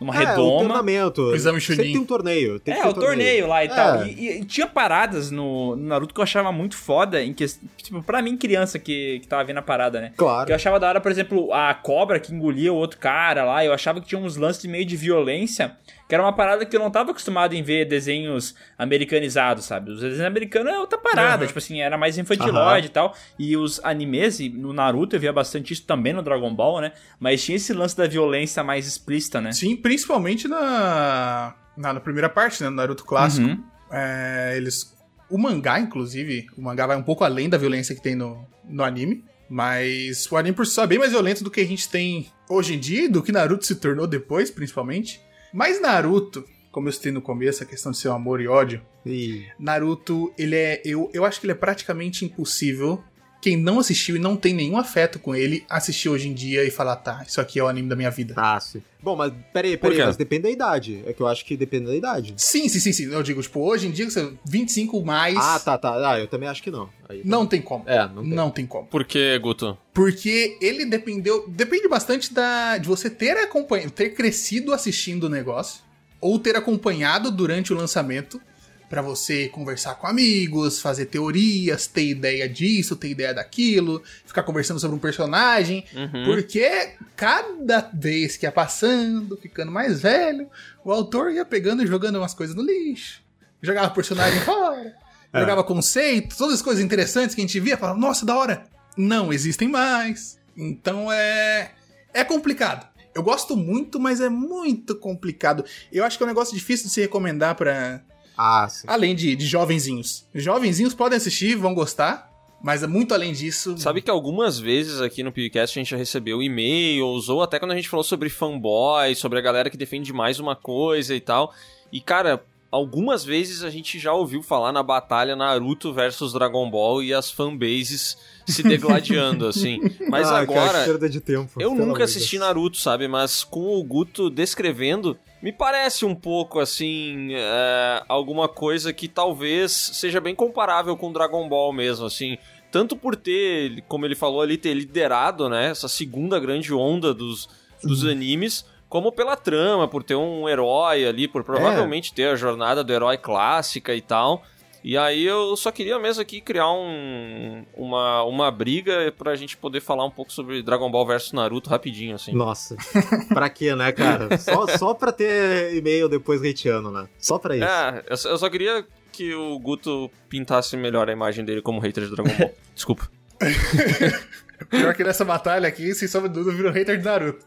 [0.00, 0.58] numa é, o redoma.
[0.64, 1.34] treinamento.
[1.34, 1.92] Exame Sempre Chunin.
[1.92, 2.60] tem um torneio.
[2.60, 3.70] Tem É, o torneio lá e É.
[3.70, 4.06] tal.
[4.06, 7.44] E, e- tinha paradas no, no Naruto que eu achava muito foda, em que,
[7.78, 10.12] tipo, pra mim, criança que, que tava vendo a parada, né?
[10.16, 10.46] Claro.
[10.46, 13.64] Que eu achava da hora, por exemplo, a cobra que engolia o outro cara lá.
[13.64, 15.76] Eu achava que tinha uns lances meio de violência,
[16.08, 19.90] que era uma parada que eu não tava acostumado em ver desenhos americanizados, sabe?
[19.90, 21.46] Os desenhos americanos é outra parada, Uhum.
[21.48, 23.14] tipo assim, era mais infantilóide e tal.
[23.38, 26.92] E os animes, e no Naruto eu via bastante isso também no Dragon Ball, né?
[27.18, 29.52] Mas tinha esse lance da violência mais explícita, né?
[29.52, 32.68] Sim, principalmente na, na, na primeira parte, né?
[32.68, 33.46] No Naruto clássico.
[33.46, 33.62] Uhum.
[33.92, 34.92] É, eles.
[35.30, 38.82] O mangá, inclusive, o mangá vai um pouco além da violência que tem no, no
[38.82, 39.24] anime.
[39.48, 42.26] Mas o anime por si só é bem mais violento do que a gente tem
[42.48, 45.20] hoje em dia, e do que Naruto se tornou depois, principalmente.
[45.54, 49.46] Mas Naruto, como eu citei no começo, a questão de seu amor e ódio, E-
[49.56, 50.82] Naruto, ele é.
[50.84, 53.00] Eu, eu acho que ele é praticamente impossível.
[53.46, 56.70] Quem não assistiu e não tem nenhum afeto com ele, assistir hoje em dia e
[56.70, 58.34] falar, tá, isso aqui é o anime da minha vida.
[58.36, 58.82] Ah, sim.
[59.00, 61.00] Bom, mas peraí, peraí, mas depende da idade.
[61.06, 62.34] É que eu acho que depende da idade.
[62.38, 63.04] Sim, sim, sim, sim.
[63.04, 65.36] Eu digo, tipo, hoje em dia, você 25 mais.
[65.38, 66.10] Ah, tá, tá.
[66.10, 66.88] Ah, eu também acho que não.
[67.08, 67.84] Aí- Não tem como.
[67.86, 68.32] É, não tem.
[68.34, 68.88] Não tem como.
[68.88, 69.78] Por que, Guto?
[69.94, 71.44] Porque ele dependeu.
[71.48, 75.82] Depende bastante da, de você ter acompanhado, ter crescido assistindo o negócio,
[76.20, 78.40] ou ter acompanhado durante o lançamento,
[78.88, 84.78] pra você conversar com amigos, fazer teorias, ter ideia disso, ter ideia daquilo, ficar conversando
[84.78, 85.84] sobre um personagem.
[85.94, 86.24] Uhum.
[86.24, 90.48] Porque cada vez que ia passando, ficando mais velho,
[90.84, 93.20] o autor ia pegando e jogando umas coisas no lixo.
[93.60, 94.94] Jogava personagem fora,
[95.32, 95.40] É.
[95.40, 98.64] jogava conceitos, todas as coisas interessantes que a gente via, falava, nossa, da hora.
[98.96, 100.38] Não existem mais.
[100.56, 101.72] Então é.
[102.14, 102.86] É complicado.
[103.14, 105.64] Eu gosto muito, mas é muito complicado.
[105.92, 108.00] Eu acho que é um negócio difícil de se recomendar pra.
[108.36, 108.86] Ah, sim.
[108.88, 110.26] Além de, de jovenzinhos.
[110.34, 112.30] Jovenzinhos podem assistir, vão gostar,
[112.62, 113.76] mas é muito além disso.
[113.78, 117.72] Sabe que algumas vezes aqui no podcast a gente já recebeu e-mails, ou até quando
[117.72, 121.52] a gente falou sobre fanboy, sobre a galera que defende mais uma coisa e tal.
[121.92, 127.02] E, cara, algumas vezes a gente já ouviu falar na batalha Naruto versus Dragon Ball
[127.02, 129.78] e as fanbases se degladiando, assim.
[130.10, 130.80] Mas Ah, agora.
[130.80, 131.50] que perda de tempo.
[131.60, 132.46] Eu nunca assisti Deus.
[132.48, 133.06] Naruto, sabe?
[133.08, 137.30] Mas com o Guto descrevendo, me parece um pouco assim.
[137.32, 142.38] é, alguma coisa que talvez seja bem comparável com Dragon Ball mesmo, assim.
[142.70, 145.70] Tanto por ter, como ele falou ali, ter liderado, né?
[145.70, 147.48] Essa segunda grande onda dos,
[147.82, 148.64] dos animes.
[148.88, 153.18] Como pela trama, por ter um herói ali, por provavelmente ter a jornada do herói
[153.18, 154.42] clássica e tal.
[154.88, 159.80] E aí eu só queria mesmo aqui criar um, uma, uma briga pra gente poder
[159.80, 162.32] falar um pouco sobre Dragon Ball versus Naruto rapidinho, assim.
[162.32, 162.76] Nossa,
[163.34, 164.38] pra quê, né, cara?
[164.38, 167.08] Só, só pra ter e-mail depois hateando, né?
[167.18, 167.64] Só pra isso.
[167.66, 171.80] É, eu, só- eu só queria que o Guto pintasse melhor a imagem dele como
[171.80, 172.54] hater de Dragon Ball.
[172.72, 173.10] Desculpa.
[174.70, 177.44] Pior que nessa batalha aqui, sem sombra de dúvida, virou hater de Naruto.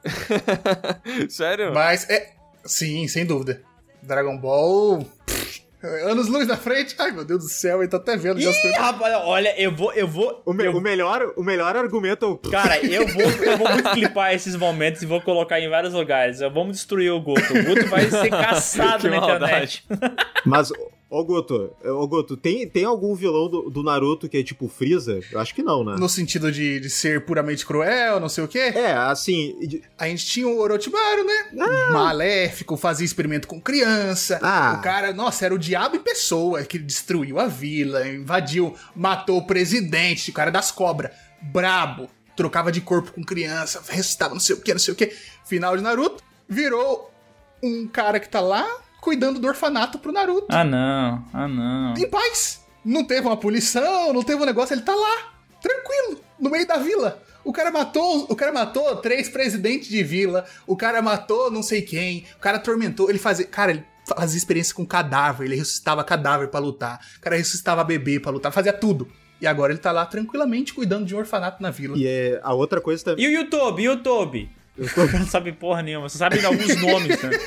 [1.30, 1.74] Sério?
[1.74, 2.34] Mas é.
[2.66, 3.62] Sim, sem dúvida.
[4.04, 5.06] Dragon Ball.
[5.26, 6.96] pff, anos luz na frente.
[7.00, 8.40] Ai, meu Deus do céu, eu tô até vendo.
[8.42, 8.78] já as Ih, coisas.
[8.80, 10.42] rapaz, olha, eu vou, eu vou.
[10.46, 12.38] O, me- eu- o melhor, o melhor argumento.
[12.52, 16.40] Cara, eu vou, eu vou muito clipar esses momentos e vou colocar em vários lugares.
[16.40, 17.54] Vamos destruir o Guto.
[17.58, 19.84] O Guto vai ser caçado Que na maldade.
[19.90, 20.18] internet.
[20.46, 20.72] Mas,
[21.10, 25.20] ô Guto, ô Guto, tem, tem algum vilão do, do Naruto que é tipo Freeza?
[25.32, 25.96] Eu acho que não, né?
[26.00, 28.60] No sentido de, de ser puramente cruel, não sei o quê.
[28.60, 29.58] É, assim.
[29.60, 31.50] de- A gente tinha o Orochimaru, né?
[31.92, 34.40] Maléfico, fazia experimento com criança.
[34.42, 34.76] Ah.
[34.78, 39.48] O cara, nossa, era o diabo em pessoa que destruiu a vila, invadiu, matou o
[39.48, 41.12] presidente, o cara das cobras.
[41.42, 42.10] Brabo.
[42.36, 45.14] Trocava de corpo com criança, ressuscitava não sei o que, não sei o que.
[45.46, 47.12] Final de Naruto, virou
[47.62, 48.66] um cara que tá lá
[49.02, 50.48] cuidando do orfanato pro Naruto.
[50.50, 51.26] Ah, não.
[51.34, 51.94] Ah, não.
[51.96, 52.64] Em paz.
[52.84, 56.78] Não teve uma punição, não teve um negócio, ele tá lá, tranquilo, no meio da
[56.78, 57.22] vila.
[57.44, 61.82] O cara matou, o cara matou três presidentes de vila, o cara matou não sei
[61.82, 66.48] quem, o cara atormentou, ele fazia, cara, ele fazia experiência com cadáver, ele ressuscitava cadáver
[66.48, 69.08] pra lutar, o cara ressuscitava bebê pra lutar, fazia tudo.
[69.42, 71.98] E agora ele tá lá tranquilamente cuidando de um orfanato na vila.
[71.98, 73.24] E é, a outra coisa também.
[73.24, 73.82] E o YouTube?
[73.88, 74.50] O YouTube?
[74.80, 77.30] O cara não sabe porra nenhuma, só sabe alguns nomes, né?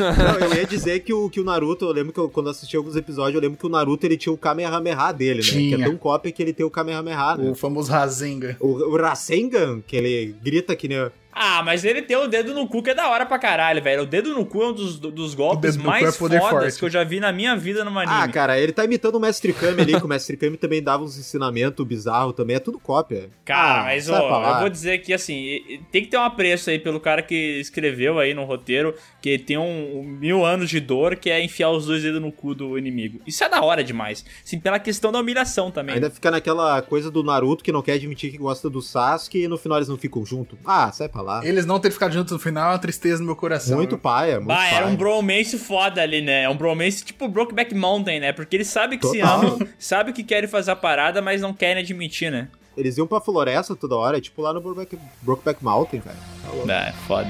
[0.00, 2.76] Não, eu ia dizer que o, que o Naruto, eu lembro que eu, quando assisti
[2.76, 5.44] alguns episódios, eu lembro que o Naruto ele tinha o Kamehameha dele, né?
[5.44, 5.76] Que Tinha.
[5.76, 7.50] é tão cópia que ele tem o Kamehameha, né?
[7.50, 8.56] O famoso Rasengan.
[8.58, 11.10] O, o Rasengan, que ele grita que nem.
[11.42, 14.02] Ah, mas ele tem o dedo no cu que é da hora pra caralho, velho.
[14.02, 16.78] O dedo no cu é um dos, dos golpes no cu mais é fodas forte.
[16.78, 18.18] que eu já vi na minha vida numa anime.
[18.22, 21.02] Ah, cara, ele tá imitando o Mestre Kami ali, que o Mestre Kami também dava
[21.02, 23.30] uns ensinamentos bizarros também, é tudo cópia.
[23.42, 24.52] Cara, Ah, mas ó, lá.
[24.54, 28.18] eu vou dizer que assim, tem que ter um apreço aí pelo cara que escreveu
[28.18, 31.86] aí no roteiro que tem um, um mil anos de dor que é enfiar os
[31.86, 33.18] dois dedos no cu do inimigo.
[33.26, 34.26] Isso é da hora demais.
[34.44, 35.94] Sim, pela questão da humilhação também.
[35.94, 39.48] Ainda fica naquela coisa do Naruto que não quer admitir que gosta do Sasuke e
[39.48, 40.58] no final eles não ficam juntos.
[40.66, 41.29] Ah, sai pra lá.
[41.44, 43.76] Eles não terem ficado juntos no final é uma tristeza no meu coração.
[43.76, 44.86] Muito paia, muito Bah, era paia.
[44.92, 46.42] um bromance foda ali, né?
[46.44, 48.32] É um bromance tipo Brokeback Mountain, né?
[48.32, 49.38] Porque eles sabem que se Total.
[49.40, 52.48] amam, sabem que querem fazer a parada, mas não querem admitir, né?
[52.76, 56.16] Eles iam pra floresta toda hora, é tipo lá no Brokeback, Brokeback Mountain, cara.
[56.42, 56.70] Tá louco.
[56.70, 57.28] É, foda.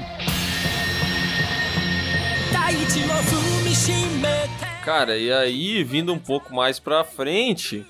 [4.83, 7.85] Cara, e aí, vindo um pouco mais pra frente,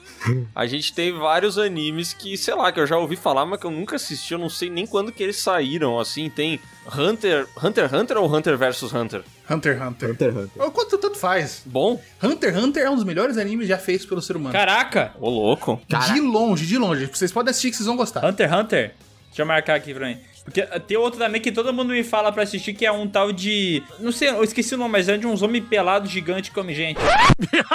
[0.53, 3.65] a gente tem vários animes que, sei lá, que eu já ouvi falar, mas que
[3.65, 6.59] eu nunca assisti, eu não sei nem quando que eles saíram, assim, tem
[6.93, 9.23] Hunter, Hunter x Hunter ou Hunter vs Hunter?
[9.49, 10.09] Hunter x Hunter.
[10.11, 10.63] Hunter x Hunter.
[10.63, 11.61] Ou Quanto tanto faz.
[11.65, 12.01] Bom?
[12.22, 14.51] Hunter x Hunter é um dos melhores animes já feitos pelo ser humano.
[14.51, 15.13] Caraca!
[15.19, 15.81] Ô, louco.
[15.88, 17.05] De longe, de longe.
[17.05, 18.26] Vocês podem assistir que vocês vão gostar.
[18.26, 18.95] Hunter x Hunter?
[19.27, 20.18] Deixa eu marcar aqui pra mim.
[20.43, 23.31] Porque tem outro também que todo mundo me fala pra assistir, que é um tal
[23.31, 23.84] de.
[23.99, 26.73] Não sei, eu esqueci o nome, mas é de uns homens pelados gigantes que come
[26.73, 26.99] gente.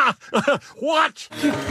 [0.80, 1.28] What?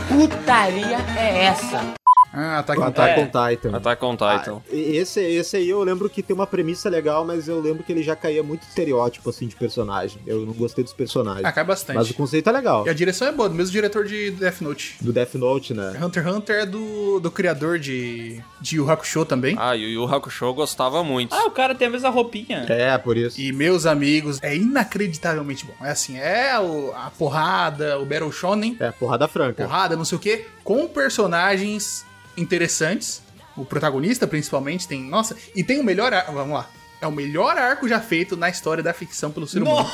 [0.07, 1.95] Putaria é essa?
[2.36, 3.24] Ah, tá O com Attack É.
[3.24, 3.78] on Titan.
[3.78, 4.62] Attack on Titan.
[4.72, 7.91] E- Esse, esse aí eu lembro que tem uma premissa legal, mas eu lembro que
[7.91, 10.22] ele já caía muito estereótipo, assim, de personagem.
[10.28, 11.45] Eu não gostei dos personagens.
[11.45, 11.95] Ah, cai bastante.
[11.95, 12.86] Mas o conceito é legal.
[12.86, 14.98] E a direção é boa, do mesmo diretor de Death Note.
[15.02, 15.94] Do Death Note, né?
[16.02, 19.56] Hunter x Hunter é do, do criador de, de Yu Hakusho também.
[19.57, 21.34] Ah, e o Yu Hakusho gostava muito.
[21.34, 22.66] Ah, o cara tem a mesma roupinha.
[22.68, 23.40] É, por isso.
[23.40, 25.74] E meus amigos, é inacreditavelmente bom.
[25.86, 29.64] É assim, é o- a porrada, o Battle Shonen, É, porrada franca.
[29.64, 32.06] porrada, não sei o que, com personagens
[32.38, 33.22] interessantes.
[33.56, 35.02] O protagonista, principalmente, tem.
[35.03, 36.34] Nossa, e tem o melhor arco.
[36.34, 36.70] Vamos lá.
[37.02, 39.90] É o melhor arco já feito na história da ficção pelo ser humano.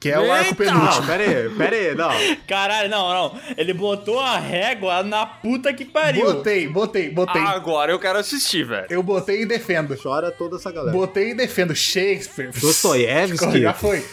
[0.00, 0.56] Que é o arco Eita!
[0.64, 1.00] penúltimo.
[1.00, 2.36] Não, pera aí, pera aí, não.
[2.46, 3.40] Caralho, não, não.
[3.56, 6.24] Ele botou a régua na puta que pariu.
[6.26, 7.40] Botei, botei, botei.
[7.40, 8.86] Agora eu quero assistir, velho.
[8.90, 9.96] Eu botei e defendo.
[9.96, 10.92] Chora toda essa galera.
[10.92, 11.74] Botei e defendo.
[11.74, 12.50] Shakespeare.
[12.60, 13.60] Dostoiévski.
[13.62, 14.04] Já foi.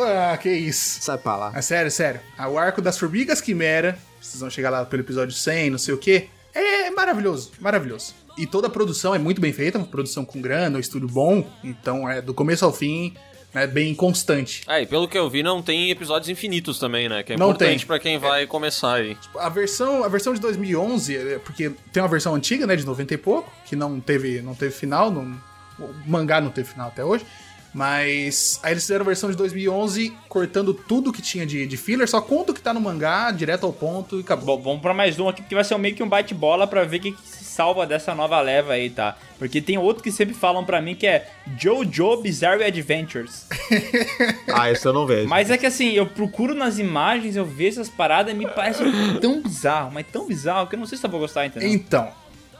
[0.00, 1.00] Ah, que isso.
[1.02, 1.52] Sai pra lá.
[1.54, 2.20] É sério, sério.
[2.36, 5.94] Ah, O arco das formigas quimera, vocês vão chegar lá pelo episódio 100, não sei
[5.94, 6.28] o quê.
[6.58, 8.14] É maravilhoso, maravilhoso.
[8.36, 11.48] E toda a produção é muito bem feita, produção com grana, um estúdio bom.
[11.62, 13.14] Então é do começo ao fim,
[13.54, 14.62] né, bem constante.
[14.66, 17.22] Ah, e pelo que eu vi, não tem episódios infinitos também, né?
[17.22, 19.16] Que é Não importante pra quem vai começar aí.
[19.38, 23.14] A versão, a versão de 2011, é, porque tem uma versão antiga, né, de 90
[23.14, 25.40] e pouco, que não teve, não teve final, não,
[25.78, 27.24] o mangá não teve final até hoje.
[27.72, 32.08] Mas aí eles fizeram a versão de 2011, cortando tudo que tinha de, de filler,
[32.08, 34.56] só conta o que tá no mangá, direto ao ponto e acabou.
[34.56, 36.96] Bom, vamos pra mais um aqui, porque vai ser meio que um bate-bola pra ver
[36.96, 37.28] o que, que
[37.58, 39.16] salva dessa nova leva aí, tá?
[39.38, 41.28] Porque tem outro que sempre falam pra mim que é
[41.58, 43.46] Jojo Bizarre Adventures.
[44.50, 45.28] Ah, esse eu não vejo.
[45.28, 48.82] Mas é que assim, eu procuro nas imagens, eu vejo essas paradas e me parece
[49.20, 51.68] tão bizarro, mas tão bizarro que eu não sei se eu vou gostar, entendeu?
[51.68, 52.10] Então,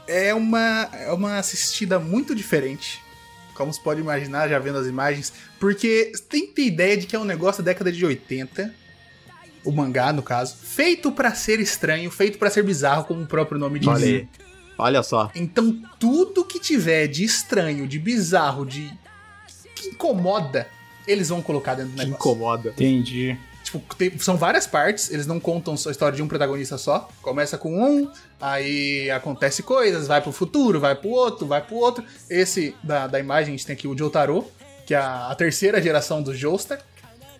[0.07, 3.01] é uma, é uma assistida muito diferente.
[3.59, 5.33] Como você pode imaginar, já vendo as imagens.
[5.59, 8.73] Porque tem que ter ideia de que é um negócio da década de 80.
[9.65, 10.55] O mangá, no caso.
[10.63, 13.89] Feito pra ser estranho, feito pra ser bizarro, como o próprio nome diz.
[13.89, 14.29] Olha.
[14.77, 15.29] Olha só.
[15.35, 18.89] Então, tudo que tiver de estranho, de bizarro, de.
[19.75, 20.65] que incomoda,
[21.05, 22.31] eles vão colocar dentro do Que negócio.
[22.31, 22.69] incomoda.
[22.69, 23.37] Entendi.
[23.71, 27.07] Tipo, tem- são várias partes, eles não contam a história de um protagonista só.
[27.21, 28.09] Começa com um,
[28.41, 32.03] aí acontece coisas, vai pro futuro, vai pro outro, vai pro outro.
[32.29, 34.45] Esse da, da imagem a gente tem aqui o Jotaro,
[34.87, 36.79] que é a, a terceira geração do Joestar.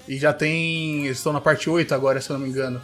[0.08, 1.06] E já tem.
[1.06, 2.80] Eles estão na parte 8 agora, se eu não me engano.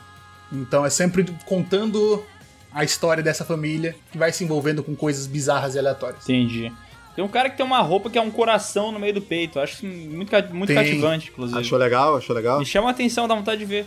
[0.52, 2.24] Então é sempre contando
[2.72, 6.24] a história dessa família que vai se envolvendo com coisas bizarras e aleatórias.
[6.24, 6.72] Entendi.
[7.16, 9.60] Tem um cara que tem uma roupa que é um coração no meio do peito.
[9.60, 10.76] Acho muito, muito Tem.
[10.76, 11.58] cativante, inclusive.
[11.60, 12.18] Achou legal?
[12.18, 12.60] Achou legal?
[12.60, 13.86] Me chama a atenção, dá vontade de ver.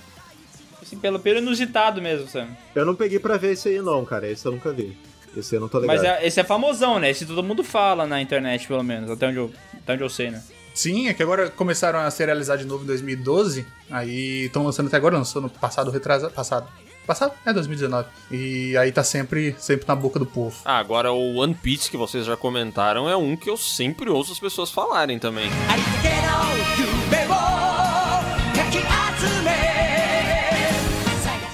[0.81, 2.49] Assim, pelo, pelo inusitado mesmo, Sam.
[2.75, 4.27] Eu não peguei pra ver esse aí não, cara.
[4.27, 4.97] Esse eu nunca vi.
[5.37, 5.97] Esse eu não tô ligado.
[5.97, 7.11] Mas é- esse é famosão, né?
[7.11, 9.11] Esse todo mundo fala na internet, pelo menos.
[9.11, 10.43] Até onde eu, até onde eu sei, né?
[10.73, 13.67] Sim, é que agora começaram a serializar de novo em 2012.
[13.91, 16.33] Aí estão lançando até agora, lançou no passado, retrasado.
[16.33, 16.67] Passado.
[17.09, 17.33] Passado?
[17.47, 18.07] É 2019.
[18.31, 20.55] E aí tá sempre, sempre na boca do povo.
[20.63, 24.31] Ah, agora o One Piece que vocês já comentaram é um que eu sempre ouço
[24.31, 25.49] as pessoas falarem também.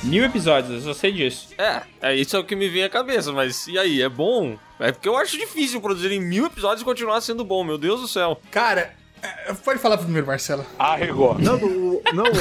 [0.02, 1.50] Mil episódios, eu sei disso.
[1.56, 4.58] É, é isso é o que me vem à cabeça, mas e aí, é bom?
[4.80, 8.00] É porque eu acho difícil produzir em mil episódios e continuar sendo bom, meu Deus
[8.00, 8.40] do céu.
[8.50, 8.92] Cara,
[9.24, 10.64] é, pode falar primeiro, Marcelo.
[10.78, 11.36] Arregou.
[11.38, 12.24] Não, o- não,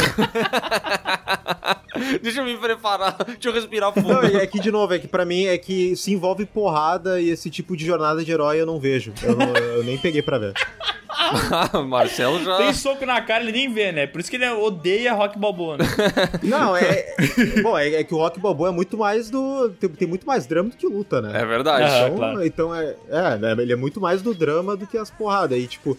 [2.21, 4.07] Deixa eu me preparar, deixa eu respirar fundo.
[4.13, 7.21] não, e é que de novo, é que pra mim é que se envolve porrada
[7.21, 9.13] e esse tipo de jornada de herói eu não vejo.
[9.21, 10.53] Eu, não- eu nem peguei pra ver.
[11.87, 12.57] Marcelo já.
[12.57, 14.07] Tem soco na cara, ele nem vê, né?
[14.07, 15.85] Por isso que ele odeia Rock Balboa, né?
[16.41, 17.15] Não, é.
[17.61, 19.69] bom, é, é que o Rock Balboa é muito mais do.
[19.79, 21.39] Tem, tem muito mais drama do que luta, né?
[21.39, 21.85] É verdade.
[21.85, 22.45] Então, claro.
[22.45, 25.57] então é, é, né, ele é muito mais do drama do que as porradas.
[25.57, 25.95] E, tipo,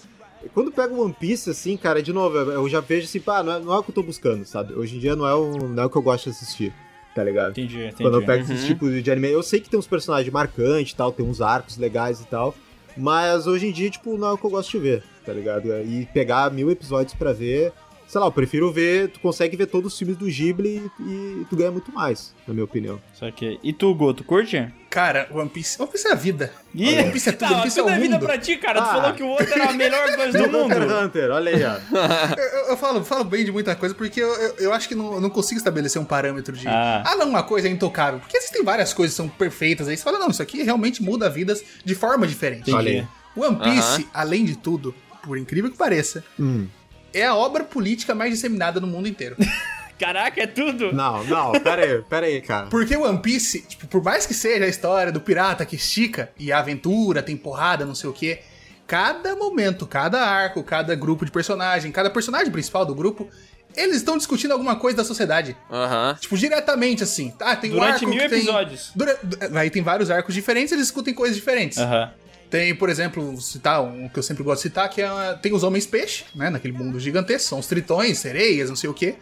[0.53, 3.53] quando pega o One Piece, assim, cara, de novo, eu já vejo assim, pá, não
[3.53, 4.75] é, não é o que eu tô buscando, sabe?
[4.75, 6.73] Hoje em dia não é o, não é o que eu gosto de assistir,
[7.15, 7.51] tá ligado?
[7.53, 8.03] Entendi, entendi.
[8.03, 8.53] Quando eu pego Uhum.
[8.53, 11.41] esses tipos de anime, eu sei que tem uns personagens marcantes e tal, tem uns
[11.41, 12.55] arcos legais e tal,
[12.97, 15.69] mas hoje em dia, tipo, não é o que eu gosto de ver, tá ligado?
[15.85, 17.73] E pegar mil episódios pra ver,
[18.07, 21.47] sei lá, eu prefiro ver, tu consegue ver todos os filmes do Ghibli e, e
[21.51, 23.01] tu ganha muito mais, na minha opinião.
[23.13, 23.59] Só que...
[23.63, 24.67] E tu, Go, tu curte?
[24.91, 25.81] Cara, One Piece.
[25.83, 26.53] One Piece é a vida.
[26.73, 28.27] Ih, One Piece é tudo, Não, One Piece é o é vida mundo.
[28.27, 28.81] pra ti, cara.
[28.81, 28.93] Tu Ah.
[28.95, 30.65] falou que o outro era a melhor coisa do mundo.
[30.75, 31.75] Hunter Hunter, olha aí, ó.
[32.39, 34.95] Eu, eu- eu falo, falo bem de muita coisa porque eu, eu, eu acho que
[34.95, 36.69] não, eu não consigo estabelecer um parâmetro de.
[36.69, 37.03] Ah.
[37.05, 37.17] Ah.
[37.17, 38.21] não, uma coisa é intocável.
[38.21, 39.97] Porque existem várias coisas que são perfeitas aí.
[39.97, 42.73] Você fala, não, isso aqui realmente muda vidas de forma diferente.
[42.73, 43.07] Olha aí.
[43.37, 44.05] One Piece, Aham.
[44.15, 44.95] além de tudo,
[45.25, 46.67] por incrível que pareça, Hum.
[47.15, 49.37] É a obra política mais disseminada no mundo inteiro.
[49.99, 50.93] Caraca, é tudo.
[50.93, 52.67] Não, não, pera aí, pera aí, cara.
[52.67, 56.51] Porque One Piece, tipo, por mais que seja a história do pirata que estica e
[56.53, 58.41] a aventura, tem porrada, não sei o quê,
[58.89, 63.29] cada momento, cada arco, cada grupo de personagem, cada personagem principal do grupo,
[63.77, 65.57] eles estão discutindo alguma coisa da sociedade.
[65.71, 66.17] Aham.
[66.21, 67.33] Tipo, diretamente assim.
[67.41, 68.91] Ah, tem um Durante arco mil que tem- episódios.
[68.97, 69.19] Dura-
[69.55, 71.79] Aí tem vários arcos diferentes, eles discutem coisas diferentes.
[71.79, 72.11] Aham.
[72.55, 75.65] Tem, por exemplo, citar um que eu sempre gosto de citar, que é, tem os
[75.65, 76.51] homens peixe, né?
[76.51, 79.17] Naquele mundo gigantesco, são os tritões, sereias, não sei o quê.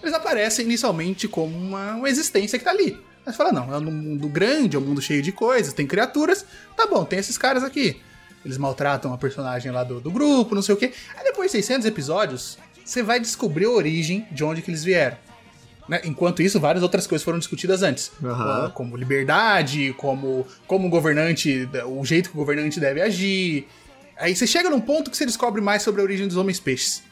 [0.00, 2.96] Eles aparecem inicialmente como uma, uma existência que tá ali.
[3.26, 5.84] Aí você fala, não, é um mundo grande, é um mundo cheio de coisas, tem
[5.84, 6.46] criaturas.
[6.76, 8.00] Tá bom, tem esses caras aqui.
[8.44, 10.92] Eles maltratam a personagem lá do, do grupo, não sei o quê.
[11.16, 15.16] Aí depois de 600 episódios, você vai descobrir a origem de onde que eles vieram.
[15.88, 16.00] Né?
[16.04, 18.10] Enquanto isso, várias outras coisas foram discutidas antes.
[18.24, 18.70] Aham.
[18.74, 23.66] Como- liberdade, como, como o governante, o jeito que o governante deve agir.
[24.18, 27.02] Aí você chega num ponto que você descobre mais sobre a origem dos homens peixes.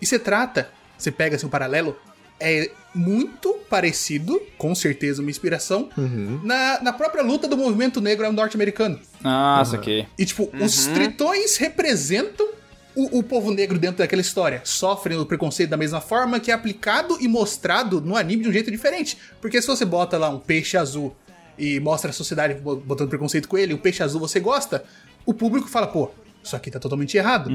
[0.00, 1.96] E você trata, você pega assim, um paralelo,
[2.38, 6.40] é muito parecido, com certeza uma inspiração, Uhum.
[6.42, 8.98] na, na própria luta do movimento negro norte-americano.
[9.22, 10.06] Nossa, ok.
[10.18, 12.48] E, tipo, os tritões representam
[12.94, 14.60] o, o povo negro dentro daquela história.
[14.64, 18.52] Sofrem o preconceito da mesma forma que é aplicado e mostrado no anime de um
[18.52, 19.16] jeito diferente.
[19.40, 21.14] Porque se você bota lá um peixe azul
[21.58, 24.84] e mostra a sociedade bo- botando preconceito com ele, o peixe azul você gosta,
[25.26, 26.10] o público fala, pô,
[26.42, 27.50] isso aqui tá totalmente errado.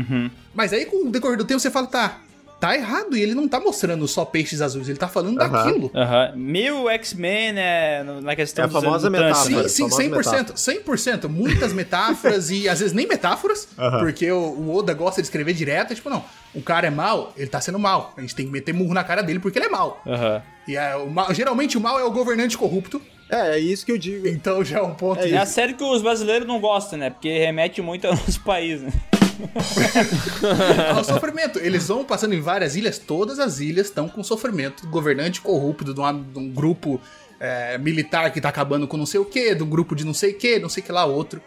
[0.54, 2.22] Mas aí, com o decorrer do tempo, você fala, tá,
[2.60, 3.16] tá errado.
[3.16, 5.92] E ele não tá mostrando só peixes azuis, ele tá falando daquilo.
[5.94, 6.34] Aham.
[6.36, 8.04] Meio X-Men, né?
[8.04, 9.68] no- Na questão É a famosa metáfora.
[9.70, 10.54] Sim, sim, famosa 100%.
[10.56, 11.28] 100%.
[11.30, 13.68] Muitas metáforas e às vezes nem metáforas,
[14.00, 15.92] porque o, o Oda gosta de escrever direto.
[15.92, 16.24] é Tipo, não,
[16.54, 18.14] o cara é mal, ele tá sendo mal.
[18.18, 20.02] A gente tem que meter murro na cara dele porque ele é mal.
[20.68, 23.92] E é, o mal- geralmente o mal é o governante corrupto, É, é isso que
[23.92, 24.28] eu digo.
[24.28, 25.20] Então já é um ponto.
[25.22, 27.10] É a série que os brasileiros não gostam, né?
[27.10, 28.92] Porque remete muito ao nosso país, né?
[31.04, 31.60] sofrimento.
[31.60, 34.88] Eles vão passando em várias ilhas, todas as ilhas estão com sofrimento.
[34.88, 37.00] Governante corrupto de, uma- de um grupo
[37.40, 40.14] é, militar que tá acabando com não sei o que, de um grupo de não
[40.14, 41.42] sei o que, não sei o que lá, outro.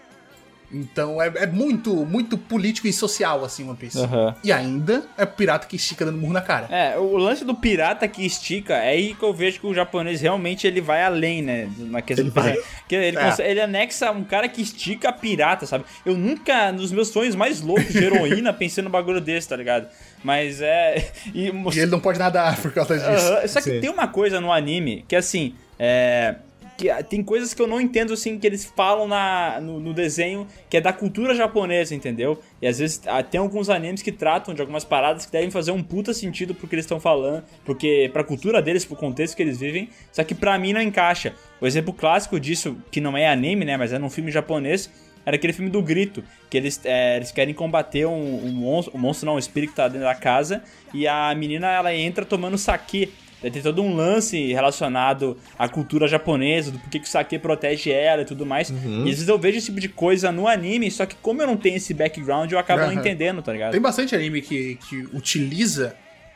[0.70, 3.99] Então é, é muito, muito político e social, assim, One Piece.
[3.99, 4.35] Aham.
[4.45, 6.66] E ainda é pirata que estica dando murro na cara.
[6.70, 10.20] É, o lance do pirata que estica, é aí que eu vejo que o japonês
[10.20, 11.70] realmente ele vai além, né?
[11.78, 12.61] Na questão Ele do pirata.
[12.61, 12.65] vai.
[12.81, 13.24] Porque ele, É.
[13.24, 15.85] consegue- ele anexa um cara que estica pirata, sabe?
[16.05, 19.89] Eu nunca, nos meus sonhos mais loucos de heroína, pensei num bagulho desse, tá ligado?
[20.23, 21.11] Mas é.
[21.35, 23.49] E, E ele não pode nadar por causa disso.
[23.49, 23.81] Só que Sim.
[23.81, 25.55] tem uma coisa no anime que assim.
[25.78, 26.35] É.
[26.79, 29.93] Que ah, tem coisas que eu não entendo assim que eles falam na, no, no
[29.93, 32.41] desenho que é da cultura japonesa, entendeu?
[32.63, 35.73] E às vezes ah, tem alguns animes que tratam de algumas paradas que devem fazer
[35.73, 39.43] um puta sentido pro que eles estão falando, porque pra cultura deles, pro contexto que
[39.43, 41.35] eles vivem, só que pra mim não encaixa.
[41.61, 44.89] O exemplo clássico disso, que não é anime, né, mas é num filme japonês,
[45.29, 48.99] era aquele filme do grito, que eles, é, eles querem combater um, um monstro, um
[48.99, 50.63] monstro não, um espírito que tá dentro da casa,
[50.95, 53.13] e a menina ela entra tomando saque.
[53.40, 58.23] Tem todo um lance relacionado à cultura japonesa, do porquê que o saque protege ela
[58.23, 58.69] e tudo mais.
[58.70, 59.01] Uhum.
[59.06, 61.47] E às vezes eu vejo esse tipo de coisa no anime, só que como eu
[61.47, 62.98] não tenho esse background, eu acabo não Aham.
[63.01, 63.70] entendendo, tá ligado?
[63.73, 65.94] Tem bastante anime que, que utiliza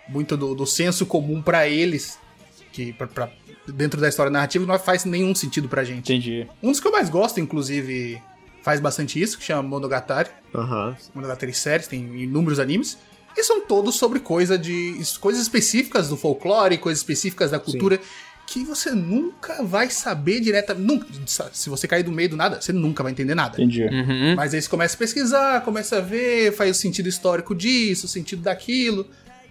[0.08, 2.18] muito do, do senso comum pra eles,
[2.72, 3.30] que pra, pra-
[3.66, 6.12] dentro da história narrativa não faz nenhum sentido pra gente.
[6.12, 6.46] Entendi.
[6.62, 8.20] Um dos que eu mais gosto, inclusive,
[8.62, 10.28] faz bastante isso, que chama Monogatari.
[10.54, 10.96] Aham.
[11.14, 12.96] Monogatari séries, tem inúmeros animes.
[13.36, 14.94] E são todos sobre coisa de.
[15.20, 17.98] coisas específicas do folclore, coisas específicas da cultura.
[18.44, 20.84] Que você nunca vai saber diretamente.
[20.84, 21.06] Nunca,
[21.52, 23.54] se você cair do meio do nada, você nunca vai entender nada.
[23.54, 23.84] Entendi.
[23.84, 24.34] Uhum.
[24.36, 28.08] Mas aí você começa a pesquisar, começa a ver, faz o sentido histórico disso, o
[28.08, 29.06] sentido daquilo.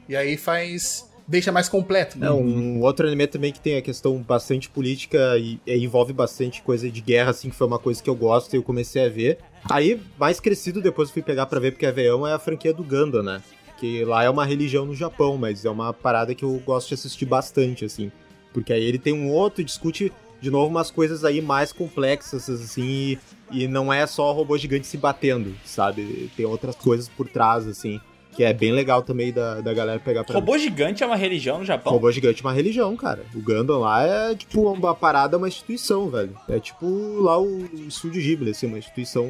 [0.07, 1.09] E aí faz.
[1.27, 2.19] deixa mais completo.
[2.19, 2.27] né?
[2.27, 6.61] É, um outro anime também que tem a questão bastante política e, e envolve bastante
[6.61, 9.09] coisa de guerra, assim, que foi uma coisa que eu gosto e eu comecei a
[9.09, 9.39] ver.
[9.69, 12.73] Aí, mais crescido, depois eu fui pegar pra ver porque é veião, é a franquia
[12.73, 13.41] do Gundam, né?
[13.81, 16.93] Que lá é uma religião no Japão, mas é uma parada que eu gosto de
[16.93, 18.11] assistir bastante, assim.
[18.53, 22.83] Porque aí ele tem um outro, discute de novo umas coisas aí mais complexas, assim,
[22.83, 26.29] e, e não é só robô gigante se batendo, sabe?
[26.37, 27.99] Tem outras coisas por trás, assim,
[28.33, 31.57] que é bem legal também da, da galera pegar pra Robô gigante é uma religião
[31.57, 31.91] no Japão?
[31.91, 33.25] Robô gigante é uma religião, cara.
[33.33, 36.37] O Gundam lá é tipo uma parada, uma instituição, velho.
[36.47, 36.85] É tipo
[37.19, 39.27] lá o Estúdio Ghibli, assim, uma instituição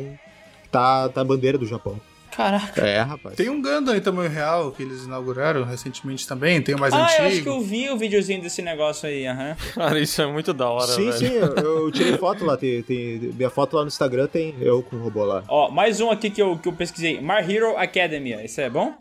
[0.62, 1.98] que tá, tá a bandeira do Japão.
[2.32, 2.82] Caraca.
[2.82, 3.36] É, rapaz.
[3.36, 7.04] Tem um Gundam em tamanho real que eles inauguraram recentemente também, tem o mais ah,
[7.04, 7.22] antigo.
[7.22, 9.56] eu acho que eu vi o videozinho desse negócio aí, aham.
[9.76, 11.18] Cara, isso é muito da hora, Sim, velho.
[11.18, 12.58] sim, eu, eu tirei foto lá.
[12.58, 15.44] Tem, tem- minha foto lá no Instagram tem eu com o robô lá.
[15.48, 17.20] Ó, mais um aqui que eu, que eu pesquisei.
[17.20, 18.44] My Hero Academia.
[18.44, 18.94] Esse é bom?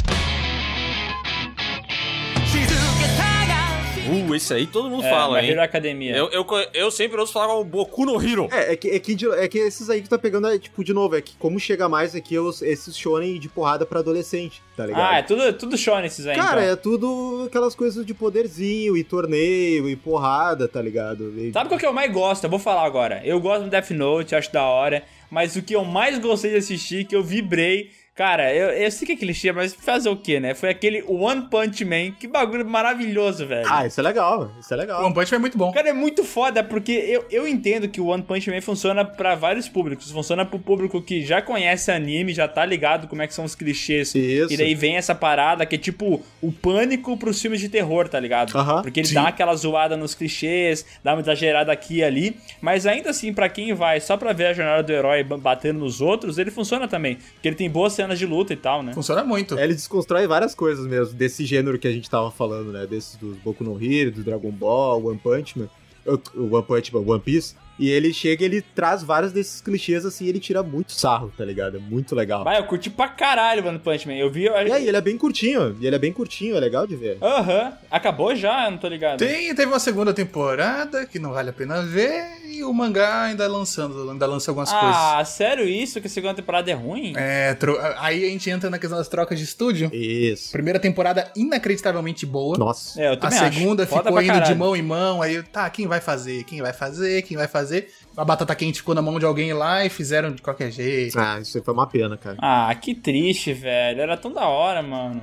[4.11, 5.51] Uh, esse aí todo mundo É, fala, hein?
[5.51, 6.17] Hero Academia.
[6.17, 8.49] Eu, eu, eu sempre ouço falar como Boku no Hero.
[8.51, 10.93] É, é que, é, que, é que esses aí que tá pegando, é, tipo, de
[10.93, 14.87] novo, é que como chega mais aqui os, esses shonen de porrada pra adolescente, tá
[14.87, 15.11] ligado?
[15.13, 16.73] Ah, é tudo, tudo shonen esses aí, Cara, então.
[16.73, 21.33] é tudo aquelas coisas de poderzinho e torneio e porrada, tá ligado?
[21.39, 22.45] E- Sabe qual que eu mais gosto?
[22.45, 23.21] Eu vou falar agora.
[23.25, 25.03] Eu gosto do Death Note, acho da hora.
[25.31, 27.91] Mas o que eu mais gostei de assistir, que eu vibrei.
[28.21, 30.53] Cara, eu, eu sei que é clichê, mas fazer o quê, né?
[30.53, 32.11] Foi aquele One Punch Man.
[32.21, 33.67] Que bagulho maravilhoso, velho.
[33.67, 35.01] Ah, isso é legal, isso é legal.
[35.01, 35.73] O One Punch Man é muito bom.
[35.73, 39.35] Cara, é muito foda, porque eu, eu entendo que o One Punch Man funciona pra
[39.35, 40.11] vários públicos.
[40.11, 43.55] Funciona pro público que já conhece anime, já tá ligado como é que são os
[43.55, 44.15] clichês.
[44.15, 44.53] Isso.
[44.53, 48.21] E daí vem essa parada que é tipo o pânico pros filmes de terror, tá
[48.21, 48.55] ligado?
[48.55, 49.15] Aham, porque ele sim.
[49.15, 52.37] dá aquela zoada nos clichês, dá uma exagerada aqui e ali.
[52.61, 55.79] Mas ainda assim, pra quem vai só pra ver a jornada do herói ba- batendo
[55.79, 57.17] nos outros, ele funciona também.
[57.17, 58.93] Porque ele tem boas cenas de luta e tal, né?
[58.93, 59.59] Funciona muito.
[59.59, 62.87] É, ele desconstrói várias coisas mesmo, desse gênero que a gente tava falando, né?
[62.87, 65.69] Desses dos Boku no Hero, do Dragon Ball, One Punch Man,
[66.07, 67.55] o One Punch Man, One Piece.
[67.81, 71.33] E ele chega e ele traz vários desses clichês assim, e ele tira muito sarro,
[71.37, 71.79] tá ligado?
[71.79, 72.45] É muito legal.
[72.45, 74.15] Vai, eu curti pra caralho o One Punch Man.
[74.15, 74.45] Eu vi.
[74.45, 76.95] eu- E aí, ele é bem curtinho, e ele é bem curtinho, é legal de
[76.95, 77.17] ver.
[77.23, 77.73] Aham.
[77.91, 78.67] Acabou já?
[78.67, 79.19] Eu não tô ligado.
[79.19, 83.47] Tem, teve uma segunda temporada que não vale a pena ver e o mangá ainda
[83.49, 84.97] lançando, ainda lança algumas coisas.
[84.97, 86.01] Ah, sério isso?
[86.01, 87.15] Que a segunda temporada é ruim?
[87.17, 89.91] É, tro- aí a gente entra na questão das trocas de estúdio.
[89.95, 90.53] Isso.
[90.53, 92.59] Primeira temporada inacreditavelmente boa.
[92.59, 93.01] Nossa.
[93.01, 93.55] É, eu A também acho.
[93.59, 94.57] segunda Foda ficou indo de caralho.
[94.57, 96.45] mão em mão, aí tá, quem vai fazer?
[96.45, 97.23] Quem vai fazer?
[97.23, 97.70] Quem vai fazer?
[98.17, 101.19] A batata quente ficou na mão de alguém lá e fizeram de qualquer jeito.
[101.19, 102.37] Ah, isso aí foi uma pena, cara.
[102.41, 104.01] Ah, que triste, velho.
[104.01, 105.23] Era tão da hora, mano.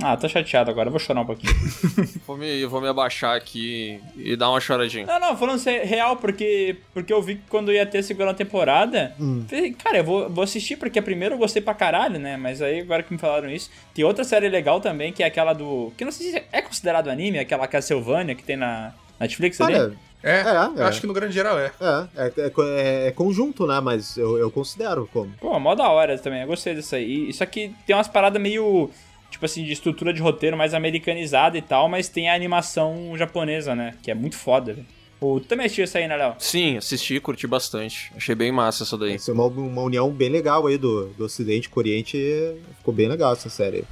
[0.00, 0.88] Ah, tô chateado agora.
[0.90, 1.52] Vou chorar um pouquinho.
[2.24, 5.04] Vou me, vou me abaixar aqui e dar uma choradinha.
[5.06, 8.32] não, não, falando sé- real, porque, porque eu vi que quando ia ter a segunda
[8.32, 9.12] temporada,
[9.48, 12.36] falei, cara, eu vou, vou assistir, porque a primeira eu gostei pra caralho, né?
[12.36, 15.52] Mas aí, agora que me falaram isso, tem outra série legal também, que é aquela
[15.52, 15.92] do.
[15.96, 19.74] Que não sei se é considerado anime, aquela Castlevania que tem na Netflix ali.
[20.22, 20.42] É, É,
[20.76, 20.88] eu é.
[20.88, 21.70] acho que no grande geral é.
[21.80, 23.80] É, é, é é- é conjunto, né?
[23.80, 25.32] Mas eu, eu considero como.
[25.40, 26.40] Pô, mó da hora também.
[26.42, 27.28] Eu gostei disso aí.
[27.28, 28.90] Isso aqui tem umas paradas meio.
[29.30, 33.74] Tipo assim, de estrutura de roteiro mais americanizada e tal, mas tem a animação japonesa,
[33.74, 33.94] né?
[34.02, 34.86] Que é muito foda, velho.
[35.20, 36.34] Pô, Tu também assistiu isso aí, né, Léo?
[36.38, 38.10] Sim, assisti, curti bastante.
[38.16, 39.16] Achei bem massa essa daí.
[39.16, 42.16] Isso é uma, uma união bem legal aí do, do Ocidente com o Oriente.
[42.16, 43.84] e Ficou bem legal essa série.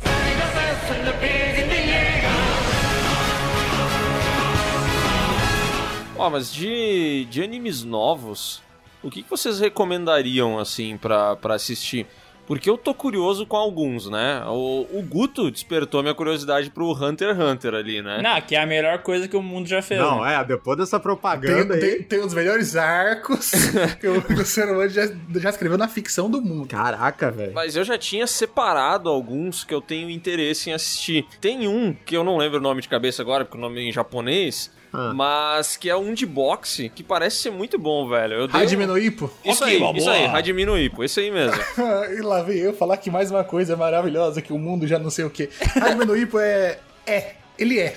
[6.18, 8.62] Ó, mas de, de animes novos,
[9.02, 12.06] o que, que vocês recomendariam, assim, pra, pra assistir?
[12.47, 14.43] Porque eu tô curioso com alguns, né?
[14.47, 18.22] O, o Guto despertou minha curiosidade pro Hunter x Hunter ali, né?
[18.22, 20.01] Não, que é a melhor coisa que o mundo já fez.
[20.01, 20.36] Não, né?
[20.36, 21.80] é, depois dessa Tem, propaganda aí.
[21.80, 23.51] tem, tem um dos melhores arcos
[24.01, 26.68] que o, que o ser humano já, já escreveu na ficção do mundo.
[26.68, 27.52] Caraca, velho.
[27.52, 31.26] Mas eu já tinha separado alguns que eu tenho interesse em assistir.
[31.40, 33.88] Tem um que eu não lembro o nome de cabeça agora, porque o nome é
[33.88, 35.12] em japonês, Ah.
[35.14, 38.32] mas que é um de boxe que parece ser muito bom, velho.
[38.32, 39.31] Eu dei Hajime um- no Ippo.
[39.44, 40.24] Isso Ok, aí, vamos isso aí.
[40.24, 41.60] Hajime no Ippo, esse aí mesmo.
[42.16, 45.10] e lá vem eu falar que mais uma coisa maravilhosa que o mundo já não
[45.10, 45.51] sei o quê.
[45.82, 46.78] Hajime no Ippo é...
[47.06, 47.35] É.
[47.59, 47.97] Ele é.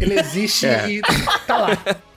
[0.00, 0.88] Ele existe É.
[0.88, 1.02] e
[1.46, 1.68] tá lá.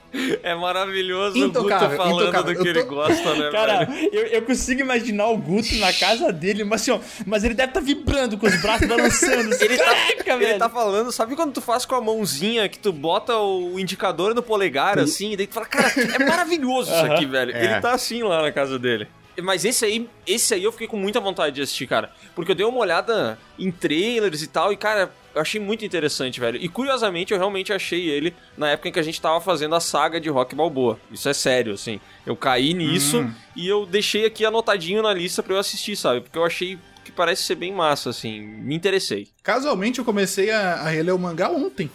[0.44, 2.54] É maravilhoso o Guto Intocável, falando intocável.
[2.56, 5.92] do que Eu ele tô- gosta, né, Cara, eu, eu consigo imaginar o Guto na
[5.92, 9.54] casa dele, mas assim, ó, mas ele deve estar vibrando com os braços balançando.
[9.54, 10.60] Assim, Ele tá, Caraca, ele velho.
[10.60, 14.44] tá falando, sabe quando tu faz com a mãozinha que tu bota o indicador no
[14.44, 17.56] polegar assim, e daí tu fala, cara, é maravilhoso isso aqui, velho.
[17.56, 17.66] É.
[17.66, 19.08] Ele tá assim lá na casa dele.
[19.42, 22.12] Mas esse aí, esse aí eu fiquei com muita vontade de assistir, cara.
[22.36, 26.40] Porque eu dei uma olhada em trailers e tal, e, cara, eu achei muito interessante,
[26.40, 26.60] velho.
[26.62, 29.80] E curiosamente, eu realmente achei ele na época em que a gente tava fazendo a
[29.80, 31.00] saga de Rock Balboa.
[31.12, 32.00] Isso é sério, assim.
[32.26, 36.22] Eu caí nisso e eu deixei aqui anotadinho na lista pra eu assistir, sabe?
[36.22, 38.40] Porque eu achei que parece ser bem massa, assim.
[38.42, 39.28] Me interessei.
[39.42, 41.90] Casualmente, eu comecei a, a reler o mangá ontem.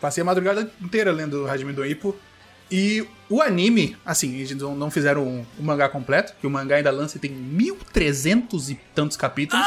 [0.00, 2.14] Passei a madrugada inteira lendo Hajime no Ippo.
[2.70, 7.16] E o anime, assim, eles não, fizeram o, mangá completo, que o mangá ainda lança
[7.16, 9.64] e tem 1300 e tantos capítulos.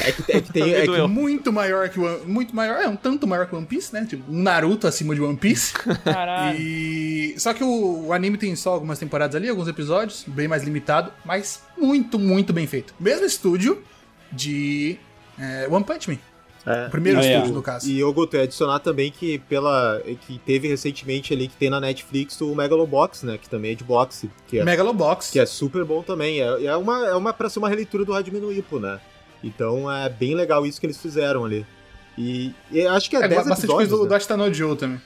[0.00, 0.74] É que, é que tem.
[0.74, 1.06] É que.
[1.08, 3.92] Muito maior que o One- Muito maior, é um tanto maior que o One Piece,
[3.92, 4.06] né?
[4.08, 5.72] Tipo, um Naruto acima de One Piece.
[6.04, 6.56] Caralho.
[6.60, 7.34] E.
[7.36, 11.12] Só que o, o anime tem só algumas temporadas ali, alguns episódios, bem mais limitado,
[11.24, 12.94] mas muito, muito bem feito.
[12.98, 13.82] Mesmo estúdio
[14.32, 14.96] de
[15.38, 16.18] é, One Punch Man.
[16.66, 16.86] É.
[16.86, 17.34] O primeiro Ah, é.
[17.34, 17.88] estúdio, no caso.
[17.90, 20.00] E eu Guto, eu ia adicionar também que pela.
[20.26, 23.38] que teve recentemente ali que tem na Netflix o Megalobox, né?
[23.38, 24.30] Que também é de boxe.
[24.46, 25.30] Que é, Megalobox.
[25.30, 26.40] que é super bom também.
[26.40, 29.00] É, é uma, é uma pra ser uma releitura do Hajime no Ippo, né?
[29.42, 31.64] Então é bem legal isso que eles fizeram ali.
[32.18, 34.08] E, e acho que é, É, 10 bastante episódios, coisa do, né?
[34.08, 35.00] do Ashita no Joe também.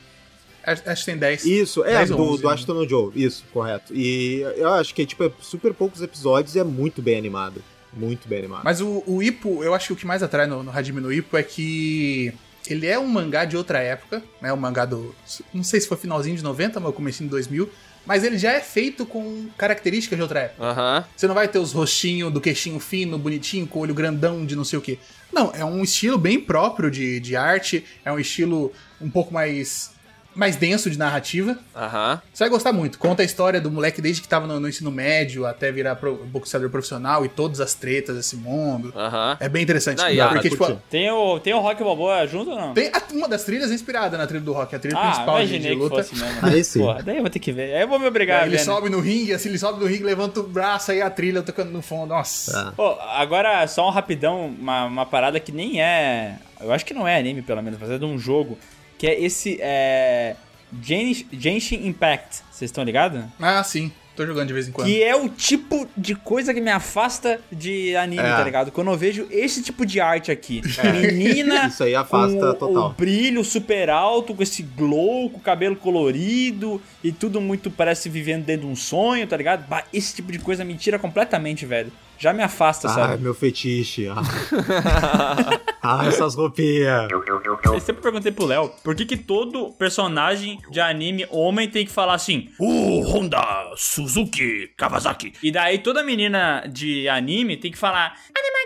[0.67, 1.45] Acho, que tem 10.
[1.45, 2.55] Isso, é, 10 ou do, 11, do né?
[2.55, 3.95] Ashton no Joe, isso, correto.
[3.95, 7.63] E eu acho que tipo, é super poucos episódios e é muito bem animado.
[7.97, 8.63] Muito bem animado.
[8.65, 11.13] Mas o, o Ippo, eu acho que o que mais atrai no, no Hajime no
[11.13, 12.33] Ippo é que
[12.69, 14.53] ele é um mangá de outra época, né?
[14.53, 15.15] Um mangá do.
[15.53, 17.71] Não sei se foi finalzinho de 90, mas comecinho de 2000.
[18.07, 20.63] Mas ele já é feito com características de outra época.
[20.63, 21.05] Aham.
[21.17, 24.55] Você não vai ter os rostinhos do queixinho fino, bonitinho, com o olho grandão de
[24.55, 24.99] não sei o quê.
[25.33, 29.91] Não, é um estilo bem próprio de, de arte, é um estilo um pouco mais,
[30.35, 31.59] mais denso de narrativa.
[31.75, 32.21] Aham.
[32.33, 32.99] Você vai gostar muito.
[32.99, 36.17] Conta a história do moleque desde que tava no, no ensino médio até virar pro,
[36.27, 38.93] boxeador profissional e todas as tretas desse mundo.
[38.97, 39.37] Aham.
[39.41, 40.03] É bem interessante.
[40.33, 40.75] Porque, tipo.
[40.91, 42.75] Tem o, tem o Rock Balboa junto ou não?
[42.75, 45.41] tem a- uma das trilhas é inspirada na trilha do rock, a trilha ah, principal
[45.41, 45.97] de, de imaginei que luta.
[46.03, 46.39] fosse mesmo.
[46.43, 46.81] Aí sim.
[46.81, 47.75] Pô, daí eu vou ter que ver.
[47.75, 48.65] Aí eu vou me obrigar a ele ver, né?
[48.65, 51.71] sobe no ringue, assim, ele sobe no ringue, levanta o braço, aí a trilha tocando
[51.71, 52.07] no fundo.
[52.07, 52.69] Nossa.
[52.69, 52.73] Ah.
[52.77, 56.37] Pô, agora só um rapidão, uma, uma parada que nem é.
[56.61, 58.59] Eu acho que não é anime, pelo menos, mas é de um jogo.
[59.05, 59.59] Que é esse.
[59.61, 60.35] É.
[60.83, 62.39] Gen- Genshin Impact.
[62.51, 63.23] Vocês estão ligados?
[63.39, 63.93] Ah, sim.
[64.17, 64.87] Tô jogando de vez em quando.
[64.87, 68.29] Que é o tipo de coisa que me afasta de anime, É.
[68.37, 68.73] tá ligado?
[68.73, 70.63] Quando eu vejo esse tipo de arte aqui.
[71.03, 71.67] Menina.
[71.69, 72.91] Isso aí afasta com o- total.
[72.91, 78.09] O brilho super alto, com esse glow, com o cabelo colorido e tudo muito parece
[78.09, 79.69] vivendo dentro de um sonho, tá ligado?
[79.69, 81.93] Bah, esse tipo de coisa me tira completamente, velho.
[82.25, 83.23] Já me afasta, Ah, sabe?
[83.23, 84.09] meu fetiche.
[84.09, 84.23] Ah,
[85.83, 87.11] ah essas roupinhas.
[87.11, 91.93] Eu sempre perguntei pro Léo, por que que todo personagem de anime homem tem que
[91.93, 93.45] falar assim, o Honda
[93.77, 95.35] Suzuki Kawasaki.
[95.43, 98.64] E daí toda menina de anime tem que falar, Anemago,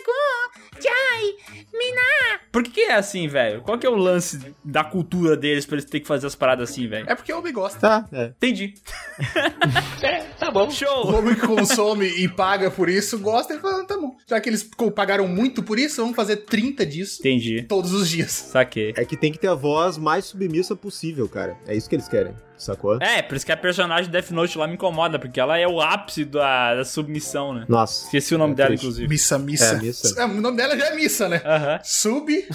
[0.80, 2.40] Jai, Mina.
[2.52, 3.62] Por que que é assim, velho?
[3.62, 6.70] Qual que é o lance da cultura deles pra eles terem que fazer as paradas
[6.70, 7.08] assim, velho?
[7.08, 7.78] É porque o homem gosta.
[7.80, 8.26] Tá, é.
[8.26, 8.74] Entendi.
[10.00, 10.68] É, tá bom.
[10.68, 11.12] O Show!
[11.12, 14.16] homem que consome e paga por isso gosta e fala, tá bom.
[14.28, 17.64] Já que eles pagaram muito por isso, vamos fazer 30 disso Entendi.
[17.64, 18.30] todos os dias.
[18.30, 18.94] Saquei.
[18.96, 21.58] É que tem que ter a voz mais submissa possível, cara.
[21.66, 22.32] É isso que eles querem,
[22.62, 22.98] sacou?
[23.00, 25.80] É, por isso que a personagem Death Note lá me incomoda, porque ela é o
[25.80, 27.64] ápice da, da submissão, né?
[27.68, 28.04] Nossa.
[28.04, 28.84] Esqueci o é nome é dela, triste.
[28.84, 29.08] inclusive.
[29.08, 29.74] Missa, missa.
[29.74, 30.20] É, missa.
[30.20, 31.38] É, o nome dela já é missa, né?
[31.38, 31.80] Uh -huh.
[31.84, 32.48] Sub.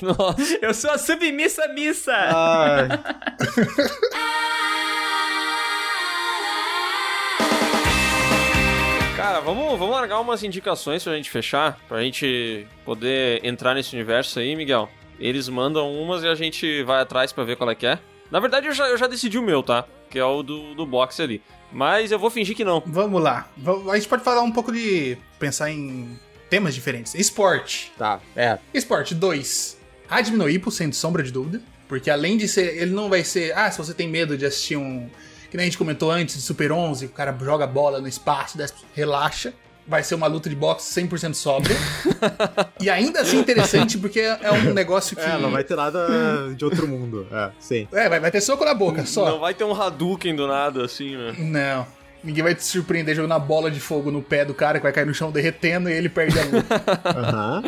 [0.02, 0.58] Nossa.
[0.62, 2.12] Eu sou a submissa missa.
[2.12, 2.88] Ai.
[9.16, 14.38] Cara, vamos, vamos largar umas indicações pra gente fechar, pra gente poder entrar nesse universo
[14.38, 14.88] aí, Miguel.
[15.18, 17.98] Eles mandam umas e a gente vai atrás para ver qual é que é.
[18.30, 19.84] Na verdade, eu já, eu já decidi o meu, tá?
[20.08, 21.42] Que é o do, do boxe ali.
[21.72, 22.82] Mas eu vou fingir que não.
[22.86, 23.48] Vamos lá.
[23.90, 25.16] A gente pode falar um pouco de.
[25.38, 27.14] pensar em temas diferentes.
[27.14, 27.92] Esporte.
[27.96, 28.58] Tá, é.
[28.74, 29.78] Esporte 2.
[30.08, 31.62] Hajime no Ippo, sem sombra de dúvida.
[31.88, 32.76] Porque além de ser.
[32.76, 33.56] Ele não vai ser.
[33.56, 35.08] Ah, se você tem medo de assistir um.
[35.50, 38.56] Que nem a gente comentou antes de Super 11, o cara joga bola no espaço,
[38.94, 39.52] relaxa.
[39.90, 41.76] Vai ser uma luta de boxe 100% sóbria.
[42.80, 45.22] e ainda assim interessante, porque é um negócio que.
[45.22, 46.06] É, não vai ter nada
[46.56, 47.26] de outro mundo.
[47.28, 47.88] É, sim.
[47.92, 49.28] É, vai, vai ter soco na boca, só.
[49.28, 51.34] Não vai ter um Hadouken do nada, assim, né?
[51.38, 51.99] Não.
[52.22, 54.92] Ninguém vai te surpreender jogando a bola de fogo no pé do cara que vai
[54.92, 56.82] cair no chão derretendo e ele perde a luta.
[57.04, 57.62] Aham.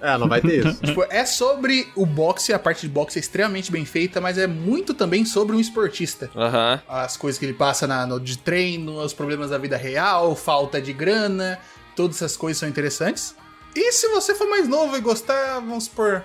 [0.00, 0.80] É, não vai ter isso.
[0.82, 4.46] tipo, é sobre o boxe, a parte de boxe é extremamente bem feita, mas é
[4.46, 6.30] muito também sobre um esportista.
[6.34, 6.80] Aham.
[6.88, 10.80] As coisas que ele passa na, no, de treino, os problemas da vida real, falta
[10.80, 11.58] de grana,
[11.94, 13.34] todas essas coisas são interessantes.
[13.74, 16.24] E se você for mais novo e gostar, vamos supor.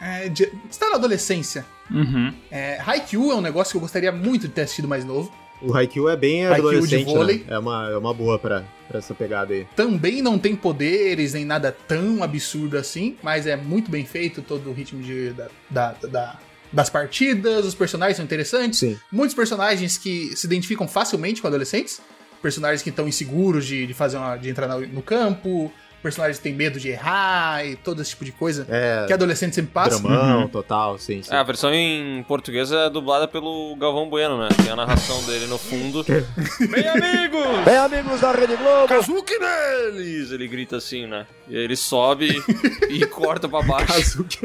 [0.00, 1.66] É, de, está na adolescência.
[1.90, 2.32] Uhum.
[2.50, 5.32] É, Haikyuu é um negócio que eu gostaria muito de ter assistido mais novo.
[5.60, 7.38] O Haikyuu é bem adolescente, vôlei.
[7.38, 7.44] né?
[7.48, 9.66] É uma, é uma boa pra, pra essa pegada aí.
[9.74, 14.70] Também não tem poderes nem nada tão absurdo assim, mas é muito bem feito todo
[14.70, 16.38] o ritmo de, da, da- da-
[16.72, 18.78] das partidas, os personagens são interessantes.
[18.78, 18.98] Sim.
[19.10, 22.00] Muitos personagens que se identificam facilmente com adolescentes,
[22.42, 25.72] personagens que estão inseguros de, de fazer uma, de entrar na- no campo,
[26.02, 29.04] personagens que têm medo de errar e todo esse tipo de coisa É.
[29.06, 30.00] que adolescente sempre passa.
[30.00, 31.32] Dramão, total, sim, sim.
[31.32, 34.48] É, a versão em português é dublada pelo Galvão Bueno, né?
[34.62, 36.04] Tem a narração dele no fundo.
[36.70, 37.64] Bem amigos!
[37.64, 38.88] Bem, amigos da Rede Globo!
[38.88, 40.30] Kazuki neles!
[40.30, 41.26] Ele grita assim, né?
[41.48, 42.42] E aí ele sobe
[42.90, 44.24] e corta pra baixo.
[44.28, 44.38] Kazuki,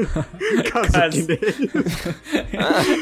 [0.91, 1.39] Kazuki.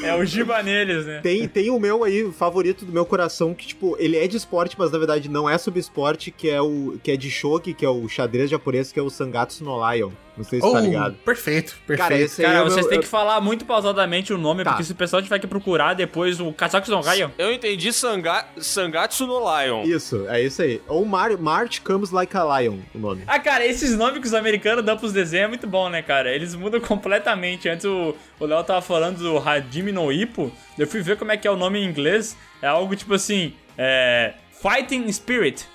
[0.04, 1.20] É o Giba neles, né?
[1.22, 4.38] Tem, tem o meu aí, o favorito do meu coração, que, tipo, ele é de
[4.38, 7.74] esporte, mas na verdade não é sobre esporte, que é o que é de shogi,
[7.74, 10.12] que é o xadrez japonês, que é o Sangatsu no Lion.
[10.38, 11.14] Não sei se Oh, tá ligado.
[11.26, 11.98] perfeito, perfeito.
[12.10, 14.72] Cara, esse Cara, vocês têm que falar muito pausadamente o nome, Tá.
[14.72, 17.32] porque se o pessoal tiver que procurar depois o Kazaku no Ryan.
[17.38, 18.46] Eu entendi Sanga...
[18.58, 19.84] Sangatsu no Lion.
[19.84, 20.82] Isso, é isso aí.
[20.88, 23.24] Ou Mar March Comes Like a Lion, o nome.
[23.28, 26.34] Ah, cara, esses nomes que os americanos dão pros desenhos é muito bom, né, cara?
[26.34, 27.68] Eles mudam completamente.
[27.70, 31.38] Antes o o Léo tava falando do Hajime no Ippo, eu fui ver como é
[31.38, 32.36] que é o nome em inglês.
[32.62, 34.34] É algo tipo assim, é...
[34.62, 35.66] Fighting Spirit.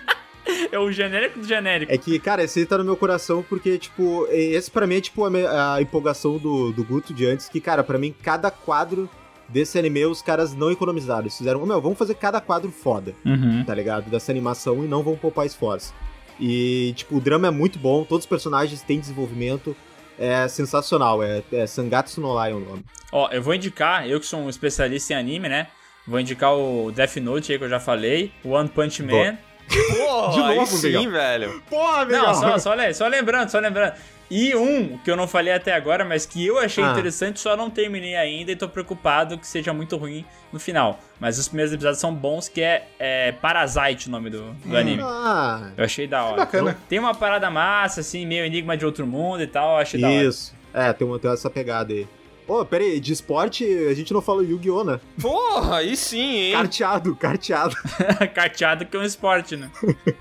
[0.71, 1.91] é o genérico do genérico.
[1.91, 5.01] É que, cara, esse aí tá no meu coração porque, tipo, esse pra mim é,
[5.01, 9.09] tipo, a, a empolgação do, do Guto de antes, que, cara, pra mim, cada quadro
[9.47, 11.21] desse anime, os caras não economizaram.
[11.21, 13.63] Eles fizeram, meu, vamos fazer cada quadro foda, Uhum.
[13.65, 14.09] tá ligado?
[14.09, 15.93] Dessa animação e não vão poupar esforço.
[16.39, 19.75] E, tipo, o drama é muito bom, todos os personagens têm desenvolvimento,
[20.17, 22.85] é sensacional, é, é Sangatsu no Lion o nome.
[23.11, 25.67] Ó, eu vou indicar, eu que sou um especialista em anime, né?
[26.07, 29.37] Vou indicar o Death Note aí que eu já falei, o One Punch Man.
[29.69, 31.11] Pô, De novo, sim, Miguel.
[31.11, 31.63] velho.
[31.69, 33.93] Porra, Não, só, só, só lembrando, só lembrando.
[34.31, 36.91] E um que eu não falei até agora, mas que eu achei Ah.
[36.91, 40.23] interessante, só não terminei ainda e tô preocupado que seja muito ruim
[40.53, 40.99] no final.
[41.19, 45.01] Mas os primeiros episódios são bons, que é, é Parasite o nome do, do anime.
[45.03, 46.37] Ah, Eu achei da hora.
[46.37, 46.77] bacana.
[46.87, 50.07] Tem uma parada massa, assim, meio enigma de outro mundo e tal, eu achei da
[50.07, 50.23] hora.
[50.23, 50.53] isso.
[50.73, 52.07] É, tem, uma, tem essa pegada aí.
[52.49, 54.99] Ô, pera aí, de esporte a gente não falou Yu-Gi-Oh, né?
[55.21, 56.53] Porra, aí sim, hein?
[56.53, 57.75] Carteado, carteado.
[58.33, 59.69] Carteado que é um esporte, né?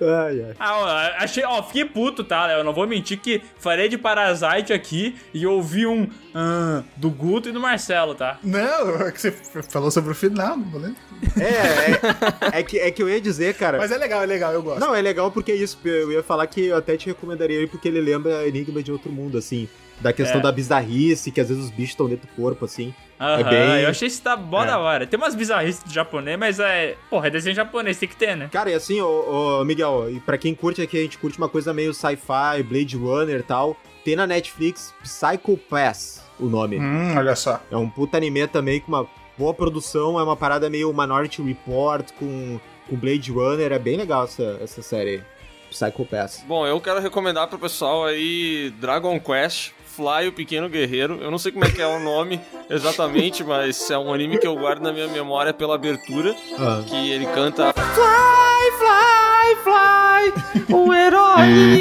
[0.00, 0.54] Ai, ai.
[0.60, 2.50] Ah, ó, achei, ó, fiquei puto, tá?
[2.52, 7.48] Eu não vou mentir que falei de Parasite aqui e ouvi um ah, do Guto
[7.48, 8.38] e do Marcelo, tá?
[8.42, 9.32] Não, é que você
[9.68, 11.02] falou sobre o final, não vou lembrar.
[11.36, 13.76] É, é, é que, é que eu ia dizer, cara.
[13.76, 14.78] Mas é legal, é legal, eu gosto.
[14.78, 15.76] Não, é legal porque é isso.
[15.84, 19.10] Eu ia falar que eu até te recomendaria ele porque ele lembra Enigma de Outro
[19.10, 19.68] Mundo, assim.
[20.00, 20.42] Da questão É.
[20.42, 22.94] da bizarrice, que às vezes os bichos estão dentro do corpo, assim.
[23.20, 24.66] Aham, É bem- eu achei isso tá bom É.
[24.66, 25.06] da hora.
[25.08, 26.96] Tem umas bizarrices do japonês, mas é.
[27.10, 28.48] Porra, é desenho japonês, tem que ter, né?
[28.52, 31.48] Cara, e assim, ô, ô, Miguel, e pra quem curte aqui, a gente curte uma
[31.48, 33.76] coisa meio sci-fi, Blade Runner e tal.
[34.04, 36.78] Tem na Netflix Psycho Pass, o nome.
[36.78, 37.60] Hum, olha só.
[37.70, 39.06] É um puta anime também com uma
[39.36, 44.24] boa produção, é uma parada meio Minority Report com, com Blade Runner, é bem legal
[44.24, 45.22] essa, essa série aí.
[45.70, 46.42] Psycho Pass.
[46.48, 51.18] Bom, eu quero recomendar pro pessoal aí Dragon Quest, Fly o Pequeno Guerreiro.
[51.20, 54.46] Eu não sei como é que é o nome exatamente, mas é um anime que
[54.46, 56.84] eu guardo na minha memória pela abertura, Ah.
[56.86, 61.78] que ele canta Fly, fly, fly, o herói.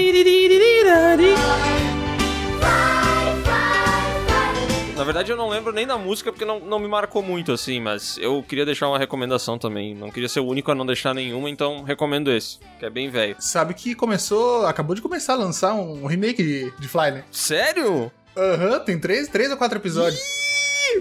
[4.98, 7.80] Na verdade, eu não lembro nem da música porque não, não me marcou muito assim,
[7.80, 9.94] mas eu queria deixar uma recomendação também.
[9.94, 13.08] Não queria ser o único a não deixar nenhuma, então recomendo esse, que é bem
[13.08, 13.36] velho.
[13.38, 17.24] Sabe que começou, acabou de começar a lançar um remake de, de Fly, né?
[17.30, 18.12] Sério?
[18.36, 20.20] Aham, tem três, três ou quatro episódios.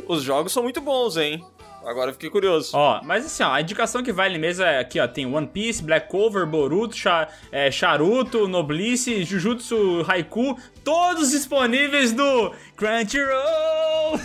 [0.07, 1.43] Os jogos são muito bons, hein?
[1.87, 2.73] Agora eu fiquei curioso.
[2.75, 5.07] Ó, mas assim, ó, a indicação que vale mesmo é aqui, ó.
[5.07, 12.53] Tem One Piece, Black Clover, Boruto, Cha, é, Charuto, Noblice, Jujutsu, Haiku, todos disponíveis do
[12.77, 14.19] Crunchyroll.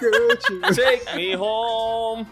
[0.74, 2.26] Take me home.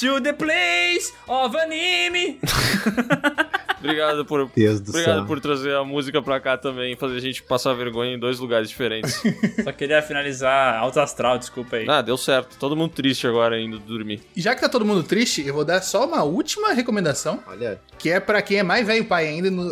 [0.00, 2.40] To the place of anime.
[3.78, 5.26] Obrigado por, Deus do obrigado céu.
[5.26, 8.70] por trazer a música pra cá também, fazer a gente passar vergonha em dois lugares
[8.70, 9.22] diferentes.
[9.62, 11.86] Só queria finalizar alto astral, desculpa aí.
[11.88, 12.56] ah, deu certo.
[12.58, 14.22] Todo mundo triste agora indo dormir.
[14.34, 17.78] E já que tá todo mundo triste, eu vou dar só uma última recomendação, Olha,
[17.98, 19.64] que é pra quem é mais velho pai ainda, no,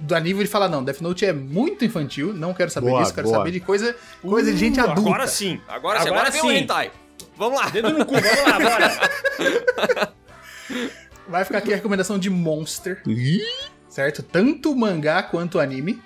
[0.00, 3.14] do nível de falar, não, Death Note é muito infantil, não quero saber Boa, disso,
[3.14, 3.38] quero boa.
[3.38, 5.00] saber de coisa, coisa de gente adulta.
[5.00, 5.60] Agora sim.
[5.68, 6.08] Agora sim.
[6.08, 6.56] Agora Agora, vem o sim.
[6.56, 6.90] hentai.
[7.40, 7.70] Vamos lá.
[7.70, 10.12] Dedo no cu, vamos lá, bora.
[11.26, 13.02] Vai ficar aqui a recomendação de Monster.
[13.88, 14.22] certo?
[14.22, 16.02] Tanto o mangá quanto o anime.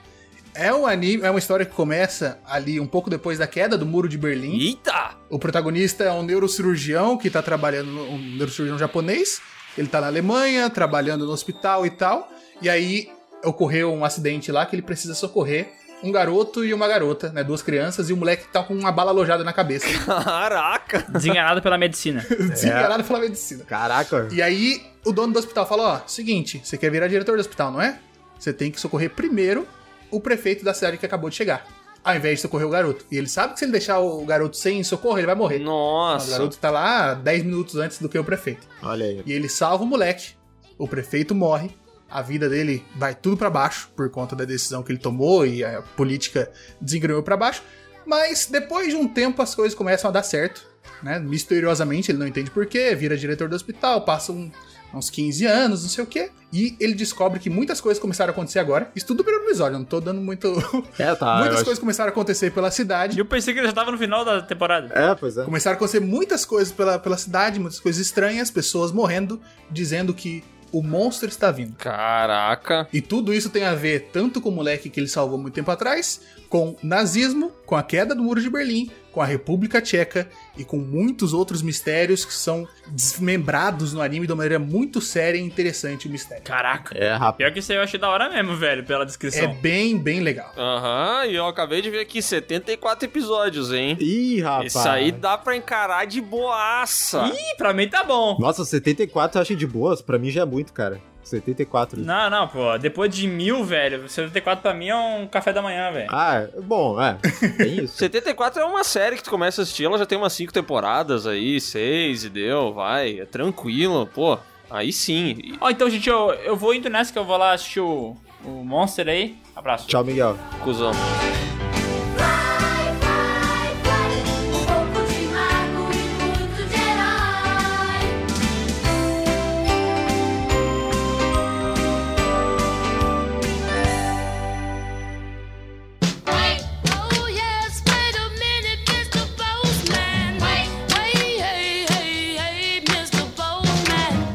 [0.55, 3.85] É um anime, é uma história que começa ali um pouco depois da queda do
[3.85, 4.61] muro de Berlim.
[4.61, 5.17] Eita!
[5.29, 9.41] O protagonista é um neurocirurgião que tá trabalhando, um neurocirurgião japonês.
[9.77, 12.31] Ele tá na Alemanha, trabalhando no hospital e tal.
[12.63, 13.11] E aí
[13.45, 15.69] ocorreu um acidente lá que ele precisa socorrer
[16.03, 17.43] um garoto e uma garota, né?
[17.43, 19.87] Duas crianças, e o moleque tá com uma bala alojada na cabeça.
[20.05, 21.07] Caraca!
[21.09, 22.25] Desenganado pela medicina.
[22.29, 23.65] Desenganado pela medicina.
[23.65, 24.29] caraca.
[24.31, 27.71] E aí o dono do hospital fala: ó, seguinte, você quer virar diretor do hospital,
[27.71, 27.99] não é?
[28.39, 29.67] Você tem que socorrer primeiro
[30.11, 31.67] o prefeito da cidade que acabou de chegar.
[32.05, 33.07] Ao invés de socorrer o garoto.
[33.11, 35.57] E ele sabe que se ele deixar o garoto sem socorro, ele vai morrer.
[35.57, 36.33] O Nossa.
[36.33, 38.67] garoto tá lá 10 minutos antes do que o prefeito.
[38.83, 39.23] Olha aí.
[39.25, 40.33] E ele salva o moleque.
[40.77, 41.71] O prefeito morre.
[42.15, 45.65] A vida dele vai tudo pra baixo por conta da decisão que ele tomou e
[45.65, 46.51] a política
[46.81, 47.63] desengrenhou pra baixo.
[48.07, 50.65] Mas depois de um tempo as coisas começam a dar certo,
[51.03, 51.19] né?
[51.19, 54.51] Misteriosamente, ele não entende porquê, vira diretor do hospital, passa um-
[54.95, 56.31] uns 15 anos, não sei o quê.
[56.53, 58.89] E ele descobre que muitas coisas começaram a acontecer agora.
[58.95, 60.53] Isso tudo no primeiro episódio, eu não tô dando muito.
[60.97, 61.39] É, tá.
[61.39, 63.17] muitas acho- coisas começaram a acontecer pela cidade.
[63.17, 64.93] E eu pensei que ele já tava no final da temporada.
[64.95, 65.45] É, pois é.
[65.45, 70.45] Começaram a acontecer muitas coisas pela, pela cidade, muitas coisas estranhas, pessoas morrendo, dizendo que
[70.75, 71.77] o monstro está vindo.
[71.77, 72.89] Caraca.
[72.93, 75.71] E tudo isso tem a ver tanto com o moleque que ele salvou muito tempo
[75.71, 80.29] atrás, com nazismo, com a queda do Muro de Berlim, com a República Tcheca
[80.59, 85.39] e com muitos outros mistérios que são desmembrados no anime de uma maneira muito séria
[85.39, 86.43] e interessante o mistério.
[86.43, 86.97] Caraca.
[86.99, 87.37] É, rapaz.
[87.37, 89.55] Pior que isso aí eu achei da hora mesmo, velho, pela É descrição.
[89.55, 90.53] bem, bem legal.
[90.57, 93.97] Aham, e eu acabei de ver aqui 74 episódios, hein?
[94.01, 94.75] Ih, rapaz.
[94.75, 97.27] Isso aí dá pra encarar de boaça.
[97.29, 98.37] Ih, pra mim tá bom.
[98.41, 100.03] Nossa, 74 eu achei de boas.
[100.03, 101.01] Pra mim já é muito, cara.
[101.25, 102.01] 74.
[102.01, 102.77] Não, não, pô.
[102.79, 106.09] Depois de mil, velho, 74 pra mim é um café da manhã, velho.
[106.11, 107.19] Ah, bom, é.
[107.57, 107.97] Tem isso.
[107.97, 111.27] 74 é uma série que tu começa a assistir, ela já tem umas 5 temporadas
[111.27, 114.39] aí, 6 e deu, vai, é tranquilo, pô.
[114.71, 115.57] Aí sim.
[115.61, 118.65] Ó, então, gente, eu, eu vou indo nessa que eu vou lá assistir o, o
[118.65, 119.37] Monster aí.
[119.55, 119.87] Abraço.
[119.87, 120.37] Tchau, Miguel.
[120.63, 120.93] Cusão.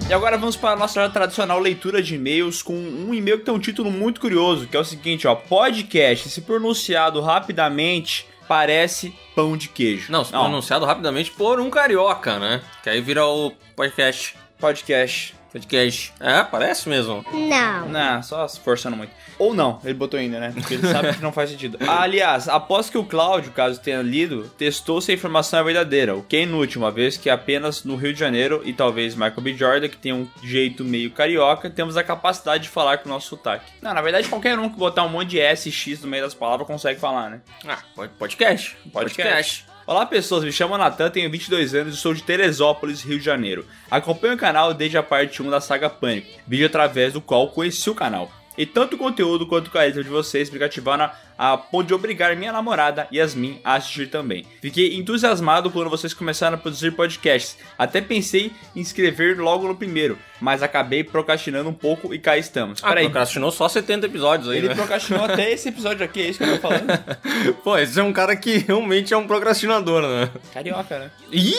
[0.09, 3.53] E agora vamos para a nossa tradicional leitura de e-mails com um e-mail que tem
[3.53, 5.35] um título muito curioso, que é o seguinte, ó.
[5.35, 10.11] Podcast, se pronunciado rapidamente, parece pão de queijo.
[10.11, 12.59] Não, pronunciado rapidamente por um carioca, né?
[12.81, 14.35] Que aí vira o podcast.
[14.59, 15.38] Podcast.
[15.51, 16.13] Podcast.
[16.19, 17.25] É, parece mesmo.
[17.33, 17.89] Não.
[17.89, 19.11] Não, só se forçando muito.
[19.37, 20.51] Ou não, ele botou ainda, né?
[20.53, 21.77] Porque ele sabe que não faz sentido.
[21.87, 26.21] Aliás, após que o Cláudio, caso tenha lido, testou se a informação é verdadeira, o
[26.23, 29.53] que é inútil, uma vez que apenas no Rio de Janeiro e talvez Michael B.
[29.53, 33.27] Jordan, que tem um jeito meio carioca, temos a capacidade de falar com o nosso
[33.29, 33.71] sotaque.
[33.81, 36.23] Não, na verdade, qualquer um que botar um monte de S e X no meio
[36.23, 37.41] das palavras consegue falar, né?
[37.67, 38.77] Ah, pod- podcast.
[38.91, 39.65] Podcast.
[39.89, 43.65] Olá pessoas, me chamo Natan, tenho 22 anos e sou de Teresópolis, Rio de Janeiro.
[43.89, 47.89] Acompanho o canal desde a parte 1 da saga Pânico, vídeo através do qual conheci
[47.89, 48.31] o canal.
[48.59, 51.93] E tanto o conteúdo quanto o carisma de vocês me cativaram a, a ponto de
[51.93, 54.45] obrigar minha namorada, Yasmin, a assistir também.
[54.61, 57.57] Fiquei entusiasmado quando vocês começaram a produzir podcasts.
[57.77, 62.83] Até pensei em inscrever logo no primeiro, mas acabei procrastinando um pouco e cá estamos.
[62.83, 64.75] Ah, Peraí, procrastinou só 70 episódios aí, ele né?
[64.75, 66.91] procrastinou até esse episódio aqui, é isso que eu tô falando?
[67.63, 70.29] Pô, esse é um cara que realmente é um procrastinador, né?
[70.53, 71.11] Carioca, né?
[71.31, 71.55] Ih!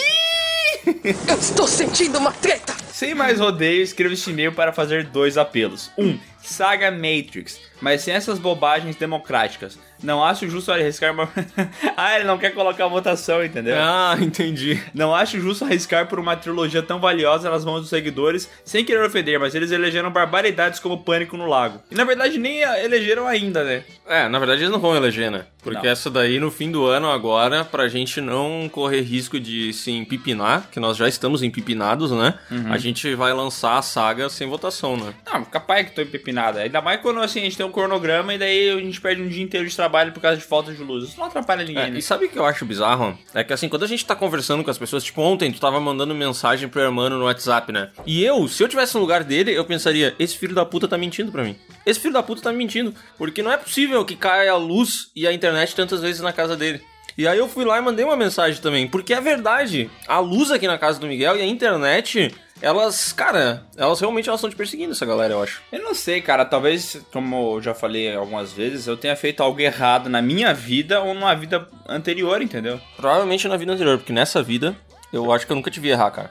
[1.27, 2.75] Eu estou sentindo uma treta!
[2.93, 5.91] Sem mais rodeio, escrevo este e-mail para fazer dois apelos.
[5.97, 6.19] Um,
[6.51, 9.79] Saga Matrix, mas sem essas bobagens democráticas.
[10.03, 11.29] Não acho justo arriscar uma...
[11.97, 13.77] ah, ele não quer colocar votação, entendeu?
[13.79, 14.83] Ah, entendi.
[14.95, 19.05] Não acho justo arriscar por uma trilogia tão valiosa nas mãos dos seguidores, sem querer
[19.05, 21.81] ofender, mas eles elegeram barbaridades como Pânico no Lago.
[21.91, 23.85] E na verdade nem elegeram ainda, né?
[24.07, 25.45] É, na verdade eles não vão eleger, né?
[25.63, 25.93] Porque Não.
[25.93, 30.69] essa daí no fim do ano agora, pra gente não correr risco de se empipinar,
[30.73, 32.35] que nós já estamos empipinados, né?
[32.51, 32.73] Uhum.
[32.73, 35.13] A gente vai lançar a saga sem votação, né?
[35.31, 36.01] Não, capaz que tô
[36.41, 36.61] empepinada.
[36.63, 39.29] Ainda mais quando assim, a gente tem um cronograma e daí a gente perde um
[39.29, 41.05] dia inteiro de trabalho por causa de falta de luz.
[41.09, 41.99] Isso não atrapalha ninguém, É, né?
[41.99, 43.19] e sabe o que eu acho bizarro?
[43.35, 45.81] É que assim, quando a gente tá conversando com as pessoas, tipo ontem, tu tava
[45.81, 47.91] mandando mensagem pro irmão no WhatsApp, né?
[48.07, 50.97] E eu, se eu tivesse no lugar dele, eu pensaria, esse filho da puta tá
[50.99, 51.57] mentindo pra mim.
[51.85, 52.95] Esse filho da puta tá me mentindo.
[53.19, 56.57] Porque não é possível que caia a luz e a internet tantas vezes na casa
[56.57, 56.81] dele.
[57.19, 59.91] E aí eu fui lá e mandei uma mensagem também, porque é verdade.
[60.07, 64.39] A luz aqui na casa do Miguel e a internet, elas, cara, elas realmente elas
[64.41, 65.63] estão te perseguindo, essa galera, eu acho.
[65.73, 66.45] Eu não sei, cara.
[66.45, 71.01] Talvez, como eu já falei algumas vezes, eu tenha feito algo errado na minha vida
[71.01, 72.81] ou numa vida anterior, entendeu?
[72.97, 74.77] Provavelmente na vida anterior, porque nessa vida
[75.13, 76.31] eu acho que eu nunca te vi errar, cara.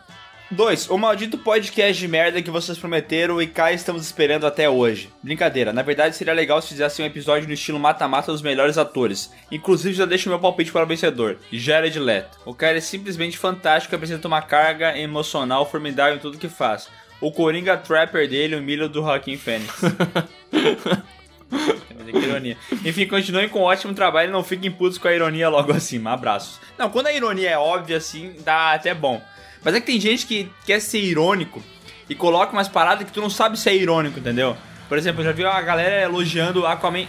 [0.51, 0.89] 2.
[0.89, 5.09] O maldito podcast de merda que vocês prometeram e cá estamos esperando até hoje.
[5.21, 9.31] Brincadeira, na verdade seria legal se fizesse um episódio no estilo mata-mata dos melhores atores.
[9.51, 12.39] Inclusive já deixo meu palpite para o vencedor, Jared Leto.
[12.45, 16.89] O cara é simplesmente fantástico e apresenta uma carga emocional formidável em tudo que faz.
[17.21, 19.81] O Coringa Trapper dele humilha o do Joaquim Fênix.
[21.51, 22.57] É que ironia.
[22.85, 26.11] Enfim, continuem com um ótimo trabalho e não fiquem putos com a ironia logo acima.
[26.11, 26.59] Abraços.
[26.77, 29.21] Não, quando a ironia é óbvia assim, dá até bom.
[29.64, 31.61] Mas é que tem gente que quer ser irônico
[32.10, 34.56] e coloca umas paradas que tu não sabe se é irônico, entendeu?
[34.88, 37.06] Por exemplo, eu já vi a galera elogiando Aquaman.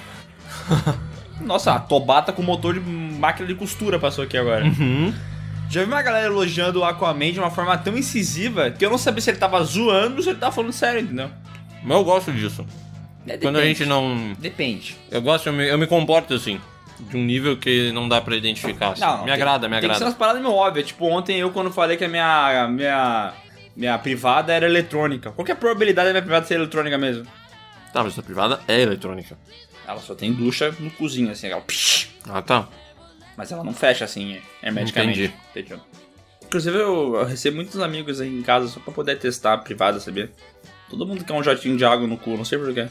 [1.41, 4.65] Nossa, a Tobata com motor de máquina de costura passou aqui agora.
[5.71, 8.99] Já vi uma galera elogiando o Aquaman de uma forma tão incisiva que eu não
[8.99, 11.31] sabia se ele tava zoando ou se ele tava falando sério, entendeu?
[11.83, 12.67] Mas eu gosto disso.
[13.27, 13.79] É, Quando a depende.
[13.79, 14.33] gente não.
[14.39, 14.97] Depende.
[15.11, 16.61] Eu gosto, eu me, eu me comporto assim.
[17.09, 18.91] De um nível que não dá pra identificar.
[18.91, 19.01] assim.
[19.01, 20.05] Não, me tem- agrada, me Tem que ser agrada.
[20.07, 20.87] umas paradas meio óbvias.
[20.89, 23.33] Tipo, ontem eu, quando falei que a minha, minha,
[23.75, 25.33] minha privada era eletrônica.
[25.33, 27.27] Qual que é a probabilidade da minha privada ser eletrônica mesmo?
[27.93, 29.37] Tá, mas a privada é eletrônica.
[29.87, 31.65] Ela só tem ducha no cozinho, assim, aquela...
[32.29, 32.69] Ah, tá.
[33.37, 35.23] Mas ela não fecha, assim, hermeticamente.
[35.23, 35.35] Entendi.
[35.57, 35.81] Entendeu?
[36.45, 39.99] Inclusive, eu, eu recebo muitos amigos aí em casa só pra poder testar a privada,
[39.99, 40.31] sabia?
[40.89, 42.89] Todo mundo quer um jatinho de água no cu, não sei porquê.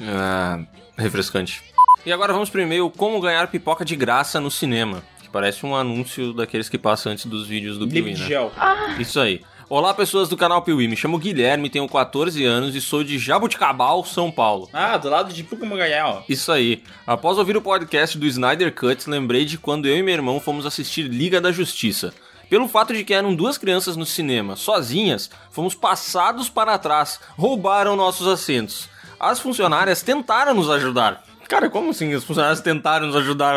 [0.00, 0.60] Ah,
[0.96, 1.62] refrescante.
[2.06, 5.02] E agora vamos pro e-mail Como ganhar pipoca de graça no cinema.
[5.20, 8.26] Que parece um anúncio daqueles que passam antes dos vídeos do Piuí, né?
[8.28, 8.52] gel.
[8.96, 9.42] Isso aí.
[9.68, 10.86] Olá, pessoas do canal Piuí.
[10.86, 14.70] Me chamo Guilherme, tenho 14 anos e sou de Jabuticabal, São Paulo.
[14.72, 16.22] Ah, do lado de Pucamanganhá, ó.
[16.28, 16.84] Isso aí.
[17.04, 20.64] Após ouvir o podcast do Snyder Cut, lembrei de quando eu e meu irmão fomos
[20.64, 22.14] assistir Liga da Justiça.
[22.48, 27.96] Pelo fato de que eram duas crianças no cinema, sozinhas, fomos passados para trás, roubaram
[27.96, 28.88] nossos assentos.
[29.18, 31.24] As funcionárias tentaram nos ajudar.
[31.48, 33.54] Cara, como assim as funcionárias tentaram nos ajudar?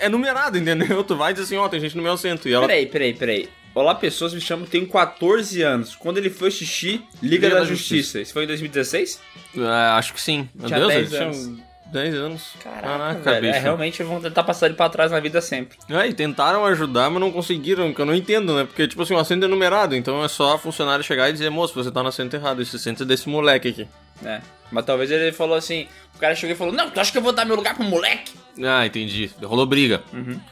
[0.00, 1.02] É numerado, entendeu?
[1.04, 2.48] Tu vai dizer assim, ó, tem gente no meu assento.
[2.48, 2.66] E ela...
[2.66, 3.48] Peraí, peraí, peraí.
[3.74, 5.94] Olá, pessoas, me chamo, tenho 14 anos.
[5.94, 8.20] Quando ele foi assistir Liga, Liga da, da Justiça.
[8.20, 9.20] Isso foi em 2016?
[9.56, 9.60] É,
[9.96, 10.48] acho que sim.
[10.54, 11.36] Meu Tinha Deus, 10 ele anos.
[11.36, 12.42] tinha 10 anos.
[12.62, 13.46] Caraca, velho.
[13.46, 15.78] É, realmente vão tentar passar ele pra trás na vida sempre.
[15.88, 18.64] É, e tentaram ajudar, mas não conseguiram, que eu não entendo, né?
[18.64, 21.50] Porque, tipo assim, o assento é numerado, então é só a funcionária chegar e dizer,
[21.50, 23.88] moço, você tá no assento errado, esse assento é desse moleque aqui.
[24.24, 24.40] É.
[24.70, 27.22] Mas talvez ele falou assim: o cara chegou e falou: Não, tu acha que eu
[27.22, 28.32] vou dar meu lugar pro moleque?
[28.62, 29.30] Ah, entendi.
[29.42, 30.02] Rolou briga.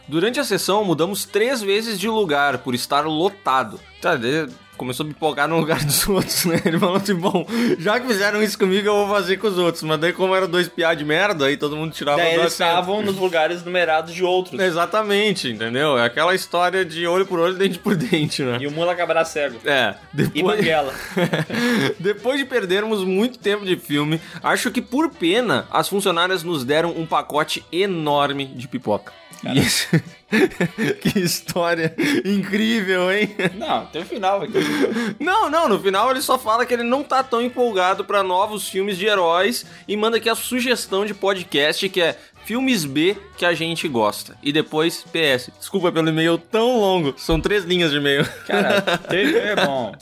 [0.06, 3.78] Durante a sessão, mudamos três vezes de lugar por estar lotado.
[4.00, 4.18] Tá,
[4.78, 6.62] começou a empolgar no lugar dos outros, né?
[6.64, 7.46] Ele falou assim, bom,
[7.78, 9.82] já que fizeram isso comigo, eu vou fazer com os outros.
[9.82, 13.02] Mas daí, como eram dois piá de merda, aí todo mundo tirava Daí eles estavam
[13.02, 14.59] nos lugares numerados de outros.
[14.59, 15.98] Exatamente, entendeu?
[15.98, 18.59] É aquela história de olho por olho, dente por dente, né?
[18.60, 19.59] E o mula acabará cego.
[19.64, 20.56] É, E depois...
[20.56, 20.94] Banguela.
[21.98, 26.90] Depois de perdermos muito tempo de filme, acho que por pena as funcionárias nos deram
[26.90, 29.12] um pacote enorme de pipoca.
[29.44, 30.02] E esse-
[31.01, 31.94] que história
[32.24, 33.35] incrível, hein?
[33.55, 34.52] Não, tem o final aqui.
[35.19, 38.69] Não, não, no final ele só fala que ele não tá tão empolgado pra novos
[38.69, 43.44] filmes de heróis e manda aqui a sugestão de podcast que é filmes B que
[43.44, 44.36] a gente gosta.
[44.43, 48.27] E depois, PS, desculpa pelo e-mail tão longo, são três linhas de e-mail.
[48.47, 49.93] Cara, teve, é bom.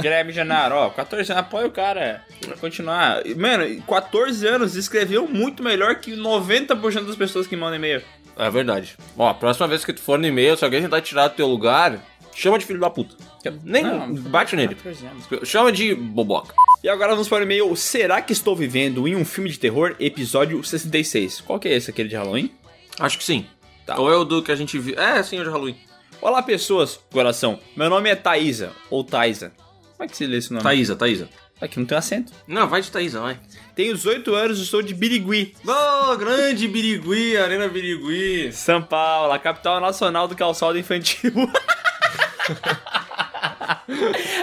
[0.00, 3.22] Guilherme Genaro, ó, 14 anos, apoia o cara pra continuar.
[3.36, 8.02] Mano, 14 anos escreveu muito melhor que 90% das pessoas que mandam e-mail.
[8.36, 8.96] É verdade.
[9.16, 11.46] Ó, a próxima vez que tu for no e-mail, se alguém tentar tirar do teu
[11.46, 11.98] lugar,
[12.34, 13.16] chama de filho da puta.
[13.62, 14.74] Nem Não, bate nele.
[14.74, 15.48] 14 anos.
[15.48, 16.54] Chama de boboca.
[16.82, 19.96] E agora vamos para o e-mail Será que estou vivendo em um filme de terror?
[19.98, 21.40] Episódio 66.
[21.40, 21.90] Qual que é esse?
[21.90, 22.50] Aquele de Halloween?
[22.98, 23.46] Acho que sim.
[23.86, 23.98] Tá.
[23.98, 24.98] Ou é o do que a gente viu.
[24.98, 25.76] É, sim, é o de Halloween.
[26.20, 27.58] Olá, pessoas, coração.
[27.76, 29.52] Meu nome é Thaisa, ou Thaisa.
[29.96, 30.62] Como é que se lê esse nome?
[30.62, 31.28] Thaísa, Thaísa.
[31.60, 32.32] Aqui não tem acento.
[32.46, 33.38] Não, vai de Thaísão, vai.
[33.74, 35.54] Tenho 18 anos e sou de Birigui.
[35.66, 38.52] Ô, grande Birigui, Arena Birigui.
[38.52, 41.32] São Paulo, a capital nacional do calçado infantil.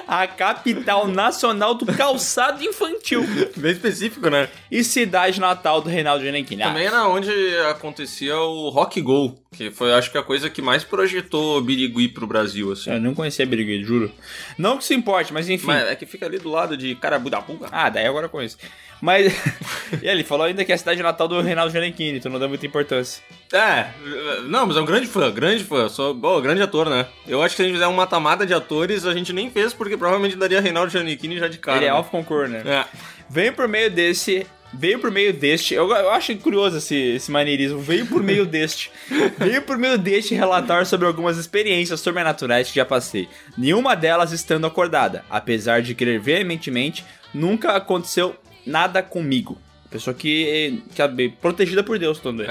[0.08, 3.26] a capital nacional do calçado infantil.
[3.56, 4.50] Bem específico, né?
[4.72, 6.64] E cidade natal do Reinaldo Giannichini.
[6.64, 7.32] Também era onde
[7.70, 12.28] acontecia o Rock Go, que foi, acho que, a coisa que mais projetou Birigui pro
[12.28, 12.92] Brasil, assim.
[12.92, 14.12] Eu não conhecia Birigui, juro.
[14.58, 15.68] Não que se importe, mas enfim.
[15.68, 17.68] Mas é que fica ali do lado de Carabudapuga.
[17.72, 18.58] Ah, daí agora eu conheço.
[19.04, 19.36] Mas
[20.02, 22.48] e ele falou ainda que é a cidade natal do Reinaldo Giannichini, então não dá
[22.48, 23.22] muita importância.
[23.52, 23.88] É,
[24.48, 25.90] não, mas é um grande fã, grande fã.
[25.90, 27.06] Sou, bom, grande ator, né?
[27.28, 29.74] Eu acho que se a gente fizer uma tamada de atores, a gente nem fez,
[29.74, 31.80] porque provavelmente daria Reinaldo Giannichini já de cara.
[31.80, 31.94] ele é né?
[31.96, 32.64] off concurso, né?
[32.66, 32.86] É.
[33.30, 34.48] Veio por meio desse.
[34.74, 35.74] Veio por meio deste.
[35.74, 37.80] Eu, eu acho curioso esse, esse maneirismo.
[37.80, 38.90] Veio por meio deste.
[39.38, 43.28] veio por meio deste relatar sobre algumas experiências sobrenaturais que já passei.
[43.58, 45.26] Nenhuma delas estando acordada.
[45.30, 47.04] Apesar de querer veementemente,
[47.34, 48.34] nunca aconteceu
[48.66, 49.58] nada comigo.
[49.90, 51.08] Pessoa que, que é
[51.42, 52.48] protegida por Deus também.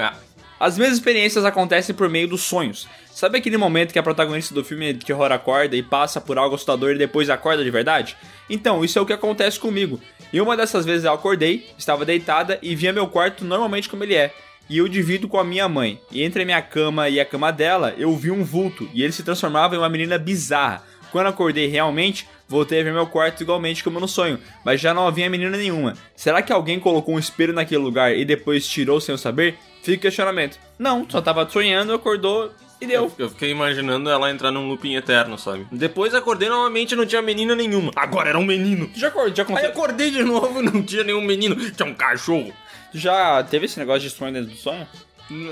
[0.59, 2.87] As minhas experiências acontecem por meio dos sonhos.
[3.11, 6.55] Sabe aquele momento que a protagonista do filme de terror acorda e passa por algo
[6.55, 8.15] assustador e depois acorda de verdade?
[8.49, 9.99] Então, isso é o que acontece comigo.
[10.31, 14.15] E uma dessas vezes eu acordei, estava deitada e via meu quarto normalmente como ele
[14.15, 14.33] é.
[14.69, 15.99] E eu divido com a minha mãe.
[16.09, 19.11] E entre a minha cama e a cama dela, eu vi um vulto e ele
[19.11, 20.81] se transformava em uma menina bizarra.
[21.13, 25.07] Quando acordei realmente, voltei a ver meu quarto igualmente como no sonho, mas já não
[25.07, 25.93] havia menina nenhuma.
[26.15, 29.55] Será que alguém colocou um espelho naquele lugar e depois tirou sem eu saber?
[29.83, 30.57] Fica o questionamento.
[30.79, 33.03] Não, só tava sonhando, acordou e deu.
[33.03, 35.67] Eu, eu fiquei imaginando ela entrar num looping eterno, sabe?
[35.71, 37.91] Depois acordei novamente e não tinha menina nenhuma.
[37.95, 38.89] Agora era um menino.
[38.95, 39.69] Já, acordou, já Aí aconteceu?
[39.69, 41.55] acordei de novo e não tinha nenhum menino.
[41.71, 42.51] Tinha um cachorro.
[42.91, 44.87] Já teve esse negócio de sonho dentro do sonho?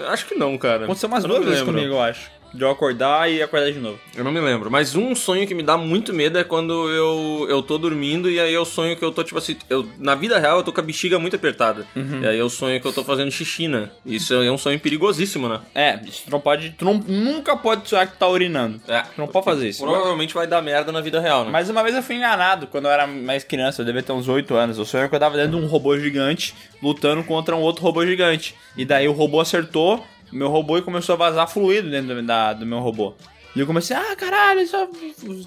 [0.09, 0.85] Acho que não, cara.
[0.85, 1.75] Aconteceu umas Eu não duas vezes lembro.
[1.75, 2.31] comigo, eu acho.
[2.53, 3.99] De eu acordar e acordar de novo.
[4.15, 4.69] Eu não me lembro.
[4.69, 8.39] Mas um sonho que me dá muito medo é quando eu, eu tô dormindo e
[8.39, 10.79] aí eu sonho que eu tô, tipo assim, eu, na vida real eu tô com
[10.79, 11.85] a bexiga muito apertada.
[11.95, 12.21] Uhum.
[12.21, 13.89] E aí eu sonho que eu tô fazendo xixi, né?
[14.05, 15.61] Isso é um sonho perigosíssimo, né?
[15.73, 16.71] É, isso não pode.
[16.71, 18.81] Tu não, nunca pode sonhar que tu tá urinando.
[18.87, 19.01] É.
[19.01, 19.83] Tu não pode fazer isso.
[19.83, 21.51] Provavelmente vai dar merda na vida real, né?
[21.51, 24.27] Mas uma vez eu fui enganado quando eu era mais criança, eu devia ter uns
[24.27, 24.77] 8 anos.
[24.77, 28.05] Eu sonhei que eu tava dentro de um robô gigante lutando contra um outro robô
[28.05, 28.55] gigante.
[28.75, 32.53] E daí o robô acertou meu robô e começou a vazar fluido dentro do- da,
[32.53, 33.13] do meu robô.
[33.55, 34.77] E eu comecei, ah, caralho, isso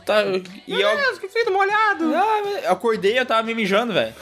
[0.04, 0.22] tá.
[0.68, 1.18] E eu.
[1.18, 2.14] que feito molhado!
[2.14, 4.12] Ah, eu acordei e eu tava me mijando, velho.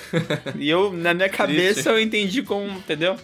[0.56, 3.16] e eu, na minha cabeça, eu entendi como, entendeu?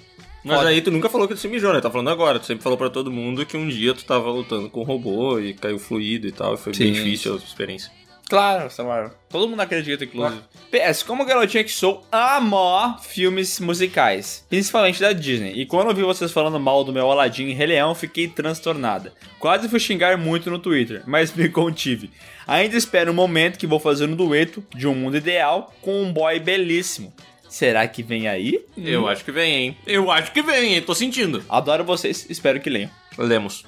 [0.45, 0.69] Mas Foda.
[0.71, 1.81] aí tu nunca falou que tu se mijou, né?
[1.81, 2.39] Tá falando agora.
[2.39, 5.39] Tu sempre falou pra todo mundo que um dia tu tava lutando com um robô
[5.39, 6.55] e caiu fluido e tal.
[6.55, 6.93] E foi bem Sim.
[6.93, 7.91] difícil a experiência.
[8.29, 9.11] Claro, Samuel.
[9.31, 10.43] Todo mundo acredita, inclusive.
[10.71, 15.53] PS, como garotinha que sou, amo filmes musicais, principalmente da Disney.
[15.59, 19.15] E quando eu vi vocês falando mal do meu Aladdin e Rei Leão, fiquei transtornada.
[19.39, 22.11] Quase fui xingar muito no Twitter, mas me contive.
[22.47, 26.13] Ainda espero um momento que vou fazer um dueto de um mundo ideal com um
[26.13, 27.13] boy belíssimo.
[27.49, 28.63] Será que vem aí?
[28.77, 29.77] Eu acho que vem, hein?
[29.87, 30.83] Eu acho que vem, hein?
[30.83, 31.43] Tô sentindo.
[31.49, 32.91] Adoro vocês, espero que leiam.
[33.17, 33.65] Lemos.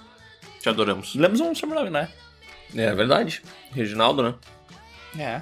[0.61, 1.15] Te adoramos.
[1.15, 2.11] Lemos um sobrenome, né?
[2.75, 3.43] É verdade.
[3.73, 4.35] Reginaldo, né?
[5.19, 5.41] É.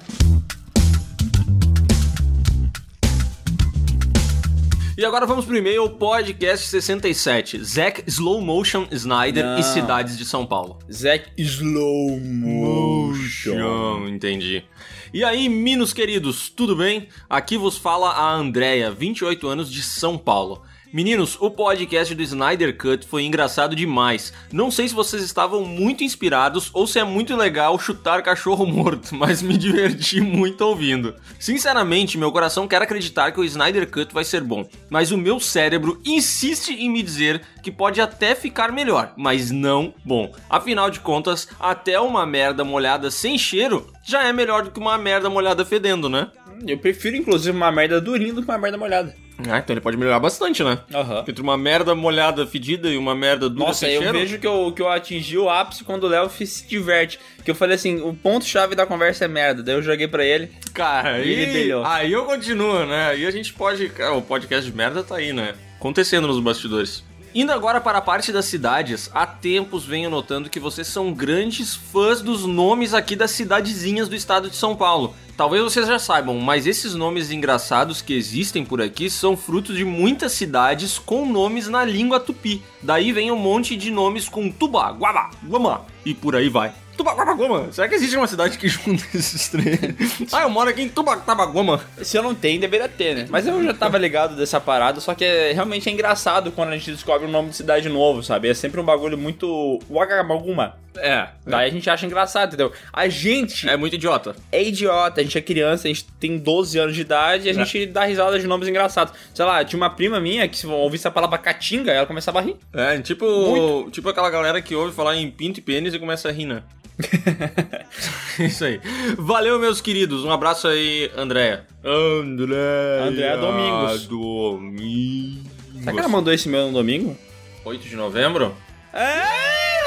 [4.97, 7.63] E agora vamos pro e-mail podcast 67.
[7.63, 9.57] Zack Slow Motion Snyder Não.
[9.57, 10.77] e Cidades de São Paulo.
[10.91, 14.07] Zack Slow Motion.
[14.09, 14.65] entendi.
[15.13, 17.07] E aí, minos queridos, tudo bem?
[17.29, 20.63] Aqui vos fala a Andrea, 28 anos de São Paulo.
[20.91, 24.33] Meninos, o podcast do Snyder Cut foi engraçado demais.
[24.51, 29.13] Não sei se vocês estavam muito inspirados ou se é muito legal chutar cachorro morto,
[29.13, 31.13] mas me diverti muito ouvindo.
[31.39, 35.39] Sinceramente, meu coração quer acreditar que o Snyder Cut vai ser bom, mas o meu
[35.39, 40.33] cérebro insiste em me dizer que pode até ficar melhor, mas não bom.
[40.49, 44.97] Afinal de contas, até uma merda molhada sem cheiro já é melhor do que uma
[44.97, 46.31] merda molhada fedendo, né?
[46.65, 49.28] Eu prefiro, inclusive, uma merda durinha do que uma merda molhada.
[49.47, 50.79] Ah, então ele pode melhorar bastante, né?
[50.93, 51.23] Aham.
[51.27, 54.17] Entre uma merda molhada fedida e uma merda dura Nossa, eu cheiro.
[54.19, 57.19] vejo que eu, que eu atingi o ápice quando o Léo se diverte.
[57.45, 59.63] Que eu falei assim, o ponto-chave da conversa é merda.
[59.63, 60.51] Daí eu joguei pra ele.
[60.73, 61.85] Cara, Ele aí, brilhou.
[61.85, 63.09] aí eu continuo, né?
[63.09, 63.87] Aí a gente pode.
[63.89, 65.53] cara, O podcast de merda tá aí, né?
[65.77, 67.03] Acontecendo nos bastidores.
[67.33, 71.75] Indo agora para a parte das cidades, há tempos venho notando que vocês são grandes
[71.75, 75.13] fãs dos nomes aqui das cidadezinhas do estado de São Paulo.
[75.37, 79.85] Talvez vocês já saibam, mas esses nomes engraçados que existem por aqui são frutos de
[79.85, 82.63] muitas cidades com nomes na língua tupi.
[82.81, 86.73] Daí vem um monte de nomes com tuba, guaba, guama e por aí vai.
[86.99, 87.71] Tubaguama.
[87.71, 89.79] Será que existe uma cidade que junta esses três?
[90.33, 91.81] ah, eu moro aqui em Tubaguama.
[92.01, 93.27] Se eu não tenho, deveria ter, né?
[93.29, 96.77] Mas eu já tava ligado dessa parada, só que é, realmente é engraçado quando a
[96.77, 98.49] gente descobre um nome de cidade novo, sabe?
[98.49, 99.79] É sempre um bagulho muito.
[99.89, 100.77] Wagabaguma.
[100.97, 102.73] É, daí a gente acha engraçado, entendeu?
[102.91, 104.35] A gente É muito idiota.
[104.51, 107.53] é idiota, a gente é criança, a gente tem 12 anos de idade e a
[107.53, 109.13] gente dá risada de nomes engraçados.
[109.33, 112.41] Sei lá, tinha uma prima minha que se ouvisse a palavra catinga, ela começava a
[112.41, 112.57] rir.
[112.73, 116.31] É, tipo, tipo aquela galera que ouve falar em pinto e pênis e começa a
[116.31, 116.63] rir, né?
[118.39, 118.79] Isso aí.
[119.17, 120.23] Valeu, meus queridos.
[120.23, 121.65] Um abraço aí, Andréia.
[121.83, 123.03] Andréia.
[123.03, 124.07] Andréia Domingos.
[124.07, 125.49] Domingos.
[125.79, 127.17] Será que ela mandou esse meu no domingo?
[127.63, 128.55] 8 de novembro?
[128.93, 129.23] É,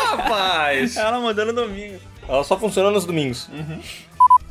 [0.07, 0.97] rapaz!
[0.97, 1.99] ela mandou no domingo.
[2.29, 3.49] Ela só funciona nos domingos.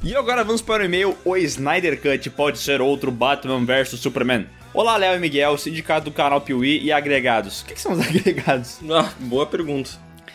[0.04, 4.48] E agora vamos para o e-mail O Snyder Cut pode ser outro Batman vs Superman.
[4.74, 7.62] Olá, Léo e Miguel, sindicato do canal Piuí e agregados.
[7.62, 8.80] O que, que são os agregados?
[8.90, 9.92] Ah, boa pergunta.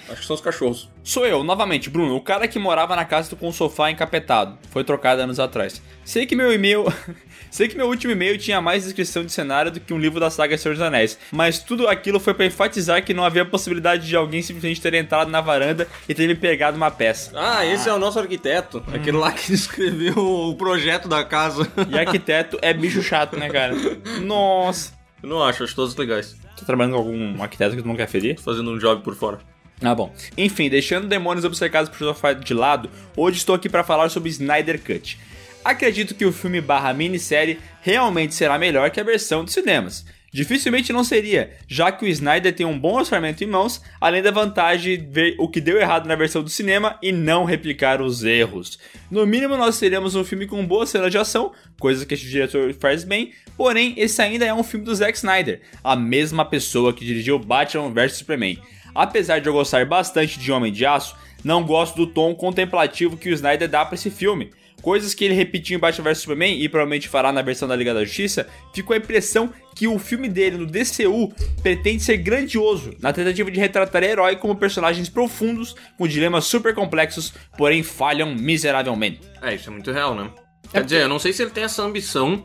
[0.08, 0.88] Acho que são os cachorros.
[1.02, 4.56] Sou eu, novamente, Bruno, o cara que morava na casa com o sofá encapetado.
[4.70, 5.82] Foi trocado anos atrás.
[6.04, 6.84] Sei que meu e-mail.
[7.50, 10.28] Sei que meu último e-mail tinha mais descrição de cenário do que um livro da
[10.30, 14.14] saga Senhor dos Anéis, mas tudo aquilo foi para enfatizar que não havia possibilidade de
[14.14, 17.32] alguém simplesmente ter entrado na varanda e ter me pegado uma peça.
[17.34, 18.84] Ah, esse é o nosso arquiteto.
[18.92, 21.66] Aquele lá que escreveu o projeto da casa.
[21.88, 23.74] E arquiteto é bicho chato, né, cara?
[24.22, 24.92] Nossa.
[25.22, 26.36] Eu não acho, acho todos legais.
[26.56, 28.38] Tô trabalhando com algum arquiteto que tu não quer ferir?
[28.40, 29.38] Fazendo um job por fora.
[29.82, 30.15] Ah, bom.
[30.39, 34.81] Enfim, deixando demônios obcecados por sofá de lado, hoje estou aqui para falar sobre Snyder
[34.81, 35.19] Cut.
[35.65, 40.05] Acredito que o filme barra minissérie realmente será melhor que a versão dos cinemas.
[40.32, 44.31] Dificilmente não seria, já que o Snyder tem um bom orçamento em mãos, além da
[44.31, 48.23] vantagem de ver o que deu errado na versão do cinema e não replicar os
[48.23, 48.78] erros.
[49.11, 52.74] No mínimo, nós teremos um filme com boa cena de ação, coisa que este diretor
[52.74, 57.05] faz bem, porém, esse ainda é um filme do Zack Snyder, a mesma pessoa que
[57.05, 58.59] dirigiu Batman vs Superman.
[58.97, 63.28] Apesar de eu gostar bastante de Homem de Aço, não gosto do tom contemplativo que
[63.28, 64.51] o Snyder dá para esse filme.
[64.82, 67.94] Coisas que ele repetiu em Batman vs Superman e provavelmente fará na versão da Liga
[67.94, 71.32] da Justiça, ficou a impressão que o filme dele no DCU
[71.62, 77.32] pretende ser grandioso, na tentativa de retratar herói como personagens profundos, com dilemas super complexos,
[77.56, 79.20] porém falham miseravelmente.
[79.43, 80.31] É, isso é muito real, né?
[80.70, 82.44] Quer dizer, eu não sei se ele tem essa ambição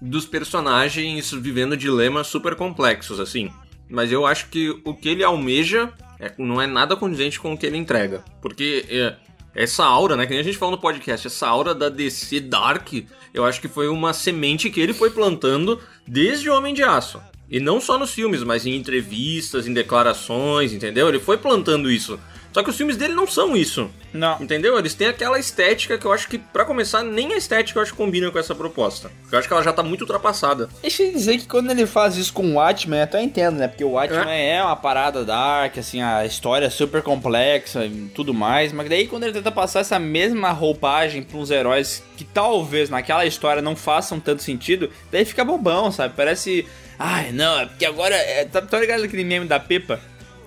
[0.00, 3.50] dos personagens vivendo dilemas super complexos, assim.
[3.90, 7.58] Mas eu acho que o que ele almeja é- não é nada condizente com o
[7.58, 8.24] que ele entrega.
[8.40, 9.16] Porque é,
[9.54, 10.24] essa aura, né?
[10.26, 12.92] Que nem a gente falou no podcast, essa aura da DC Dark,
[13.34, 17.20] eu acho que foi uma semente que ele foi plantando desde o Homem de Aço.
[17.50, 21.08] E não só nos filmes, mas em entrevistas, em declarações, entendeu?
[21.08, 22.18] Ele foi plantando isso.
[22.52, 23.90] Só que os filmes dele não são isso.
[24.12, 24.40] Não.
[24.40, 24.76] Entendeu?
[24.78, 27.92] Eles têm aquela estética que eu acho que, pra começar, nem a estética eu acho
[27.92, 29.10] que combina com essa proposta.
[29.30, 30.68] Eu acho que ela já tá muito ultrapassada.
[30.82, 33.68] Deixa eu dizer que quando ele faz isso com o Watchmen, eu até entendo, né?
[33.68, 34.62] Porque o Watchmen é.
[34.62, 38.72] uma parada dark, assim, a história é super complexa e tudo mais.
[38.72, 43.24] Mas daí quando ele tenta passar essa mesma roupagem pra uns heróis que talvez naquela
[43.24, 46.14] história não façam tanto sentido, daí fica bobão, sabe?
[46.16, 46.66] Parece.
[46.98, 48.14] Ai, não, é porque agora.
[48.16, 50.00] É, tá, tá ligado aquele meme da Pepa?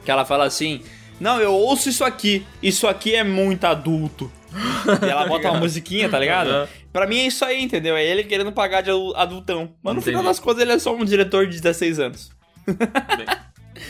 [0.03, 0.81] Que ela fala assim.
[1.19, 2.45] Não, eu ouço isso aqui.
[2.61, 4.31] Isso aqui é muito adulto.
[5.01, 6.49] e ela bota uma musiquinha, tá ligado?
[6.49, 6.67] Uhum.
[6.91, 7.95] Pra mim é isso aí, entendeu?
[7.95, 9.73] É ele querendo pagar de adu- adultão.
[9.81, 10.11] Mas no Entendi.
[10.17, 12.31] final das contas ele é só um diretor de 16 anos.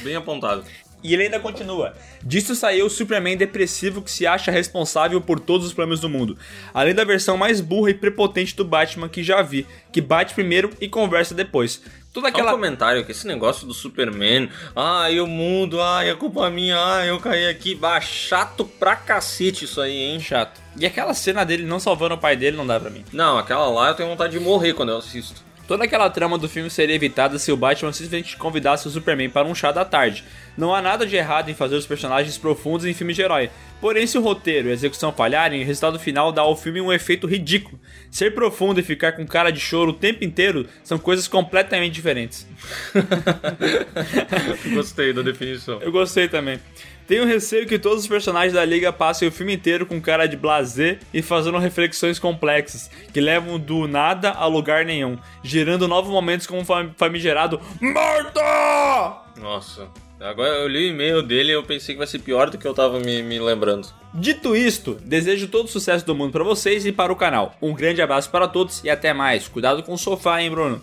[0.03, 0.63] Bem apontado.
[1.03, 1.93] E ele ainda continua.
[2.23, 6.37] Disso saiu o Superman depressivo que se acha responsável por todos os problemas do mundo.
[6.73, 10.69] Além da versão mais burra e prepotente do Batman que já vi, que bate primeiro
[10.79, 11.81] e conversa depois.
[12.13, 12.43] Toda Aquela...
[12.43, 12.57] aquela.
[12.57, 16.77] um comentário que esse negócio do Superman, ai o mundo, ai a culpa é minha,
[16.77, 20.19] ai eu caí aqui, bah, chato pra cacete isso aí, hein?
[20.19, 20.61] Chato.
[20.77, 23.03] E aquela cena dele não salvando o pai dele não dá pra mim.
[23.11, 25.41] Não, aquela lá eu tenho vontade de morrer quando eu assisto.
[25.67, 29.47] Toda aquela trama do filme seria evitada se o Batman simplesmente convidasse o Superman para
[29.47, 30.23] um chá da tarde.
[30.57, 33.49] Não há nada de errado em fazer os personagens profundos em filmes de herói.
[33.79, 36.91] Porém, se o roteiro e a execução falharem, o resultado final dá ao filme um
[36.91, 37.79] efeito ridículo.
[38.11, 42.45] Ser profundo e ficar com cara de choro o tempo inteiro são coisas completamente diferentes.
[44.73, 45.81] Gostei da definição.
[45.81, 46.59] Eu gostei também.
[47.07, 50.37] Tenho receio que todos os personagens da liga passem o filme inteiro com cara de
[50.37, 56.47] blazer e fazendo reflexões complexas, que levam do nada a lugar nenhum, gerando novos momentos
[56.47, 59.21] como o fam- famigerado Morta!
[59.39, 59.87] Nossa.
[60.19, 62.65] Agora eu li o e-mail dele e eu pensei que vai ser pior do que
[62.65, 63.89] eu tava me, me lembrando.
[64.13, 67.55] Dito isto, desejo todo o sucesso do mundo para vocês e para o canal.
[67.61, 69.47] Um grande abraço para todos e até mais.
[69.49, 70.81] Cuidado com o sofá, hein, Bruno?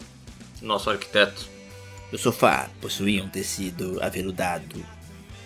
[0.60, 1.48] Nosso arquiteto.
[2.12, 4.84] O sofá possuía um tecido aveludado.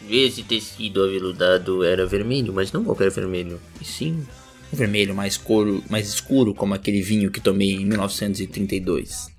[0.08, 3.60] Esse tecido aveludado era vermelho, mas não qualquer vermelho.
[3.80, 4.24] E sim,
[4.72, 9.32] Um vermelho mais, coro, mais escuro, como aquele vinho que tomei em 1932.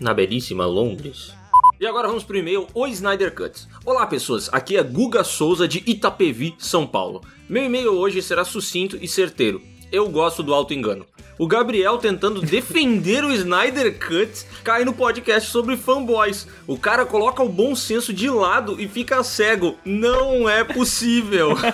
[0.00, 1.32] na belíssima Londres.
[1.80, 3.66] E agora vamos pro e-mail O Snyder Cut.
[3.84, 7.20] Olá pessoas, aqui é Guga Souza de Itapevi, São Paulo.
[7.48, 9.60] Meu e-mail hoje será sucinto e certeiro.
[9.90, 11.06] Eu gosto do auto engano.
[11.42, 16.46] O Gabriel tentando defender o Snyder Cut cai no podcast sobre fanboys.
[16.68, 19.76] O cara coloca o bom senso de lado e fica cego.
[19.84, 21.50] Não é possível.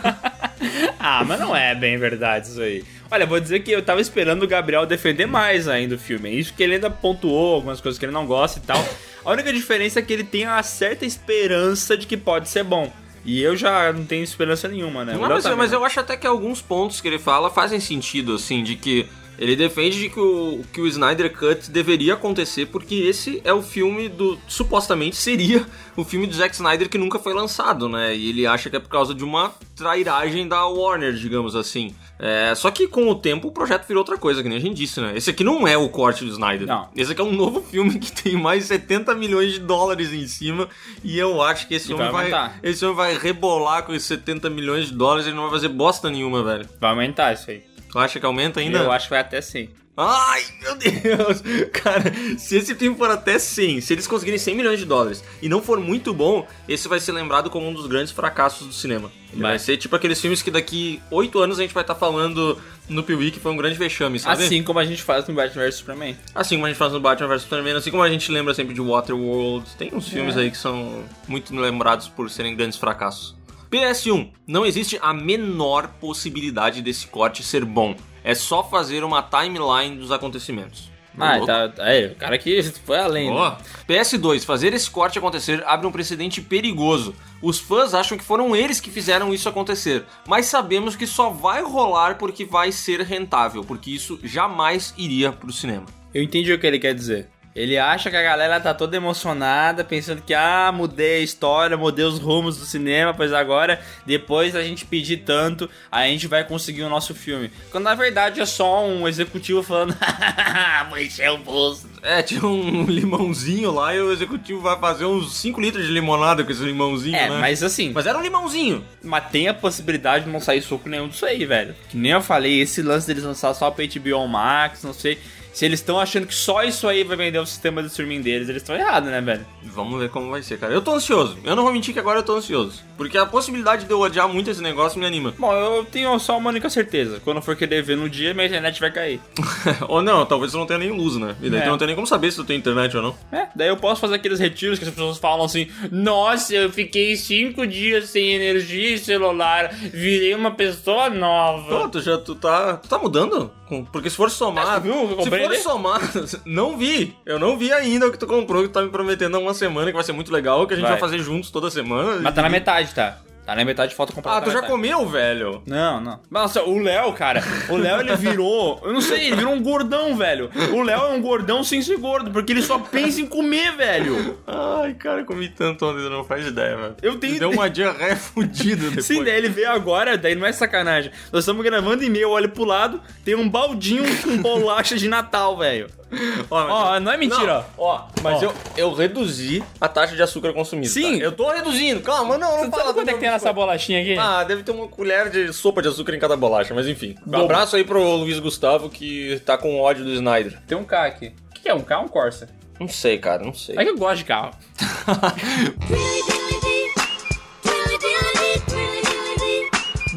[1.00, 2.84] Ah, mas não é bem verdade isso aí.
[3.08, 6.36] Olha, vou dizer que eu tava esperando o Gabriel defender mais ainda o filme.
[6.36, 8.84] Isso que ele ainda pontuou algumas coisas que ele não gosta e tal.
[9.24, 12.92] A única diferença é que ele tem uma certa esperança de que pode ser bom.
[13.24, 15.12] E eu já não tenho esperança nenhuma, né?
[15.12, 18.34] Não, mas, tá mas eu acho até que alguns pontos que ele fala fazem sentido,
[18.34, 19.06] assim, de que
[19.38, 23.62] ele defende de que o, que o Snyder Cut deveria acontecer porque esse é o
[23.62, 24.38] filme do.
[24.48, 25.64] supostamente seria
[25.96, 28.14] o filme do Zack Snyder que nunca foi lançado, né?
[28.16, 31.94] E ele acha que é por causa de uma trairagem da Warner, digamos assim.
[32.18, 34.76] É, só que com o tempo o projeto virou outra coisa, que nem a gente
[34.76, 35.12] disse, né?
[35.14, 36.66] Esse aqui não é o corte do Snyder.
[36.66, 36.88] Não.
[36.96, 40.26] Esse aqui é um novo filme que tem mais de 70 milhões de dólares em
[40.26, 40.68] cima.
[41.04, 44.08] E eu acho que esse E homem vai vai, esse homem vai rebolar com esses
[44.08, 46.68] 70 milhões de dólares e não vai fazer bosta nenhuma, velho.
[46.80, 47.62] Vai aumentar isso aí.
[47.90, 48.78] Tu acha que aumenta ainda?
[48.78, 49.68] Eu acho que vai até sim.
[50.00, 51.42] Ai, meu Deus!
[51.74, 52.04] Cara,
[52.38, 55.60] se esse filme for até 100, se eles conseguirem 100 milhões de dólares e não
[55.60, 59.10] for muito bom, esse vai ser lembrado como um dos grandes fracassos do cinema.
[59.32, 59.58] Vai, Vai.
[59.58, 62.56] ser tipo aqueles filmes que daqui 8 anos a gente vai estar falando
[62.88, 64.44] no Piuí que foi um grande vexame, sabe?
[64.44, 66.16] Assim como a gente faz no Batman vs Superman.
[66.32, 68.74] Assim como a gente faz no Batman vs Superman, assim como a gente lembra sempre
[68.74, 69.68] de Waterworld.
[69.76, 70.42] Tem uns filmes É.
[70.42, 73.36] aí que são muito lembrados por serem grandes fracassos.
[73.70, 74.30] PS1.
[74.46, 77.94] Não existe a menor possibilidade desse corte ser bom.
[78.24, 80.90] É só fazer uma timeline dos acontecimentos.
[81.20, 81.46] Ah, Louco.
[81.46, 81.72] tá.
[81.78, 83.30] É, o cara aqui foi além.
[83.30, 83.56] Né?
[83.88, 87.14] PS2, fazer esse corte acontecer abre um precedente perigoso.
[87.42, 91.62] Os fãs acham que foram eles que fizeram isso acontecer, mas sabemos que só vai
[91.62, 95.86] rolar porque vai ser rentável, porque isso jamais iria pro cinema.
[96.14, 97.28] Eu entendi o que ele quer dizer.
[97.58, 102.04] Ele acha que a galera tá toda emocionada, pensando que, ah, mudei a história, mudei
[102.04, 106.82] os rumos do cinema, pois agora, depois da gente pedir tanto, a gente vai conseguir
[106.84, 107.50] o nosso filme.
[107.72, 109.92] Quando na verdade é só um executivo falando,
[110.88, 111.88] vou encher o bolso.
[112.00, 116.44] É, tinha um limãozinho lá e o executivo vai fazer uns 5 litros de limonada
[116.44, 117.38] com esse limãozinho, É, né?
[117.40, 117.90] mas assim.
[117.92, 118.84] Mas era um limãozinho.
[119.02, 121.74] Mas tem a possibilidade de não sair soco nenhum disso aí, velho.
[121.88, 125.18] Que nem eu falei, esse lance deles lançar só pra HBO Max, não sei.
[125.58, 128.48] Se eles estão achando que só isso aí vai vender o sistema de streaming deles,
[128.48, 129.44] eles estão errados, né, velho?
[129.64, 130.72] Vamos ver como vai ser, cara.
[130.72, 131.36] Eu tô ansioso.
[131.42, 132.80] Eu não vou mentir que agora eu tô ansioso.
[132.96, 135.34] Porque a possibilidade de eu odiar muito esse negócio me anima.
[135.36, 137.20] Bom, eu tenho só uma única certeza.
[137.24, 139.20] Quando eu for querer ver no dia, minha internet vai cair.
[139.88, 141.34] ou não, talvez eu não tenha nem luz, né?
[141.42, 141.64] E daí É.
[141.64, 143.16] tu não tem nem como saber se tu tem internet ou não.
[143.32, 147.16] É, daí eu posso fazer aqueles retiros que as pessoas falam assim: Nossa, eu fiquei
[147.16, 151.80] cinco dias sem energia e celular, virei uma pessoa nova.
[151.80, 153.50] Pô, tu já tu tá, tu tá mudando?
[153.92, 155.58] Porque se for somar, É, viu se for ali?
[155.58, 156.00] somar,
[156.44, 157.16] não vi.
[157.26, 159.54] Eu não vi ainda o que tu comprou, que tu tá me prometendo há uma
[159.54, 161.00] semana que vai ser muito legal, que a gente vai, Vai.
[161.00, 162.20] fazer juntos toda semana.
[162.22, 163.18] Mas tá na metade, tá?
[163.48, 164.36] Tá na metade, falta comprar.
[164.36, 164.70] Ah, tu já metade.
[164.70, 165.62] comeu, velho?
[165.66, 166.20] Não, não.
[166.30, 168.78] Nossa, o Léo, cara, o Léo ele virou.
[168.84, 170.50] Eu não sei, ele virou um gordão, velho.
[170.74, 174.38] O Léo é um gordão sem ser gordo, porque ele só pensa em comer, velho.
[174.46, 176.96] Ai, cara, eu comi tanto ontem, não faz ideia, velho.
[177.00, 179.06] Eu tenho- Deu uma diarreia fudida depois.
[179.06, 181.10] Sim, daí ele veio agora, daí não é sacanagem.
[181.32, 185.56] Nós estamos gravando e-mail, eu olho pro lado, tem um baldinho com bolacha de Natal,
[185.56, 185.86] velho.
[186.50, 188.46] Ó, Ó, não é mentira, Não, ó, mas Ó.
[188.46, 190.88] Eu, eu reduzi a taxa de açúcar consumida.
[190.88, 191.18] Sim.
[191.18, 191.24] tá?
[191.24, 194.00] Eu tô reduzindo, calma, não, não Você fala sabe quanto é que tem nessa bolachinha
[194.00, 194.16] aqui?
[194.18, 197.14] Ah, deve ter uma colher de sopa de açúcar em cada bolacha, mas enfim.
[197.26, 200.58] Um abraço aí pro Luiz Gustavo que tá com ódio do Snyder.
[200.66, 201.34] Tem um K aqui.
[201.50, 201.74] O que que é?
[201.74, 202.48] Um K ou um Corsa?
[202.80, 203.76] Não sei, cara, não sei.
[203.76, 204.52] É que eu gosto de carro.